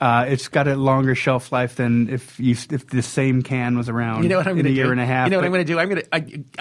Uh, 0.00 0.26
it's 0.28 0.46
got 0.46 0.68
a 0.68 0.76
longer 0.76 1.14
shelf 1.16 1.50
life 1.50 1.74
than 1.74 2.08
if 2.08 2.38
you 2.38 2.52
if 2.70 2.86
the 2.88 3.02
same 3.02 3.42
can 3.42 3.76
was 3.76 3.88
around 3.88 4.22
You 4.22 4.28
know 4.28 4.36
what 4.36 4.46
I'm 4.46 4.52
in 4.56 4.62
going 4.62 4.66
a 4.66 4.68
to 4.68 4.74
do? 4.74 4.80
year 4.80 4.92
and 4.92 5.00
a 5.00 5.06
half. 5.06 5.26
You 5.26 5.32
know 5.32 5.38
what 5.38 5.44
I'm 5.46 5.52
going 5.52 5.66
to 5.66 5.72
do? 5.72 5.78
I'm 5.80 5.88
going 5.88 6.02
to 6.02 6.14
I, 6.14 6.18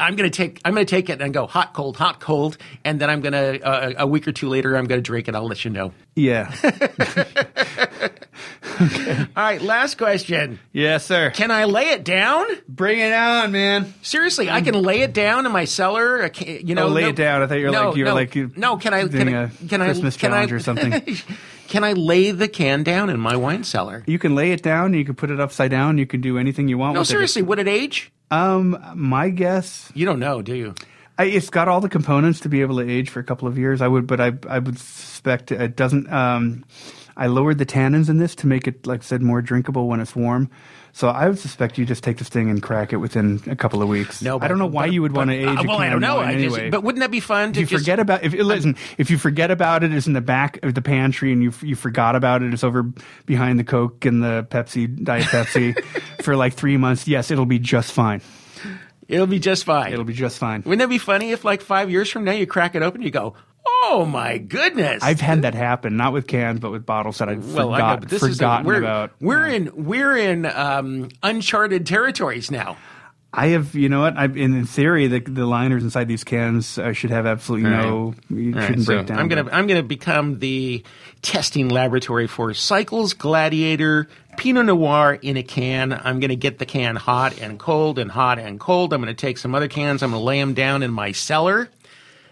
I'm 0.08 0.16
going 0.16 0.30
to 0.30 0.36
take 0.36 0.60
I'm 0.66 0.74
going 0.74 0.86
to 0.86 0.90
take 0.90 1.10
it 1.12 1.22
and 1.22 1.32
go 1.34 1.46
hot 1.46 1.74
cold 1.74 1.98
hot 1.98 2.20
cold, 2.20 2.58
and 2.84 3.00
then 3.00 3.10
I'm 3.12 3.22
going 3.22 3.34
to 3.34 3.62
uh, 3.64 3.94
a 4.00 4.08
week 4.08 4.28
or 4.28 4.32
two 4.32 4.50
later 4.50 4.76
I'm 4.76 4.86
going 4.86 4.98
to 5.00 5.04
drink 5.04 5.28
it. 5.28 5.36
I'll 5.36 5.46
let 5.48 5.64
you 5.64 5.70
know. 5.72 5.94
Yeah. 6.16 6.52
All 8.80 9.44
right, 9.44 9.62
last 9.62 9.98
question. 9.98 10.60
yes, 10.72 11.06
sir. 11.06 11.32
Can 11.32 11.50
I 11.52 11.66
lay 11.66 11.90
it 11.90 12.04
down? 12.04 12.46
Bring 12.68 13.00
it 13.00 13.12
on, 13.14 13.52
man. 13.52 13.94
Seriously, 14.04 14.50
I 14.50 14.62
can 14.62 14.76
lay 14.76 15.02
it 15.02 15.14
down 15.14 15.46
in 15.46 15.52
my 15.52 15.66
cellar. 15.66 16.24
I 16.24 16.30
can- 16.30 16.66
You 16.68 16.76
know, 16.76 16.86
oh, 16.86 16.90
lay 16.90 17.02
no- 17.04 17.10
it 17.10 17.16
down. 17.16 17.42
I 17.42 17.48
thought 17.48 17.56
you 17.56 17.66
were 17.66 17.72
no, 17.72 17.88
like 17.90 17.98
you 17.98 18.04
were 18.04 18.10
no, 18.10 18.16
like 18.16 18.36
you 18.36 18.52
no. 18.56 18.78
Can 18.78 18.94
I 18.94 19.08
doing 19.08 19.26
can 19.28 19.36
I 19.36 19.44
a 19.44 19.50
can 19.50 19.82
Christmas 19.82 20.16
I, 20.16 20.20
challenge 20.20 20.52
I, 20.52 20.56
or 20.56 20.60
something? 20.60 21.18
Can 21.68 21.84
I 21.84 21.94
lay 21.94 22.32
the 22.32 22.48
can 22.48 22.84
down 22.84 23.10
in 23.10 23.20
my 23.20 23.36
wine 23.36 23.64
cellar? 23.64 24.04
You 24.08 24.20
can 24.20 24.36
lay 24.36 24.52
it 24.52 24.64
down. 24.64 24.94
You 24.94 25.04
can 25.06 25.16
put 25.16 25.30
it 25.30 25.40
upside 25.40 25.72
down. 25.72 25.98
You 25.98 26.06
can 26.08 26.22
do 26.22 26.38
anything 26.38 26.68
you 26.68 26.78
want. 26.78 26.94
No, 26.94 27.02
with 27.02 27.10
seriously, 27.10 27.42
would 27.42 27.60
it 27.60 27.68
age? 27.68 28.12
Um, 28.32 28.78
my 28.96 29.30
guess, 29.30 29.92
You 29.94 30.06
don't 30.06 30.20
know, 30.20 30.42
do 30.42 30.56
you? 30.56 30.76
I, 31.18 31.26
it's 31.26 31.50
got 31.50 31.68
all 31.68 31.82
the 31.82 31.90
components 31.90 32.42
to 32.42 32.50
be 32.50 32.62
able 32.62 32.78
to 32.78 32.90
age 32.90 33.10
for 33.10 33.20
a 33.20 33.24
couple 33.24 33.48
of 33.48 33.58
years. 33.58 33.82
I 33.82 33.88
would, 33.88 34.06
but 34.06 34.20
I, 34.22 34.34
I 34.48 34.60
would 34.60 34.78
suspect 34.78 35.52
it 35.52 35.76
doesn't. 35.76 36.12
Um, 36.12 36.64
I 37.16 37.28
lowered 37.28 37.58
the 37.58 37.66
tannins 37.66 38.10
in 38.10 38.18
this 38.18 38.36
to 38.36 38.48
make 38.48 38.68
it, 38.68 38.86
like 38.86 39.02
I 39.02 39.04
said, 39.04 39.22
more 39.22 39.42
drinkable 39.42 39.88
when 39.88 40.00
it's 40.00 40.16
warm. 40.16 40.52
So 40.98 41.10
I 41.10 41.30
would 41.30 41.38
suspect 41.38 41.78
you 41.78 41.86
just 41.86 42.04
take 42.04 42.18
this 42.18 42.28
thing 42.28 42.50
and 42.50 42.60
crack 42.60 42.92
it 42.92 42.98
within 42.98 43.40
a 43.46 43.56
couple 43.56 43.84
of 43.84 43.88
weeks. 43.88 44.24
No, 44.24 44.40
I 44.42 44.48
don't 44.48 44.58
know 44.58 44.66
why 44.66 44.88
but- 44.88 44.94
you 44.94 45.04
would 45.04 45.16
want 45.16 45.30
to 45.30 45.36
age. 45.36 45.48
uh, 45.48 45.64
well, 45.68 45.78
I 45.78 45.90
don't 45.90 46.02
know. 46.02 46.18
I 46.18 46.34
just- 46.34 46.58
anyway. 46.58 46.72
but 46.72 46.82
wouldn't 46.82 47.02
that 47.02 47.12
be 47.12 47.20
fun 47.20 47.54
to 47.54 47.62
if 47.62 47.70
you 47.70 47.78
just 47.78 47.86
forget 47.86 48.00
about 48.00 48.24
if 48.24 48.34
listen 48.34 48.76
if 48.98 49.12
you 49.12 49.20
forget 49.20 49.52
about 49.52 49.84
it, 49.84 49.94
it's 49.94 50.08
in 50.08 50.14
the 50.14 50.22
back 50.22 50.58
of 50.66 50.74
the 50.74 50.82
pantry, 50.82 51.32
and 51.32 51.44
you 51.44 51.54
you 51.62 51.76
forgot 51.76 52.16
about 52.16 52.42
it. 52.42 52.52
It's 52.52 52.64
over 52.64 52.82
behind 53.28 53.60
the 53.60 53.64
Coke 53.64 54.06
and 54.06 54.24
the 54.24 54.48
Pepsi 54.50 55.04
Diet 55.04 55.26
Pepsi 55.26 55.80
for 56.24 56.36
like 56.36 56.56
three 56.56 56.78
months. 56.78 57.08
Yes, 57.08 57.30
it'll 57.30 57.46
be 57.46 57.60
just 57.60 57.92
fine. 57.92 58.22
It'll 59.08 59.28
be 59.28 59.38
just 59.38 59.66
fine. 59.66 59.94
It'll 59.94 60.04
be 60.04 60.14
just 60.14 60.40
fine. 60.40 60.64
Wouldn't 60.66 60.80
that 60.80 60.90
be 60.90 60.98
funny 60.98 61.32
if, 61.32 61.46
like, 61.46 61.62
five 61.62 61.90
years 61.90 62.10
from 62.10 62.26
now, 62.26 62.34
you 62.34 62.46
crack 62.46 62.76
it 62.76 62.82
open, 62.82 63.02
and 63.02 63.06
you 63.06 63.12
go, 63.12 63.36
"Oh 63.84 64.08
my 64.10 64.38
goodness!" 64.38 65.04
I've 65.04 65.22
had 65.22 65.42
that 65.44 65.54
happen, 65.54 65.98
not 65.98 66.14
with 66.14 66.28
cans, 66.28 66.60
but 66.60 66.72
with 66.72 66.86
bottles 66.86 67.18
that 67.20 67.30
I'd 67.30 67.44
well, 67.44 67.74
I 67.74 67.78
know, 67.80 67.84
forgot, 67.86 68.00
but 68.02 68.10
this 68.10 68.24
is 68.24 68.38
forgotten 68.38 68.66
we're, 68.66 68.80
about. 68.80 69.12
We're 69.20 69.48
in 69.48 69.86
we're 69.86 70.18
in 70.18 70.46
um, 70.46 71.10
uncharted 71.24 71.86
territories 71.86 72.52
now. 72.52 72.78
I 73.34 73.48
have, 73.48 73.76
you 73.76 73.90
know 73.90 74.00
what? 74.00 74.18
I've, 74.18 74.38
in, 74.38 74.66
theory, 74.66 75.08
the, 75.08 75.20
the 75.20 75.46
liners 75.46 75.84
inside 75.84 76.08
these 76.08 76.24
cans 76.24 76.80
uh, 76.80 76.94
should 76.94 77.12
have 77.12 77.28
absolutely 77.28 77.70
no. 77.70 78.16
You 78.30 78.54
All 78.54 78.60
right, 78.60 78.68
shouldn't 78.68 78.86
so 78.86 78.96
break 78.96 79.08
down. 79.08 79.20
I'm 79.20 79.28
gonna 79.28 79.50
I'm 79.52 79.68
gonna 79.68 79.84
become 79.84 80.40
the 80.40 80.84
testing 81.22 81.70
laboratory 81.70 82.28
for 82.28 82.54
Cycles 82.54 83.14
Gladiator 83.14 84.08
Pinot 84.38 84.66
Noir 84.66 85.20
in 85.22 85.36
a 85.38 85.44
can. 85.44 85.94
I'm 85.94 86.20
gonna 86.20 86.36
get 86.36 86.58
the 86.58 86.66
can 86.66 86.96
hot 86.96 87.40
and 87.40 87.60
cold 87.60 88.00
and 88.00 88.10
hot 88.10 88.40
and 88.40 88.60
cold. 88.60 88.94
I'm 88.94 89.02
gonna 89.02 89.14
take 89.14 89.38
some 89.38 89.54
other 89.54 89.68
cans. 89.68 90.02
I'm 90.02 90.12
gonna 90.12 90.24
lay 90.24 90.40
them 90.40 90.54
down 90.54 90.82
in 90.82 90.92
my 90.92 91.12
cellar. 91.12 91.70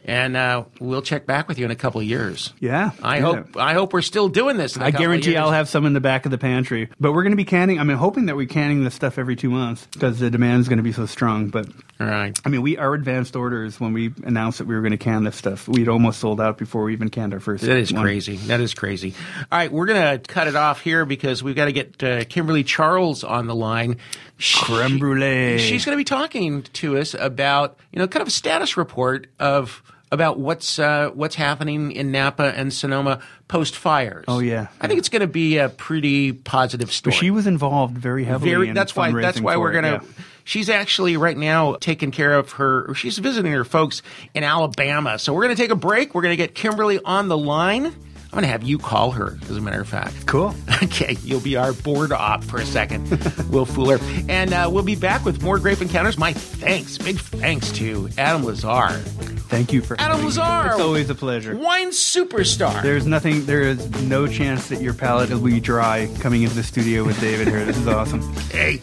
And 0.05 0.37
uh, 0.37 0.65
we'll 0.79 1.01
check 1.01 1.25
back 1.25 1.47
with 1.47 1.57
you 1.57 1.65
in 1.65 1.71
a 1.71 1.75
couple 1.75 1.99
of 1.99 2.07
years. 2.07 2.53
Yeah. 2.59 2.91
I 3.01 3.17
yeah. 3.17 3.21
hope 3.21 3.57
I 3.57 3.73
hope 3.73 3.91
we're 3.91 4.03
still 4.03 4.29
doing 4.29 4.57
this. 4.57 4.75
In 4.75 4.83
a 4.83 4.85
I 4.85 4.91
guarantee. 4.91 5.35
I'll 5.35 5.51
have 5.51 5.67
some 5.67 5.85
in 5.85 5.93
the 5.93 5.99
back 5.99 6.25
of 6.25 6.31
the 6.31 6.37
pantry. 6.37 6.89
But 6.99 7.13
we're 7.13 7.23
going 7.23 7.31
to 7.31 7.37
be 7.37 7.45
canning. 7.45 7.79
I 7.79 7.83
mean, 7.83 7.97
hoping 7.97 8.27
that 8.27 8.35
we're 8.35 8.47
canning 8.47 8.83
this 8.83 8.93
stuff 8.93 9.17
every 9.17 9.35
two 9.35 9.49
months 9.49 9.87
because 9.91 10.19
the 10.19 10.29
demand 10.29 10.61
is 10.61 10.69
going 10.69 10.77
to 10.77 10.83
be 10.83 10.91
so 10.91 11.07
strong. 11.07 11.49
But 11.49 11.67
All 11.99 12.07
right. 12.07 12.39
I 12.45 12.49
mean, 12.49 12.61
we 12.61 12.77
our 12.77 12.93
advanced 12.93 13.35
orders 13.35 13.79
when 13.79 13.93
we 13.93 14.13
announced 14.23 14.59
that 14.59 14.67
we 14.67 14.75
were 14.75 14.81
going 14.81 14.91
to 14.91 14.97
can 14.97 15.23
this 15.23 15.35
stuff, 15.35 15.67
we'd 15.67 15.89
almost 15.89 16.19
sold 16.19 16.39
out 16.39 16.57
before 16.57 16.83
we 16.83 16.93
even 16.93 17.09
canned 17.09 17.33
our 17.33 17.39
first. 17.39 17.63
That 17.63 17.77
is 17.77 17.91
one. 17.91 18.03
crazy. 18.03 18.37
That 18.37 18.61
is 18.61 18.73
crazy. 18.73 19.15
All 19.51 19.57
right, 19.57 19.71
we're 19.71 19.87
going 19.87 20.19
to 20.19 20.31
cut 20.31 20.47
it 20.47 20.55
off 20.55 20.81
here 20.81 21.05
because 21.05 21.41
we've 21.41 21.55
got 21.55 21.65
to 21.65 21.71
get 21.71 22.03
uh, 22.03 22.23
Kimberly 22.25 22.63
Charles 22.63 23.23
on 23.23 23.47
the 23.47 23.55
line. 23.55 23.97
She- 24.37 24.59
Creme 24.59 24.99
brulee. 24.99 25.57
She's 25.59 25.85
going 25.85 25.95
to 25.95 25.99
be 25.99 26.03
talking 26.03 26.63
to 26.63 26.97
us 26.97 27.13
about, 27.13 27.77
you 27.91 27.99
know, 27.99 28.07
kind 28.07 28.21
of 28.21 28.27
a 28.27 28.31
status 28.31 28.77
report 28.77 29.27
of 29.39 29.81
about 30.11 30.39
what's 30.39 30.79
uh, 30.79 31.09
what's 31.13 31.35
happening 31.35 31.91
in 31.91 32.11
Napa 32.11 32.53
and 32.55 32.73
Sonoma 32.73 33.19
post 33.47 33.75
fires. 33.75 34.25
Oh, 34.27 34.39
yeah. 34.39 34.67
I 34.79 34.87
think 34.87 34.99
it's 34.99 35.09
going 35.09 35.21
to 35.21 35.27
be 35.27 35.57
a 35.57 35.69
pretty 35.69 36.33
positive 36.33 36.91
story. 36.91 37.11
But 37.11 37.19
she 37.19 37.31
was 37.31 37.47
involved 37.47 37.97
very 37.97 38.23
heavily. 38.23 38.51
Very. 38.51 38.69
in 38.69 38.75
That's 38.75 38.95
why. 38.95 39.11
That's 39.11 39.41
why 39.41 39.57
we're 39.57 39.71
gonna. 39.71 40.01
yeah. 40.03 40.23
She's 40.47 40.69
actually 40.69 41.17
right 41.17 41.35
now 41.35 41.75
taking 41.75 42.11
care 42.11 42.35
of 42.35 42.51
her. 42.53 42.93
She's 42.93 43.17
visiting 43.17 43.51
her 43.51 43.65
folks 43.65 44.03
in 44.35 44.43
Alabama. 44.43 45.17
So 45.17 45.33
we're 45.33 45.41
gonna 45.41 45.55
take 45.55 45.71
a 45.71 45.75
break. 45.75 46.13
We're 46.13 46.21
gonna 46.21 46.35
get 46.35 46.53
Kimberly 46.53 46.99
on 47.03 47.27
the 47.27 47.37
line. 47.37 47.95
I'm 48.35 48.41
gonna 48.41 48.47
have 48.51 48.63
you 48.63 48.77
call 48.77 49.11
her, 49.11 49.37
as 49.43 49.55
a 49.55 49.61
matter 49.61 49.79
of 49.79 49.87
fact. 49.87 50.25
Cool. 50.27 50.53
Okay, 50.83 51.15
you'll 51.23 51.39
be 51.39 51.55
our 51.55 51.71
board 51.73 52.11
op 52.11 52.43
for 52.43 52.57
a 52.59 52.65
second. 52.65 53.09
we'll 53.49 53.65
fool 53.65 53.89
her. 53.91 53.99
And 54.29 54.53
uh, 54.53 54.69
we'll 54.71 54.83
be 54.83 54.95
back 54.95 55.23
with 55.25 55.41
more 55.41 55.57
Grape 55.57 55.81
Encounters. 55.81 56.17
My 56.17 56.31
thanks, 56.33 56.97
big 56.97 57.17
thanks 57.17 57.71
to 57.73 58.09
Adam 58.17 58.43
LaZarre, 58.43 58.99
Thank 59.47 59.71
you 59.73 59.81
for 59.81 59.95
Adam 59.99 60.17
having 60.17 60.25
me. 60.25 60.31
LaZarre. 60.31 60.71
It's 60.73 60.81
always 60.81 61.09
a 61.09 61.15
pleasure. 61.15 61.55
wine 61.55 61.89
superstar. 61.91 62.81
There's 62.83 63.05
nothing. 63.07 63.45
There 63.45 63.61
is 63.61 63.89
no 64.03 64.27
chance 64.27 64.67
that 64.67 64.81
your 64.81 64.93
palate 64.93 65.29
will 65.29 65.39
be 65.39 65.59
dry 65.61 66.09
coming 66.19 66.43
into 66.43 66.55
the 66.55 66.63
studio 66.63 67.05
with 67.05 67.19
David 67.21 67.47
here. 67.47 67.63
This 67.65 67.77
is 67.77 67.87
awesome. 67.87 68.21
Hey, 68.51 68.79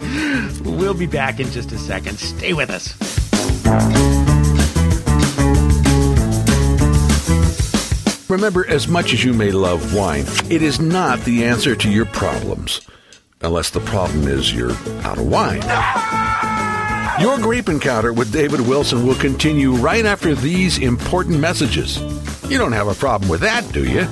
we'll 0.65 0.95
be 0.95 1.07
back 1.07 1.41
in 1.41 1.51
just 1.51 1.73
a 1.73 1.79
second. 1.79 2.19
Stay 2.19 2.53
with 2.55 2.71
us. 2.71 4.32
Remember, 8.33 8.67
as 8.67 8.89
much 8.89 9.13
as 9.13 9.23
you 9.23 9.35
may 9.35 9.51
love 9.51 9.95
wine, 9.95 10.25
it 10.51 10.63
is 10.63 10.81
not 10.81 11.21
the 11.21 11.45
answer 11.45 11.77
to 11.77 11.91
your 11.91 12.07
problems. 12.07 12.81
Unless 13.43 13.69
the 13.71 13.81
problem 13.81 14.27
is 14.27 14.55
you're 14.55 14.73
out 15.05 15.19
of 15.19 15.27
wine. 15.27 15.61
Your 17.21 17.37
grape 17.37 17.69
encounter 17.69 18.15
with 18.15 18.33
David 18.33 18.63
Wilson 18.63 19.07
will 19.07 19.17
continue 19.17 19.75
right 19.75 20.07
after 20.07 20.35
these 20.35 20.79
important 20.79 21.41
messages. 21.41 22.01
You 22.51 22.57
don't 22.57 22.73
have 22.73 22.89
a 22.89 22.95
problem 22.95 23.29
with 23.29 23.43
that, 23.43 23.71
do 23.71 23.85
you? 23.85 24.09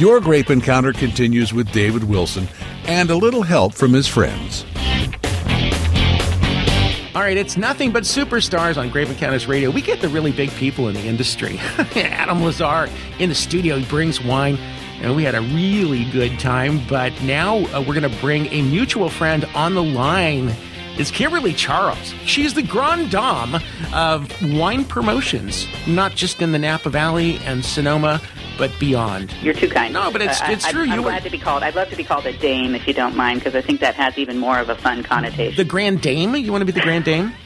Your 0.00 0.18
grape 0.18 0.48
encounter 0.48 0.94
continues 0.94 1.52
with 1.52 1.70
David 1.72 2.04
Wilson 2.04 2.48
and 2.86 3.10
a 3.10 3.14
little 3.14 3.42
help 3.42 3.74
from 3.74 3.92
his 3.92 4.08
friends. 4.08 4.64
All 7.14 7.20
right, 7.20 7.36
it's 7.36 7.58
nothing 7.58 7.92
but 7.92 8.04
superstars 8.04 8.78
on 8.78 8.88
Grape 8.88 9.10
Encounters 9.10 9.46
Radio. 9.46 9.70
We 9.70 9.82
get 9.82 10.00
the 10.00 10.08
really 10.08 10.32
big 10.32 10.48
people 10.52 10.88
in 10.88 10.94
the 10.94 11.02
industry. 11.02 11.58
Adam 11.96 12.38
LaZarre 12.38 12.90
in 13.18 13.28
the 13.28 13.34
studio 13.34 13.76
he 13.76 13.84
brings 13.84 14.24
wine, 14.24 14.56
and 15.02 15.14
we 15.14 15.22
had 15.22 15.34
a 15.34 15.42
really 15.42 16.10
good 16.10 16.40
time. 16.40 16.80
But 16.88 17.12
now 17.20 17.58
uh, 17.66 17.84
we're 17.86 18.00
going 18.00 18.10
to 18.10 18.20
bring 18.22 18.46
a 18.46 18.62
mutual 18.62 19.10
friend 19.10 19.44
on 19.54 19.74
the 19.74 19.84
line. 19.84 20.56
It's 20.96 21.10
Kimberly 21.10 21.52
Charles. 21.52 22.14
She's 22.24 22.54
the 22.54 22.62
grande 22.62 23.10
dame 23.10 23.60
of 23.92 24.32
wine 24.54 24.86
promotions, 24.86 25.66
not 25.86 26.12
just 26.12 26.40
in 26.40 26.52
the 26.52 26.58
Napa 26.58 26.88
Valley 26.88 27.36
and 27.44 27.62
Sonoma, 27.62 28.22
but 28.60 28.70
beyond. 28.78 29.32
You're 29.42 29.54
too 29.54 29.68
kind. 29.68 29.92
No, 29.92 30.12
but 30.12 30.20
it's- 30.22 30.40
I- 30.40 30.52
it's 30.52 30.64
I, 30.66 30.70
true. 30.72 30.82
I'm 30.82 30.88
You 30.92 30.96
were- 31.02 31.10
glad 31.10 31.24
to 31.24 31.30
be 31.30 31.38
called. 31.38 31.62
I'd 31.64 31.74
love 31.74 31.88
to 31.90 31.96
be 31.96 32.04
called 32.04 32.26
a 32.26 32.32
dame 32.36 32.74
if 32.76 32.86
you 32.86 32.94
don't 32.94 33.16
mind, 33.16 33.40
because 33.40 33.54
I 33.56 33.62
think 33.62 33.80
that 33.80 33.94
has 33.96 34.16
even 34.18 34.38
more 34.38 34.58
of 34.58 34.68
a 34.68 34.76
fun 34.76 35.02
connotation. 35.02 35.56
The 35.56 35.64
Grand 35.64 36.00
Dame? 36.02 36.36
You 36.36 36.52
want 36.52 36.62
to 36.62 36.66
be 36.66 36.72
the 36.72 36.80
Grand 36.80 37.04
Dame? 37.04 37.32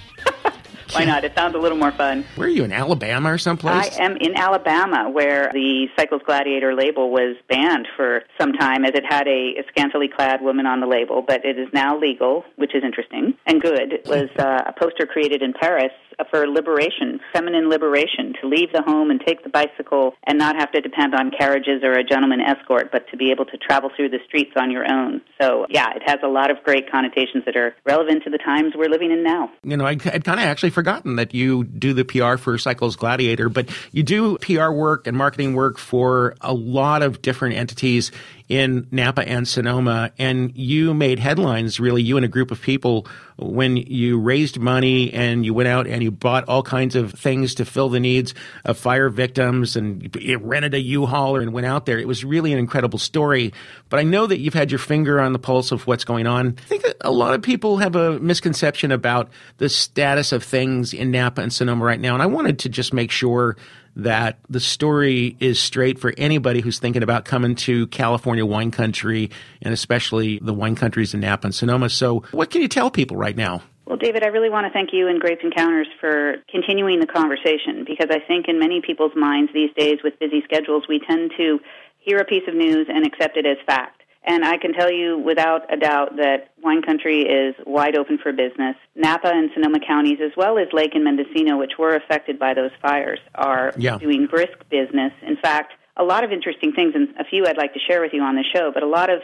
Why 0.93 1.05
not? 1.05 1.25
It 1.25 1.35
sounds 1.35 1.55
a 1.57 1.59
little 1.59 1.79
more 1.79 1.91
fun. 1.93 2.25
Where 2.37 2.47
are 2.47 2.51
you, 2.51 2.63
in 2.63 2.71
Alabama 2.73 3.33
or 3.33 3.39
someplace? 3.39 3.99
I 3.99 4.03
am 4.05 4.17
in 4.19 4.37
Alabama, 4.37 5.11
where 5.11 5.51
the 5.53 5.87
Cycles 5.97 6.23
Gladiator 6.25 6.75
label 6.75 7.11
was 7.11 7.37
banned 7.49 7.89
for 7.97 8.23
some 8.39 8.53
time, 8.53 8.85
as 8.85 8.93
it 8.95 9.05
had 9.09 9.27
a, 9.27 9.57
a 9.59 9.65
scantily 9.71 10.09
clad 10.09 10.41
woman 10.43 10.67
on 10.67 10.81
the 10.81 10.87
label, 10.87 11.23
but 11.27 11.45
it 11.45 11.59
is 11.59 11.69
now 11.73 11.99
legal, 11.99 12.45
which 12.57 12.75
is 12.77 12.85
interesting 12.85 13.35
and 13.47 13.61
good. 13.61 13.93
It 13.93 14.07
was 14.07 14.29
uh, 14.39 14.63
a 14.67 14.73
poster 14.79 15.07
created 15.07 15.43
in 15.43 15.53
Paris 15.55 15.91
Uh, 16.19 16.25
for 16.31 16.47
liberation, 16.47 17.21
feminine 17.33 17.69
liberation, 17.69 18.35
to 18.41 18.49
leave 18.49 18.73
the 18.73 18.83
home 18.83 19.11
and 19.11 19.21
take 19.27 19.43
the 19.43 19.49
bicycle 19.49 20.15
and 20.27 20.39
not 20.39 20.57
have 20.57 20.71
to 20.73 20.81
depend 20.81 21.15
on 21.15 21.31
carriages 21.31 21.83
or 21.83 21.93
a 21.93 22.05
gentleman 22.05 22.41
escort, 22.41 22.91
but 22.93 23.09
to 23.11 23.17
be 23.17 23.31
able 23.31 23.45
to 23.45 23.57
travel 23.57 23.91
through 23.97 24.09
the 24.09 24.19
streets 24.27 24.53
on 24.57 24.71
your 24.71 24.85
own. 24.91 25.21
So, 25.41 25.67
yeah, 25.69 25.91
it 25.95 26.03
has 26.07 26.19
a 26.23 26.29
lot 26.29 26.51
of 26.51 26.63
great 26.63 26.91
connotations 26.91 27.45
that 27.47 27.57
are 27.57 27.75
relevant 27.85 28.23
to 28.25 28.31
the 28.31 28.39
times 28.39 28.75
we're 28.77 28.89
living 28.89 29.11
in 29.11 29.23
now. 29.23 29.51
you 29.63 29.77
know, 29.77 29.85
I, 29.85 29.91
I'd 29.91 30.25
kind 30.25 30.41
of 30.41 30.47
actually 30.47 30.71
forgotten 30.71 31.17
that 31.17 31.35
you 31.35 31.65
do 31.65 31.93
the 31.93 32.05
PR 32.05 32.37
for 32.37 32.59
Cycles 32.59 32.97
Gladiator, 32.97 33.49
but 33.49 33.69
you 33.93 34.03
do 34.03 34.39
PR 34.39 34.71
work 34.71 35.07
and 35.07 35.17
marketing 35.17 35.55
work 35.55 35.79
for 35.79 36.37
a 36.41 36.55
lot 36.55 37.03
of 37.03 37.23
different 37.23 37.57
entities 37.57 38.13
in 38.49 38.87
Napa 38.91 39.27
and 39.27 39.49
Sonoma. 39.49 40.13
And 40.19 40.57
you 40.57 40.95
made 40.95 41.19
headlines, 41.19 41.81
really, 41.81 42.03
you 42.03 42.17
and 42.17 42.25
a 42.25 42.29
group 42.29 42.51
of 42.51 42.61
people, 42.61 43.07
when 43.37 43.77
you 43.77 44.21
raised 44.21 44.61
money 44.61 45.13
and 45.13 45.45
you 45.45 45.53
went 45.53 45.69
out 45.69 45.89
and 45.89 46.03
you 46.03 46.11
bought 46.11 46.45
all 46.49 46.63
kinds 46.63 46.95
of 46.95 47.13
things 47.13 47.57
to 47.57 47.65
fill 47.65 47.89
the 47.89 47.99
needs 47.99 48.33
of 48.65 48.79
fire 48.79 49.09
victims 49.09 49.75
and 49.75 50.17
rented 50.41 50.73
a 50.75 50.81
U-Haul 50.81 51.37
and 51.41 51.53
went 51.53 51.67
out 51.67 51.85
there. 51.85 51.99
It 51.99 52.07
was 52.07 52.25
really 52.25 52.53
an 52.53 52.59
incredible 52.59 52.99
story. 52.99 53.53
But 53.89 53.99
I 53.99 54.05
know 54.05 54.27
that 54.27 54.39
you've 54.39 54.55
had 54.55 54.71
your 54.71 54.79
finger 54.79 55.21
on 55.21 55.33
the 55.33 55.39
pulse 55.41 55.73
of 55.73 55.87
what's 55.87 56.05
going 56.05 56.27
on. 56.27 56.57
I 56.59 56.63
think 56.63 56.83
that 56.85 56.97
a 57.01 57.11
lot 57.11 57.35
of 57.35 57.43
people 57.43 57.79
have 57.79 57.97
a 57.97 58.21
misconception 58.21 58.93
about 58.93 59.31
the 59.59 59.69
status 59.69 60.31
of 60.31 60.45
things 60.45 60.95
in 60.95 61.11
Napa 61.11 61.41
and 61.41 61.53
Sonoma 61.53 61.85
right 61.85 61.99
now. 61.99 62.15
And 62.15 62.23
I 62.23 62.27
wanted 62.27 62.61
to 62.61 62.69
just 62.69 62.93
make 62.93 63.11
sure 63.11 63.57
that 63.97 64.39
the 64.49 64.61
story 64.61 65.37
is 65.41 65.61
straight 65.61 65.99
for 65.99 66.13
anybody 66.17 66.61
who's 66.61 66.79
thinking 66.79 67.03
about 67.03 67.25
coming 67.25 67.55
to 67.55 67.87
California 67.89 68.45
wine 68.45 68.71
country 68.71 69.31
and 69.63 69.73
especially 69.73 70.39
the 70.41 70.55
wine 70.55 70.75
countries 70.75 71.15
in 71.15 71.21
Napa 71.21 71.47
and 71.47 71.55
Sonoma. 71.55 71.91
So 71.91 72.25
what 72.33 72.51
can 72.51 72.63
you 72.63 72.69
tell 72.69 72.91
people 72.91 73.17
right 73.17 73.37
now? 73.37 73.63
Well, 73.87 73.99
David, 73.99 74.25
I 74.25 74.29
really 74.29 74.49
want 74.49 74.67
to 74.67 74.73
thank 74.73 74.91
you 74.93 75.09
and 75.09 75.21
Grapes 75.21 75.45
Encounters 75.45 75.89
for 76.01 76.37
continuing 76.51 77.01
the 77.01 77.07
conversation 77.07 77.85
because 77.87 78.09
I 78.11 78.19
think 78.19 78.49
in 78.49 78.59
many 78.59 78.81
people's 78.81 79.13
minds 79.15 79.53
these 79.53 79.71
days 79.77 79.99
with 80.03 80.19
busy 80.19 80.43
schedules, 80.45 80.85
we 80.89 81.01
tend 81.07 81.33
to 81.37 81.61
hear 81.99 82.19
a 82.19 82.25
piece 82.25 82.45
of 82.49 82.55
news 82.55 82.87
and 82.89 83.07
accept 83.07 83.37
it 83.37 83.45
as 83.47 83.59
fact. 83.67 84.04
And 84.27 84.45
I 84.45 84.57
can 84.57 84.73
tell 84.73 84.91
you 84.91 85.19
without 85.19 85.71
a 85.73 85.77
doubt 85.77 86.17
that 86.17 86.51
wine 86.63 86.81
country 86.83 87.23
is 87.23 87.55
wide 87.67 87.95
open 87.97 88.19
for 88.19 88.33
business. 88.33 88.75
Napa 88.97 89.29
and 89.29 89.51
Sonoma 89.53 89.81
counties, 89.87 90.19
as 90.25 90.33
well 90.37 90.57
as 90.59 90.69
Lake 90.73 90.95
and 90.95 91.05
Mendocino, 91.05 91.59
which 91.59 91.73
were 91.79 91.95
affected 91.95 92.39
by 92.39 92.55
those 92.55 92.71
fires, 92.81 93.19
are 93.35 93.73
Yeah. 93.77 93.99
doing 93.99 94.27
brisk 94.27 94.57
business. 94.71 95.13
In 95.23 95.37
fact, 95.37 95.75
a 95.97 96.05
lot 96.05 96.25
of 96.25 96.33
interesting 96.33 96.73
things, 96.73 96.95
and 96.95 97.09
a 97.19 97.25
few 97.25 97.47
I'd 97.47 97.59
like 97.59 97.75
to 97.75 97.81
share 97.81 98.01
with 98.01 98.13
you 98.15 98.23
on 98.23 98.35
the 98.35 98.45
show, 98.55 98.71
but 98.73 98.83
a 98.83 98.87
lot 98.87 99.11
of 99.11 99.21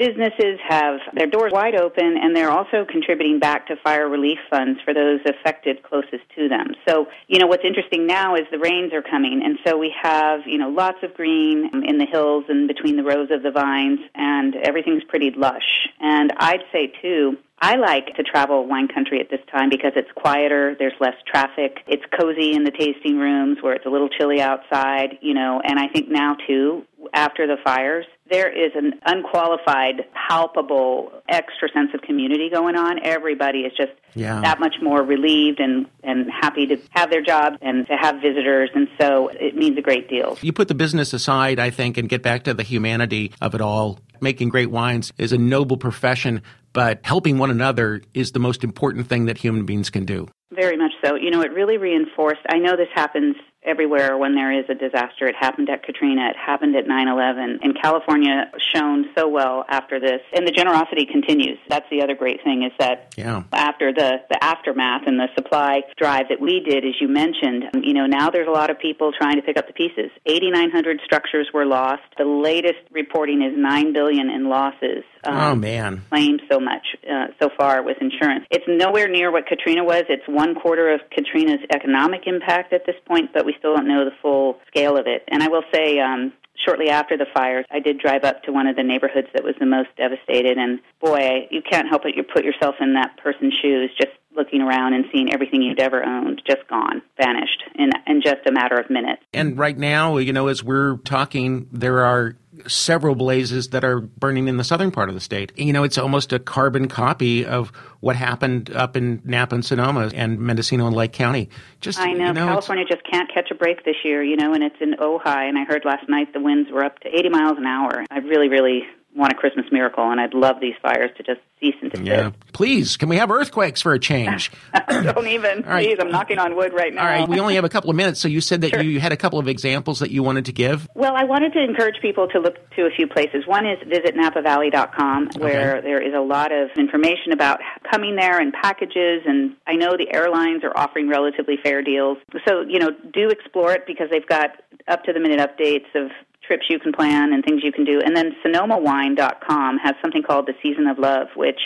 businesses 0.00 0.58
have 0.66 0.98
their 1.12 1.26
doors 1.26 1.52
wide 1.52 1.74
open 1.74 2.16
and 2.16 2.34
they're 2.34 2.50
also 2.50 2.86
contributing 2.90 3.38
back 3.38 3.66
to 3.66 3.76
fire 3.84 4.08
relief 4.08 4.38
funds 4.48 4.80
for 4.82 4.94
those 4.94 5.20
affected 5.26 5.82
closest 5.82 6.24
to 6.34 6.48
them. 6.48 6.68
So, 6.88 7.06
you 7.28 7.38
know, 7.38 7.46
what's 7.46 7.64
interesting 7.66 8.06
now 8.06 8.34
is 8.34 8.42
the 8.50 8.58
rains 8.58 8.94
are 8.94 9.02
coming 9.02 9.42
and 9.44 9.58
so 9.66 9.76
we 9.76 9.94
have, 10.02 10.40
you 10.46 10.56
know, 10.56 10.70
lots 10.70 10.96
of 11.02 11.12
green 11.12 11.84
in 11.86 11.98
the 11.98 12.06
hills 12.06 12.44
and 12.48 12.66
between 12.66 12.96
the 12.96 13.04
rows 13.04 13.30
of 13.30 13.42
the 13.42 13.50
vines 13.50 14.00
and 14.14 14.56
everything's 14.56 15.04
pretty 15.04 15.32
lush. 15.36 15.88
And 16.00 16.32
I'd 16.38 16.64
say 16.72 16.90
too, 17.02 17.36
I 17.62 17.76
like 17.76 18.16
to 18.16 18.22
travel 18.22 18.66
wine 18.66 18.88
country 18.88 19.20
at 19.20 19.28
this 19.28 19.40
time 19.52 19.68
because 19.68 19.92
it's 19.94 20.10
quieter, 20.14 20.74
there's 20.78 20.94
less 20.98 21.16
traffic, 21.26 21.80
it's 21.86 22.02
cozy 22.18 22.54
in 22.54 22.64
the 22.64 22.70
tasting 22.70 23.18
rooms 23.18 23.58
where 23.60 23.74
it's 23.74 23.84
a 23.84 23.90
little 23.90 24.08
chilly 24.08 24.40
outside, 24.40 25.18
you 25.20 25.34
know, 25.34 25.60
and 25.62 25.78
I 25.78 25.88
think 25.88 26.08
now 26.08 26.36
too, 26.46 26.86
after 27.12 27.46
the 27.46 27.56
fires, 27.62 28.06
there 28.30 28.48
is 28.48 28.72
an 28.74 28.94
unqualified, 29.04 30.04
palpable, 30.28 31.12
extra 31.28 31.68
sense 31.72 31.90
of 31.94 32.02
community 32.02 32.48
going 32.50 32.76
on. 32.76 32.98
Everybody 33.04 33.60
is 33.60 33.72
just 33.76 33.92
Yeah. 34.14 34.40
that 34.42 34.60
much 34.60 34.76
more 34.80 35.02
relieved 35.02 35.60
and, 35.60 35.86
and 36.02 36.30
happy 36.30 36.66
to 36.68 36.78
have 36.90 37.10
their 37.10 37.22
job 37.22 37.54
and 37.60 37.86
to 37.86 37.94
have 37.96 38.16
visitors, 38.22 38.70
and 38.74 38.88
so 39.00 39.28
it 39.28 39.56
means 39.56 39.76
a 39.78 39.82
great 39.82 40.08
deal. 40.08 40.38
You 40.40 40.52
put 40.52 40.68
the 40.68 40.74
business 40.74 41.12
aside, 41.12 41.58
I 41.58 41.70
think, 41.70 41.98
and 41.98 42.08
get 42.08 42.22
back 42.22 42.44
to 42.44 42.54
the 42.54 42.62
humanity 42.62 43.32
of 43.40 43.54
it 43.54 43.60
all. 43.60 43.98
Making 44.20 44.48
great 44.50 44.70
wines 44.70 45.12
is 45.18 45.32
a 45.32 45.38
noble 45.38 45.76
profession, 45.76 46.42
but 46.72 47.00
helping 47.02 47.38
one 47.38 47.50
another 47.50 48.02
is 48.14 48.32
the 48.32 48.38
most 48.38 48.62
important 48.62 49.08
thing 49.08 49.26
that 49.26 49.38
human 49.38 49.64
beings 49.64 49.90
can 49.90 50.04
do. 50.04 50.28
Very 50.52 50.76
much 50.76 50.92
so. 51.04 51.14
You 51.14 51.30
know, 51.30 51.40
it 51.42 51.52
really 51.52 51.78
reinforced. 51.78 52.40
I 52.50 52.58
know 52.58 52.76
this 52.76 52.88
happens 52.94 53.36
everywhere 53.62 54.16
when 54.16 54.34
there 54.34 54.52
is 54.52 54.64
a 54.68 54.74
disaster. 54.74 55.26
It 55.26 55.34
happened 55.38 55.68
at 55.68 55.82
Katrina. 55.82 56.28
It 56.30 56.36
happened 56.36 56.74
at 56.76 56.86
9/11. 56.86 57.58
And 57.62 57.80
California 57.80 58.50
shone 58.74 59.10
so 59.16 59.28
well 59.28 59.64
after 59.68 60.00
this, 60.00 60.20
and 60.34 60.46
the 60.46 60.50
generosity 60.52 61.06
continues. 61.06 61.58
That's 61.68 61.88
the 61.90 62.02
other 62.02 62.14
great 62.14 62.42
thing 62.42 62.62
is 62.62 62.72
that 62.78 63.14
Yeah. 63.16 63.42
after 63.52 63.92
the 63.92 64.20
the 64.30 64.42
aftermath 64.42 65.06
and 65.06 65.18
the 65.20 65.28
supply 65.34 65.82
drive 65.96 66.28
that 66.28 66.40
we 66.40 66.60
did, 66.60 66.84
as 66.84 67.00
you 67.00 67.08
mentioned, 67.08 67.68
um, 67.74 67.82
you 67.84 67.92
know 67.94 68.06
now 68.06 68.30
there's 68.30 68.48
a 68.48 68.50
lot 68.50 68.70
of 68.70 68.78
people 68.78 69.12
trying 69.12 69.36
to 69.36 69.42
pick 69.42 69.58
up 69.58 69.66
the 69.66 69.72
pieces. 69.72 70.10
8,900 70.26 71.00
structures 71.04 71.48
were 71.52 71.66
lost. 71.66 72.02
The 72.16 72.24
latest 72.24 72.80
reporting 72.90 73.42
is 73.42 73.56
9 73.56 73.92
billion 73.92 74.30
in 74.30 74.48
losses. 74.48 75.04
Um, 75.24 75.36
Oh 75.36 75.54
man. 75.54 76.02
claimed 76.10 76.42
so 76.50 76.58
much 76.60 76.86
uh, 77.10 77.26
so 77.40 77.50
far 77.56 77.82
with 77.82 77.98
insurance. 78.00 78.46
It's 78.50 78.64
nowhere 78.68 79.08
near 79.08 79.30
what 79.30 79.46
Katrina 79.46 79.84
was. 79.84 80.04
It's 80.08 80.26
one 80.26 80.54
quarter 80.54 80.92
of 80.92 81.00
Katrina's 81.10 81.60
economic 81.74 82.22
impact 82.26 82.72
at 82.72 82.86
this 82.86 82.96
point, 83.06 83.30
but 83.34 83.44
we 83.44 83.54
still 83.58 83.74
don't 83.76 83.88
know 83.88 84.04
the 84.04 84.16
full 84.22 84.58
scale 84.68 84.96
of 84.96 85.06
it. 85.06 85.24
And 85.28 85.42
I 85.42 85.48
will 85.48 85.64
say, 85.72 85.98
um, 85.98 86.32
shortly 86.64 86.88
after 86.90 87.16
the 87.16 87.26
fires, 87.34 87.64
I 87.70 87.80
did 87.80 87.98
drive 87.98 88.24
up 88.24 88.42
to 88.44 88.52
one 88.52 88.66
of 88.66 88.76
the 88.76 88.82
neighborhoods 88.82 89.28
that 89.34 89.44
was 89.44 89.54
the 89.58 89.66
most 89.66 89.88
devastated, 89.96 90.58
and 90.58 90.80
boy, 91.00 91.48
you 91.50 91.62
can't 91.62 91.88
help 91.88 92.02
but 92.02 92.14
you 92.16 92.22
put 92.22 92.44
yourself 92.44 92.76
in 92.80 92.94
that 92.94 93.16
person's 93.22 93.54
shoes, 93.62 93.90
just 94.00 94.12
looking 94.34 94.60
around 94.60 94.94
and 94.94 95.04
seeing 95.12 95.32
everything 95.32 95.62
you'd 95.62 95.80
ever 95.80 96.04
owned 96.04 96.42
just 96.46 96.66
gone, 96.68 97.02
vanished 97.16 97.62
in 97.74 97.90
in 98.06 98.22
just 98.22 98.46
a 98.46 98.52
matter 98.52 98.76
of 98.76 98.90
minutes. 98.90 99.22
And 99.32 99.58
right 99.58 99.76
now, 99.76 100.16
you 100.18 100.32
know, 100.32 100.48
as 100.48 100.62
we're 100.62 100.96
talking, 100.98 101.68
there 101.72 102.00
are 102.00 102.36
several 102.66 103.14
blazes 103.14 103.68
that 103.68 103.84
are 103.84 104.00
burning 104.00 104.48
in 104.48 104.56
the 104.56 104.64
southern 104.64 104.90
part 104.90 105.08
of 105.08 105.14
the 105.14 105.20
state. 105.20 105.52
You 105.56 105.72
know, 105.72 105.84
it's 105.84 105.98
almost 105.98 106.32
a 106.32 106.38
carbon 106.38 106.88
copy 106.88 107.44
of 107.44 107.70
what 108.00 108.16
happened 108.16 108.70
up 108.70 108.96
in 108.96 109.22
Napa 109.24 109.54
and 109.54 109.64
Sonoma 109.64 110.10
and 110.14 110.38
Mendocino 110.38 110.86
and 110.86 110.96
Lake 110.96 111.12
County. 111.12 111.48
Just 111.80 111.98
I 111.98 112.12
know, 112.12 112.28
you 112.28 112.32
know, 112.32 112.46
California 112.46 112.84
just 112.84 113.02
can't 113.10 113.32
catch 113.32 113.50
a 113.50 113.54
break 113.54 113.84
this 113.84 113.96
year, 114.04 114.22
you 114.22 114.36
know, 114.36 114.52
and 114.52 114.62
it's 114.62 114.76
in 114.80 114.94
Ojai, 114.94 115.48
and 115.48 115.58
I 115.58 115.64
heard 115.64 115.84
last 115.84 116.08
night 116.08 116.32
the 116.32 116.40
winds 116.40 116.70
were 116.70 116.84
up 116.84 116.98
to 117.00 117.08
80 117.08 117.28
miles 117.30 117.58
an 117.58 117.66
hour. 117.66 118.04
I 118.10 118.18
really, 118.18 118.48
really 118.48 118.82
want 119.14 119.32
a 119.32 119.36
Christmas 119.36 119.66
miracle, 119.72 120.08
and 120.10 120.20
I'd 120.20 120.34
love 120.34 120.56
these 120.60 120.74
fires 120.80 121.10
to 121.16 121.22
just 121.22 121.40
cease 121.60 121.74
and 121.82 121.90
desist. 121.90 122.06
Yeah. 122.06 122.30
Please, 122.52 122.96
can 122.96 123.08
we 123.08 123.16
have 123.16 123.30
earthquakes 123.30 123.82
for 123.82 123.92
a 123.92 123.98
change? 123.98 124.50
Don't 124.88 125.26
even, 125.26 125.62
right. 125.62 125.86
please. 125.86 125.96
I'm 126.00 126.10
knocking 126.10 126.38
on 126.38 126.56
wood 126.56 126.72
right 126.72 126.94
now. 126.94 127.02
All 127.02 127.06
right, 127.06 127.28
we 127.28 127.40
only 127.40 127.54
have 127.56 127.64
a 127.64 127.68
couple 127.68 127.90
of 127.90 127.96
minutes, 127.96 128.20
so 128.20 128.28
you 128.28 128.40
said 128.40 128.60
that 128.62 128.84
you 128.84 129.00
had 129.00 129.12
a 129.12 129.16
couple 129.16 129.38
of 129.38 129.48
examples 129.48 129.98
that 129.98 130.10
you 130.10 130.22
wanted 130.22 130.44
to 130.46 130.52
give. 130.52 130.88
Well, 130.94 131.14
I 131.16 131.24
wanted 131.24 131.52
to 131.54 131.62
encourage 131.62 132.00
people 132.00 132.28
to 132.28 132.38
look 132.38 132.56
to 132.76 132.82
a 132.82 132.90
few 132.90 133.06
places. 133.06 133.46
One 133.46 133.66
is 133.66 133.78
visit 133.86 134.14
napavalley.com, 134.16 135.30
where 135.38 135.82
there 135.82 136.00
is 136.00 136.14
a 136.14 136.20
lot 136.20 136.52
of 136.52 136.70
information 136.76 137.32
about 137.32 137.60
coming 137.90 138.16
there 138.16 138.40
and 138.40 138.52
packages. 138.52 139.22
And 139.26 139.56
I 139.66 139.74
know 139.74 139.96
the 139.96 140.12
airlines 140.12 140.62
are 140.64 140.72
offering 140.76 141.08
relatively 141.08 141.56
fair 141.62 141.82
deals. 141.82 142.18
So, 142.46 142.62
you 142.62 142.78
know, 142.78 142.90
do 143.12 143.28
explore 143.28 143.72
it 143.72 143.86
because 143.86 144.08
they've 144.10 144.26
got 144.26 144.50
up 144.88 145.04
to 145.04 145.12
the 145.12 145.20
minute 145.20 145.40
updates 145.40 145.94
of 145.94 146.10
trips 146.50 146.66
you 146.68 146.80
can 146.80 146.92
plan 146.92 147.32
and 147.32 147.44
things 147.44 147.62
you 147.62 147.70
can 147.70 147.84
do. 147.84 148.00
And 148.04 148.16
then 148.16 148.32
SonomaWine.com 148.44 149.78
has 149.78 149.94
something 150.02 150.24
called 150.24 150.46
the 150.46 150.54
Season 150.60 150.88
of 150.88 150.98
Love, 150.98 151.28
which 151.36 151.60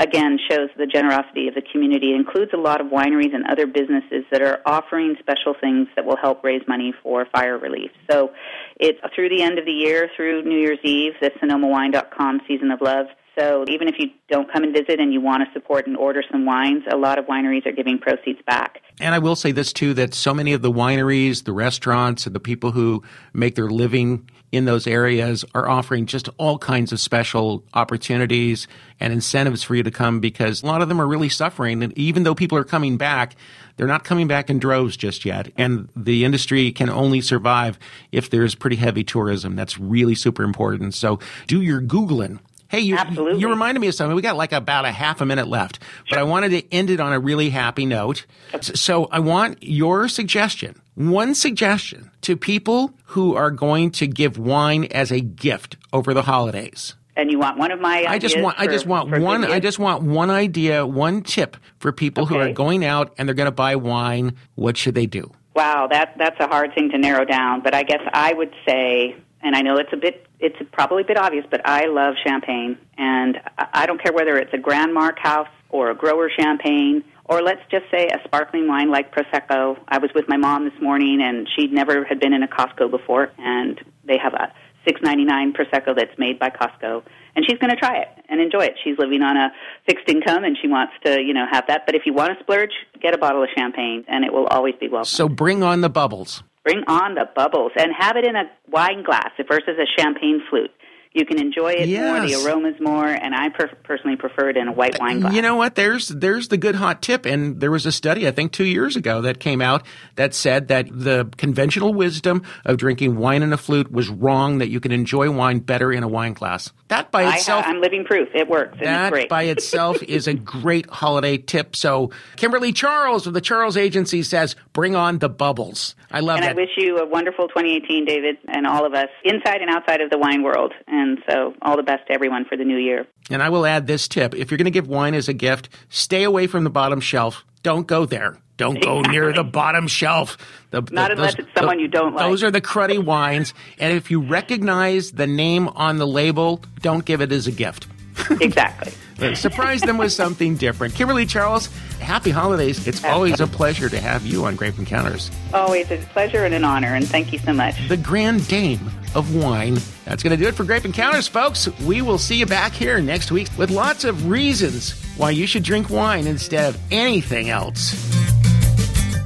again 0.00 0.36
shows 0.50 0.68
the 0.76 0.84
generosity 0.84 1.46
of 1.46 1.54
the 1.54 1.62
community. 1.62 2.10
It 2.10 2.16
includes 2.16 2.50
a 2.52 2.56
lot 2.56 2.80
of 2.80 2.88
wineries 2.88 3.32
and 3.32 3.46
other 3.46 3.68
businesses 3.68 4.24
that 4.32 4.42
are 4.42 4.58
offering 4.66 5.14
special 5.20 5.54
things 5.60 5.86
that 5.94 6.04
will 6.04 6.16
help 6.16 6.42
raise 6.42 6.62
money 6.66 6.92
for 7.04 7.24
fire 7.32 7.56
relief. 7.56 7.92
So 8.10 8.32
it's 8.80 8.98
through 9.14 9.28
the 9.28 9.42
end 9.42 9.60
of 9.60 9.64
the 9.64 9.72
year, 9.72 10.10
through 10.16 10.42
New 10.42 10.58
Year's 10.58 10.80
Eve, 10.82 11.12
the 11.20 11.30
SonomaWine.com 11.40 12.40
Season 12.48 12.72
of 12.72 12.80
Love. 12.80 13.06
So 13.38 13.64
even 13.68 13.86
if 13.88 13.96
you 13.98 14.06
don't 14.30 14.50
come 14.50 14.64
and 14.64 14.72
visit 14.72 14.98
and 14.98 15.12
you 15.12 15.20
want 15.20 15.42
to 15.46 15.52
support 15.52 15.86
and 15.86 15.96
order 15.96 16.22
some 16.30 16.46
wines, 16.46 16.84
a 16.90 16.96
lot 16.96 17.18
of 17.18 17.26
wineries 17.26 17.66
are 17.66 17.72
giving 17.72 17.98
proceeds 17.98 18.40
back. 18.46 18.80
And 18.98 19.14
I 19.14 19.18
will 19.18 19.36
say 19.36 19.52
this 19.52 19.74
too 19.74 19.92
that 19.94 20.14
so 20.14 20.32
many 20.32 20.54
of 20.54 20.62
the 20.62 20.72
wineries, 20.72 21.44
the 21.44 21.52
restaurants, 21.52 22.26
and 22.26 22.34
the 22.34 22.40
people 22.40 22.72
who 22.72 23.02
make 23.34 23.54
their 23.54 23.68
living 23.68 24.30
in 24.52 24.64
those 24.64 24.86
areas 24.86 25.44
are 25.54 25.68
offering 25.68 26.06
just 26.06 26.30
all 26.38 26.56
kinds 26.58 26.92
of 26.92 27.00
special 27.00 27.62
opportunities 27.74 28.66
and 29.00 29.12
incentives 29.12 29.62
for 29.62 29.74
you 29.74 29.82
to 29.82 29.90
come 29.90 30.20
because 30.20 30.62
a 30.62 30.66
lot 30.66 30.80
of 30.80 30.88
them 30.88 31.00
are 31.00 31.06
really 31.06 31.28
suffering. 31.28 31.82
And 31.82 31.96
even 31.98 32.22
though 32.22 32.34
people 32.34 32.56
are 32.56 32.64
coming 32.64 32.96
back, 32.96 33.36
they're 33.76 33.86
not 33.86 34.04
coming 34.04 34.28
back 34.28 34.48
in 34.48 34.58
droves 34.58 34.96
just 34.96 35.26
yet. 35.26 35.52
And 35.58 35.90
the 35.94 36.24
industry 36.24 36.72
can 36.72 36.88
only 36.88 37.20
survive 37.20 37.78
if 38.12 38.30
there's 38.30 38.54
pretty 38.54 38.76
heavy 38.76 39.04
tourism. 39.04 39.56
That's 39.56 39.78
really 39.78 40.14
super 40.14 40.42
important. 40.42 40.94
So 40.94 41.18
do 41.46 41.60
your 41.60 41.82
Googling. 41.82 42.38
Hey, 42.68 42.80
you, 42.80 42.96
Absolutely. 42.96 43.40
you 43.40 43.48
reminded 43.48 43.80
me 43.80 43.88
of 43.88 43.94
something. 43.94 44.16
We 44.16 44.22
got 44.22 44.36
like 44.36 44.52
about 44.52 44.84
a 44.84 44.92
half 44.92 45.20
a 45.20 45.26
minute 45.26 45.48
left, 45.48 45.78
but 46.10 46.18
I 46.18 46.24
wanted 46.24 46.50
to 46.50 46.74
end 46.74 46.90
it 46.90 47.00
on 47.00 47.12
a 47.12 47.20
really 47.20 47.50
happy 47.50 47.86
note. 47.86 48.26
So 48.60 49.06
I 49.06 49.20
want 49.20 49.62
your 49.62 50.08
suggestion, 50.08 50.80
one 50.94 51.34
suggestion 51.34 52.10
to 52.22 52.36
people 52.36 52.92
who 53.04 53.36
are 53.36 53.50
going 53.50 53.90
to 53.92 54.06
give 54.06 54.38
wine 54.38 54.84
as 54.86 55.12
a 55.12 55.20
gift 55.20 55.76
over 55.92 56.12
the 56.12 56.22
holidays. 56.22 56.94
And 57.16 57.30
you 57.30 57.38
want 57.38 57.56
one 57.56 57.70
of 57.70 57.80
my 57.80 58.04
I 58.06 58.18
just 58.18 58.34
ideas 58.34 58.44
want, 58.44 58.60
I 58.60 58.66
just 58.66 58.86
want 58.86 59.20
one, 59.20 59.44
I 59.44 59.58
just 59.58 59.78
want 59.78 60.02
one 60.02 60.28
idea, 60.28 60.84
one 60.86 61.22
tip 61.22 61.56
for 61.78 61.90
people 61.90 62.26
who 62.26 62.36
are 62.36 62.52
going 62.52 62.84
out 62.84 63.14
and 63.16 63.26
they're 63.26 63.34
going 63.34 63.46
to 63.46 63.52
buy 63.52 63.76
wine. 63.76 64.36
What 64.54 64.76
should 64.76 64.94
they 64.94 65.06
do? 65.06 65.32
Wow, 65.54 65.86
that 65.90 66.14
that's 66.18 66.38
a 66.40 66.46
hard 66.46 66.74
thing 66.74 66.90
to 66.90 66.98
narrow 66.98 67.24
down. 67.24 67.62
But 67.62 67.74
I 67.74 67.82
guess 67.84 68.02
I 68.12 68.34
would 68.34 68.52
say, 68.68 69.16
and 69.46 69.54
I 69.54 69.62
know 69.62 69.76
it's 69.76 69.92
a 69.92 69.96
bit, 69.96 70.26
it's 70.40 70.56
probably 70.72 71.02
a 71.02 71.06
bit 71.06 71.16
obvious, 71.16 71.46
but 71.48 71.60
I 71.64 71.86
love 71.86 72.14
champagne, 72.26 72.76
and 72.98 73.40
I 73.56 73.86
don't 73.86 74.02
care 74.02 74.12
whether 74.12 74.36
it's 74.36 74.52
a 74.52 74.58
grande 74.58 74.92
marque 74.92 75.20
house 75.20 75.48
or 75.70 75.90
a 75.90 75.94
grower 75.94 76.28
champagne, 76.28 77.04
or 77.26 77.42
let's 77.42 77.62
just 77.70 77.84
say 77.90 78.08
a 78.08 78.20
sparkling 78.24 78.66
wine 78.66 78.90
like 78.90 79.14
prosecco. 79.14 79.78
I 79.86 79.98
was 79.98 80.10
with 80.16 80.28
my 80.28 80.36
mom 80.36 80.64
this 80.64 80.80
morning, 80.82 81.22
and 81.22 81.48
she 81.54 81.68
never 81.68 82.04
had 82.04 82.18
been 82.18 82.32
in 82.32 82.42
a 82.42 82.48
Costco 82.48 82.90
before, 82.90 83.30
and 83.38 83.80
they 84.04 84.18
have 84.18 84.34
a 84.34 84.52
six 84.84 85.00
ninety 85.00 85.24
nine 85.24 85.52
prosecco 85.52 85.94
that's 85.96 86.18
made 86.18 86.40
by 86.40 86.50
Costco, 86.50 87.04
and 87.36 87.44
she's 87.46 87.58
going 87.58 87.70
to 87.70 87.76
try 87.76 87.98
it 87.98 88.08
and 88.28 88.40
enjoy 88.40 88.64
it. 88.64 88.74
She's 88.82 88.98
living 88.98 89.22
on 89.22 89.36
a 89.36 89.52
fixed 89.86 90.08
income, 90.08 90.42
and 90.42 90.56
she 90.60 90.66
wants 90.66 90.92
to, 91.04 91.20
you 91.22 91.34
know, 91.34 91.46
have 91.50 91.68
that. 91.68 91.86
But 91.86 91.94
if 91.94 92.02
you 92.04 92.12
want 92.12 92.36
to 92.36 92.42
splurge, 92.42 92.72
get 93.00 93.14
a 93.14 93.18
bottle 93.18 93.44
of 93.44 93.48
champagne, 93.56 94.04
and 94.08 94.24
it 94.24 94.32
will 94.32 94.46
always 94.48 94.74
be 94.80 94.88
welcome. 94.88 95.06
So 95.06 95.28
bring 95.28 95.62
on 95.62 95.82
the 95.82 95.90
bubbles. 95.90 96.42
Bring 96.66 96.82
on 96.88 97.14
the 97.14 97.30
bubbles 97.32 97.70
and 97.78 97.92
have 97.96 98.16
it 98.16 98.26
in 98.26 98.34
a 98.34 98.50
wine 98.68 99.04
glass 99.04 99.30
versus 99.48 99.78
a 99.78 99.86
champagne 99.96 100.42
flute. 100.50 100.72
You 101.16 101.24
can 101.24 101.40
enjoy 101.40 101.70
it 101.72 101.88
more, 101.88 102.20
the 102.20 102.28
Yes. 102.28 102.44
aromas 102.46 102.74
more, 102.78 103.06
and 103.06 103.34
I 103.34 103.48
per- 103.48 103.70
personally 103.84 104.16
prefer 104.16 104.50
it 104.50 104.58
in 104.58 104.68
a 104.68 104.72
white 104.72 104.98
wine 105.00 105.20
glass. 105.20 105.32
You 105.32 105.40
know 105.40 105.56
what? 105.56 105.74
There's 105.74 106.08
there's 106.08 106.48
the 106.48 106.58
good 106.58 106.74
hot 106.74 107.00
tip, 107.00 107.24
and 107.24 107.58
there 107.58 107.70
was 107.70 107.86
a 107.86 107.92
study 107.92 108.28
I 108.28 108.32
think 108.32 108.52
two 108.52 108.66
years 108.66 108.96
ago 108.96 109.22
that 109.22 109.40
came 109.40 109.62
out 109.62 109.82
that 110.16 110.34
said 110.34 110.68
that 110.68 110.88
the 110.90 111.26
conventional 111.38 111.94
wisdom 111.94 112.42
of 112.66 112.76
drinking 112.76 113.16
wine 113.16 113.42
in 113.42 113.54
a 113.54 113.56
flute 113.56 113.90
was 113.90 114.10
wrong. 114.10 114.58
That 114.58 114.68
you 114.68 114.78
can 114.78 114.92
enjoy 114.92 115.30
wine 115.30 115.60
better 115.60 115.90
in 115.90 116.02
a 116.02 116.08
wine 116.08 116.34
glass. 116.34 116.70
That 116.88 117.10
by 117.10 117.24
I 117.24 117.36
itself, 117.36 117.64
I'm 117.66 117.80
living 117.80 118.04
proof. 118.04 118.28
It 118.34 118.46
works, 118.48 118.72
and 118.72 118.82
it's 118.82 118.90
that 118.90 119.12
great. 119.12 119.28
by 119.30 119.44
itself 119.44 120.02
is 120.02 120.26
a 120.28 120.34
great 120.34 120.90
holiday 120.90 121.38
tip. 121.38 121.74
So 121.74 122.10
Kimberly 122.36 122.72
Charles 122.72 123.26
of 123.26 123.32
the 123.32 123.40
Charles 123.40 123.78
Agency 123.78 124.22
says, 124.22 124.54
"Bring 124.74 124.94
on 124.94 125.18
the 125.18 125.30
bubbles." 125.30 125.94
I 126.12 126.20
love 126.20 126.36
and 126.36 126.44
I 126.44 126.52
wish 126.52 126.70
you 126.76 126.98
a 126.98 127.06
wonderful 127.06 127.48
2018, 127.48 128.04
David, 128.04 128.36
and 128.48 128.66
all 128.66 128.84
of 128.86 128.92
us 128.94 129.08
inside 129.24 129.60
and 129.62 129.70
outside 129.70 130.00
of 130.00 130.10
the 130.10 130.18
wine 130.18 130.42
world. 130.42 130.72
And 130.86 131.05
so, 131.28 131.54
all 131.62 131.76
the 131.76 131.82
best 131.82 132.06
to 132.08 132.12
everyone 132.12 132.44
for 132.44 132.56
the 132.56 132.64
new 132.64 132.76
year. 132.76 133.06
And 133.30 133.42
I 133.42 133.48
will 133.48 133.66
add 133.66 133.86
this 133.86 134.08
tip. 134.08 134.34
If 134.34 134.50
you're 134.50 134.58
going 134.58 134.66
to 134.66 134.70
give 134.70 134.88
wine 134.88 135.14
as 135.14 135.28
a 135.28 135.32
gift, 135.32 135.68
stay 135.88 136.24
away 136.24 136.46
from 136.46 136.64
the 136.64 136.70
bottom 136.70 137.00
shelf. 137.00 137.44
Don't 137.62 137.86
go 137.86 138.06
there. 138.06 138.38
Don't 138.56 138.80
go 138.80 139.00
near 139.12 139.32
the 139.32 139.44
bottom 139.44 139.88
shelf. 139.88 140.38
The, 140.70 140.82
Not 140.90 141.10
unless 141.12 141.34
it's 141.38 141.48
someone 141.56 141.78
you 141.78 141.88
don't 141.88 142.14
like. 142.14 142.28
Those 142.28 142.42
are 142.42 142.50
the 142.50 142.60
cruddy 142.60 143.02
wines. 143.02 143.54
And 143.78 143.96
if 143.96 144.10
you 144.10 144.20
recognize 144.20 145.12
the 145.12 145.26
name 145.26 145.68
on 145.68 145.98
the 145.98 146.06
label, 146.06 146.62
don't 146.80 147.04
give 147.04 147.20
it 147.20 147.32
as 147.32 147.46
a 147.46 147.52
gift. 147.52 147.86
Exactly. 148.40 148.92
Surprise 149.34 149.80
them 149.80 149.96
with 149.96 150.12
something 150.12 150.56
different. 150.56 150.94
Kimberly 150.94 151.24
Charles, 151.24 151.68
happy 152.00 152.30
holidays. 152.30 152.86
It's 152.86 153.02
always 153.02 153.40
a 153.40 153.46
pleasure 153.46 153.88
to 153.88 153.98
have 153.98 154.26
you 154.26 154.44
on 154.44 154.56
Grape 154.56 154.78
Encounters. 154.78 155.30
Always 155.54 155.90
a 155.90 155.96
pleasure 155.96 156.44
and 156.44 156.54
an 156.54 156.64
honor, 156.64 156.94
and 156.94 157.08
thank 157.08 157.32
you 157.32 157.38
so 157.38 157.52
much. 157.52 157.76
The 157.88 157.96
grand 157.96 158.46
dame 158.46 158.90
of 159.14 159.34
wine. 159.34 159.78
That's 160.04 160.22
going 160.22 160.36
to 160.36 160.42
do 160.42 160.48
it 160.48 160.54
for 160.54 160.64
Grape 160.64 160.84
Encounters, 160.84 161.26
folks. 161.26 161.68
We 161.80 162.02
will 162.02 162.18
see 162.18 162.36
you 162.36 162.46
back 162.46 162.72
here 162.72 163.00
next 163.00 163.30
week 163.30 163.48
with 163.56 163.70
lots 163.70 164.04
of 164.04 164.28
reasons 164.28 165.02
why 165.16 165.30
you 165.30 165.46
should 165.46 165.62
drink 165.62 165.88
wine 165.88 166.26
instead 166.26 166.74
of 166.74 166.80
anything 166.90 167.48
else. 167.48 167.92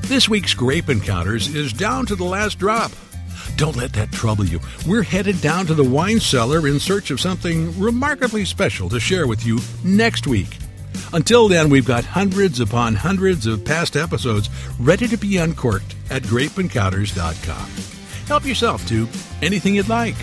This 0.03 0.29
week's 0.29 0.55
Grape 0.55 0.89
Encounters 0.89 1.53
is 1.55 1.73
down 1.73 2.07
to 2.07 2.15
the 2.17 2.25
last 2.25 2.59
drop. 2.59 2.93
Don't 3.61 3.77
let 3.77 3.93
that 3.93 4.11
trouble 4.11 4.47
you. 4.47 4.59
We're 4.87 5.03
headed 5.03 5.39
down 5.43 5.67
to 5.67 5.75
the 5.75 5.85
wine 5.85 6.19
cellar 6.19 6.67
in 6.67 6.81
search 6.81 7.11
of 7.11 7.21
something 7.21 7.79
remarkably 7.79 8.47
special 8.47 8.89
to 8.89 8.99
share 8.99 9.27
with 9.27 9.45
you 9.45 9.59
next 9.85 10.27
week. 10.27 10.57
Until 11.13 11.47
then, 11.47 11.69
we've 11.69 11.85
got 11.85 12.05
hundreds 12.05 12.61
upon 12.61 12.95
hundreds 12.95 13.47
of 13.47 13.63
past 13.63 13.97
episodes 13.97 14.49
ready 14.79 15.07
to 15.09 15.19
be 15.19 15.37
uncorked 15.37 15.95
at 16.09 16.23
grapeencounters.com. 16.23 17.71
Help 18.27 18.47
yourself 18.47 18.89
to 18.89 19.07
anything 19.43 19.75
you'd 19.75 19.91
like. 19.91 20.17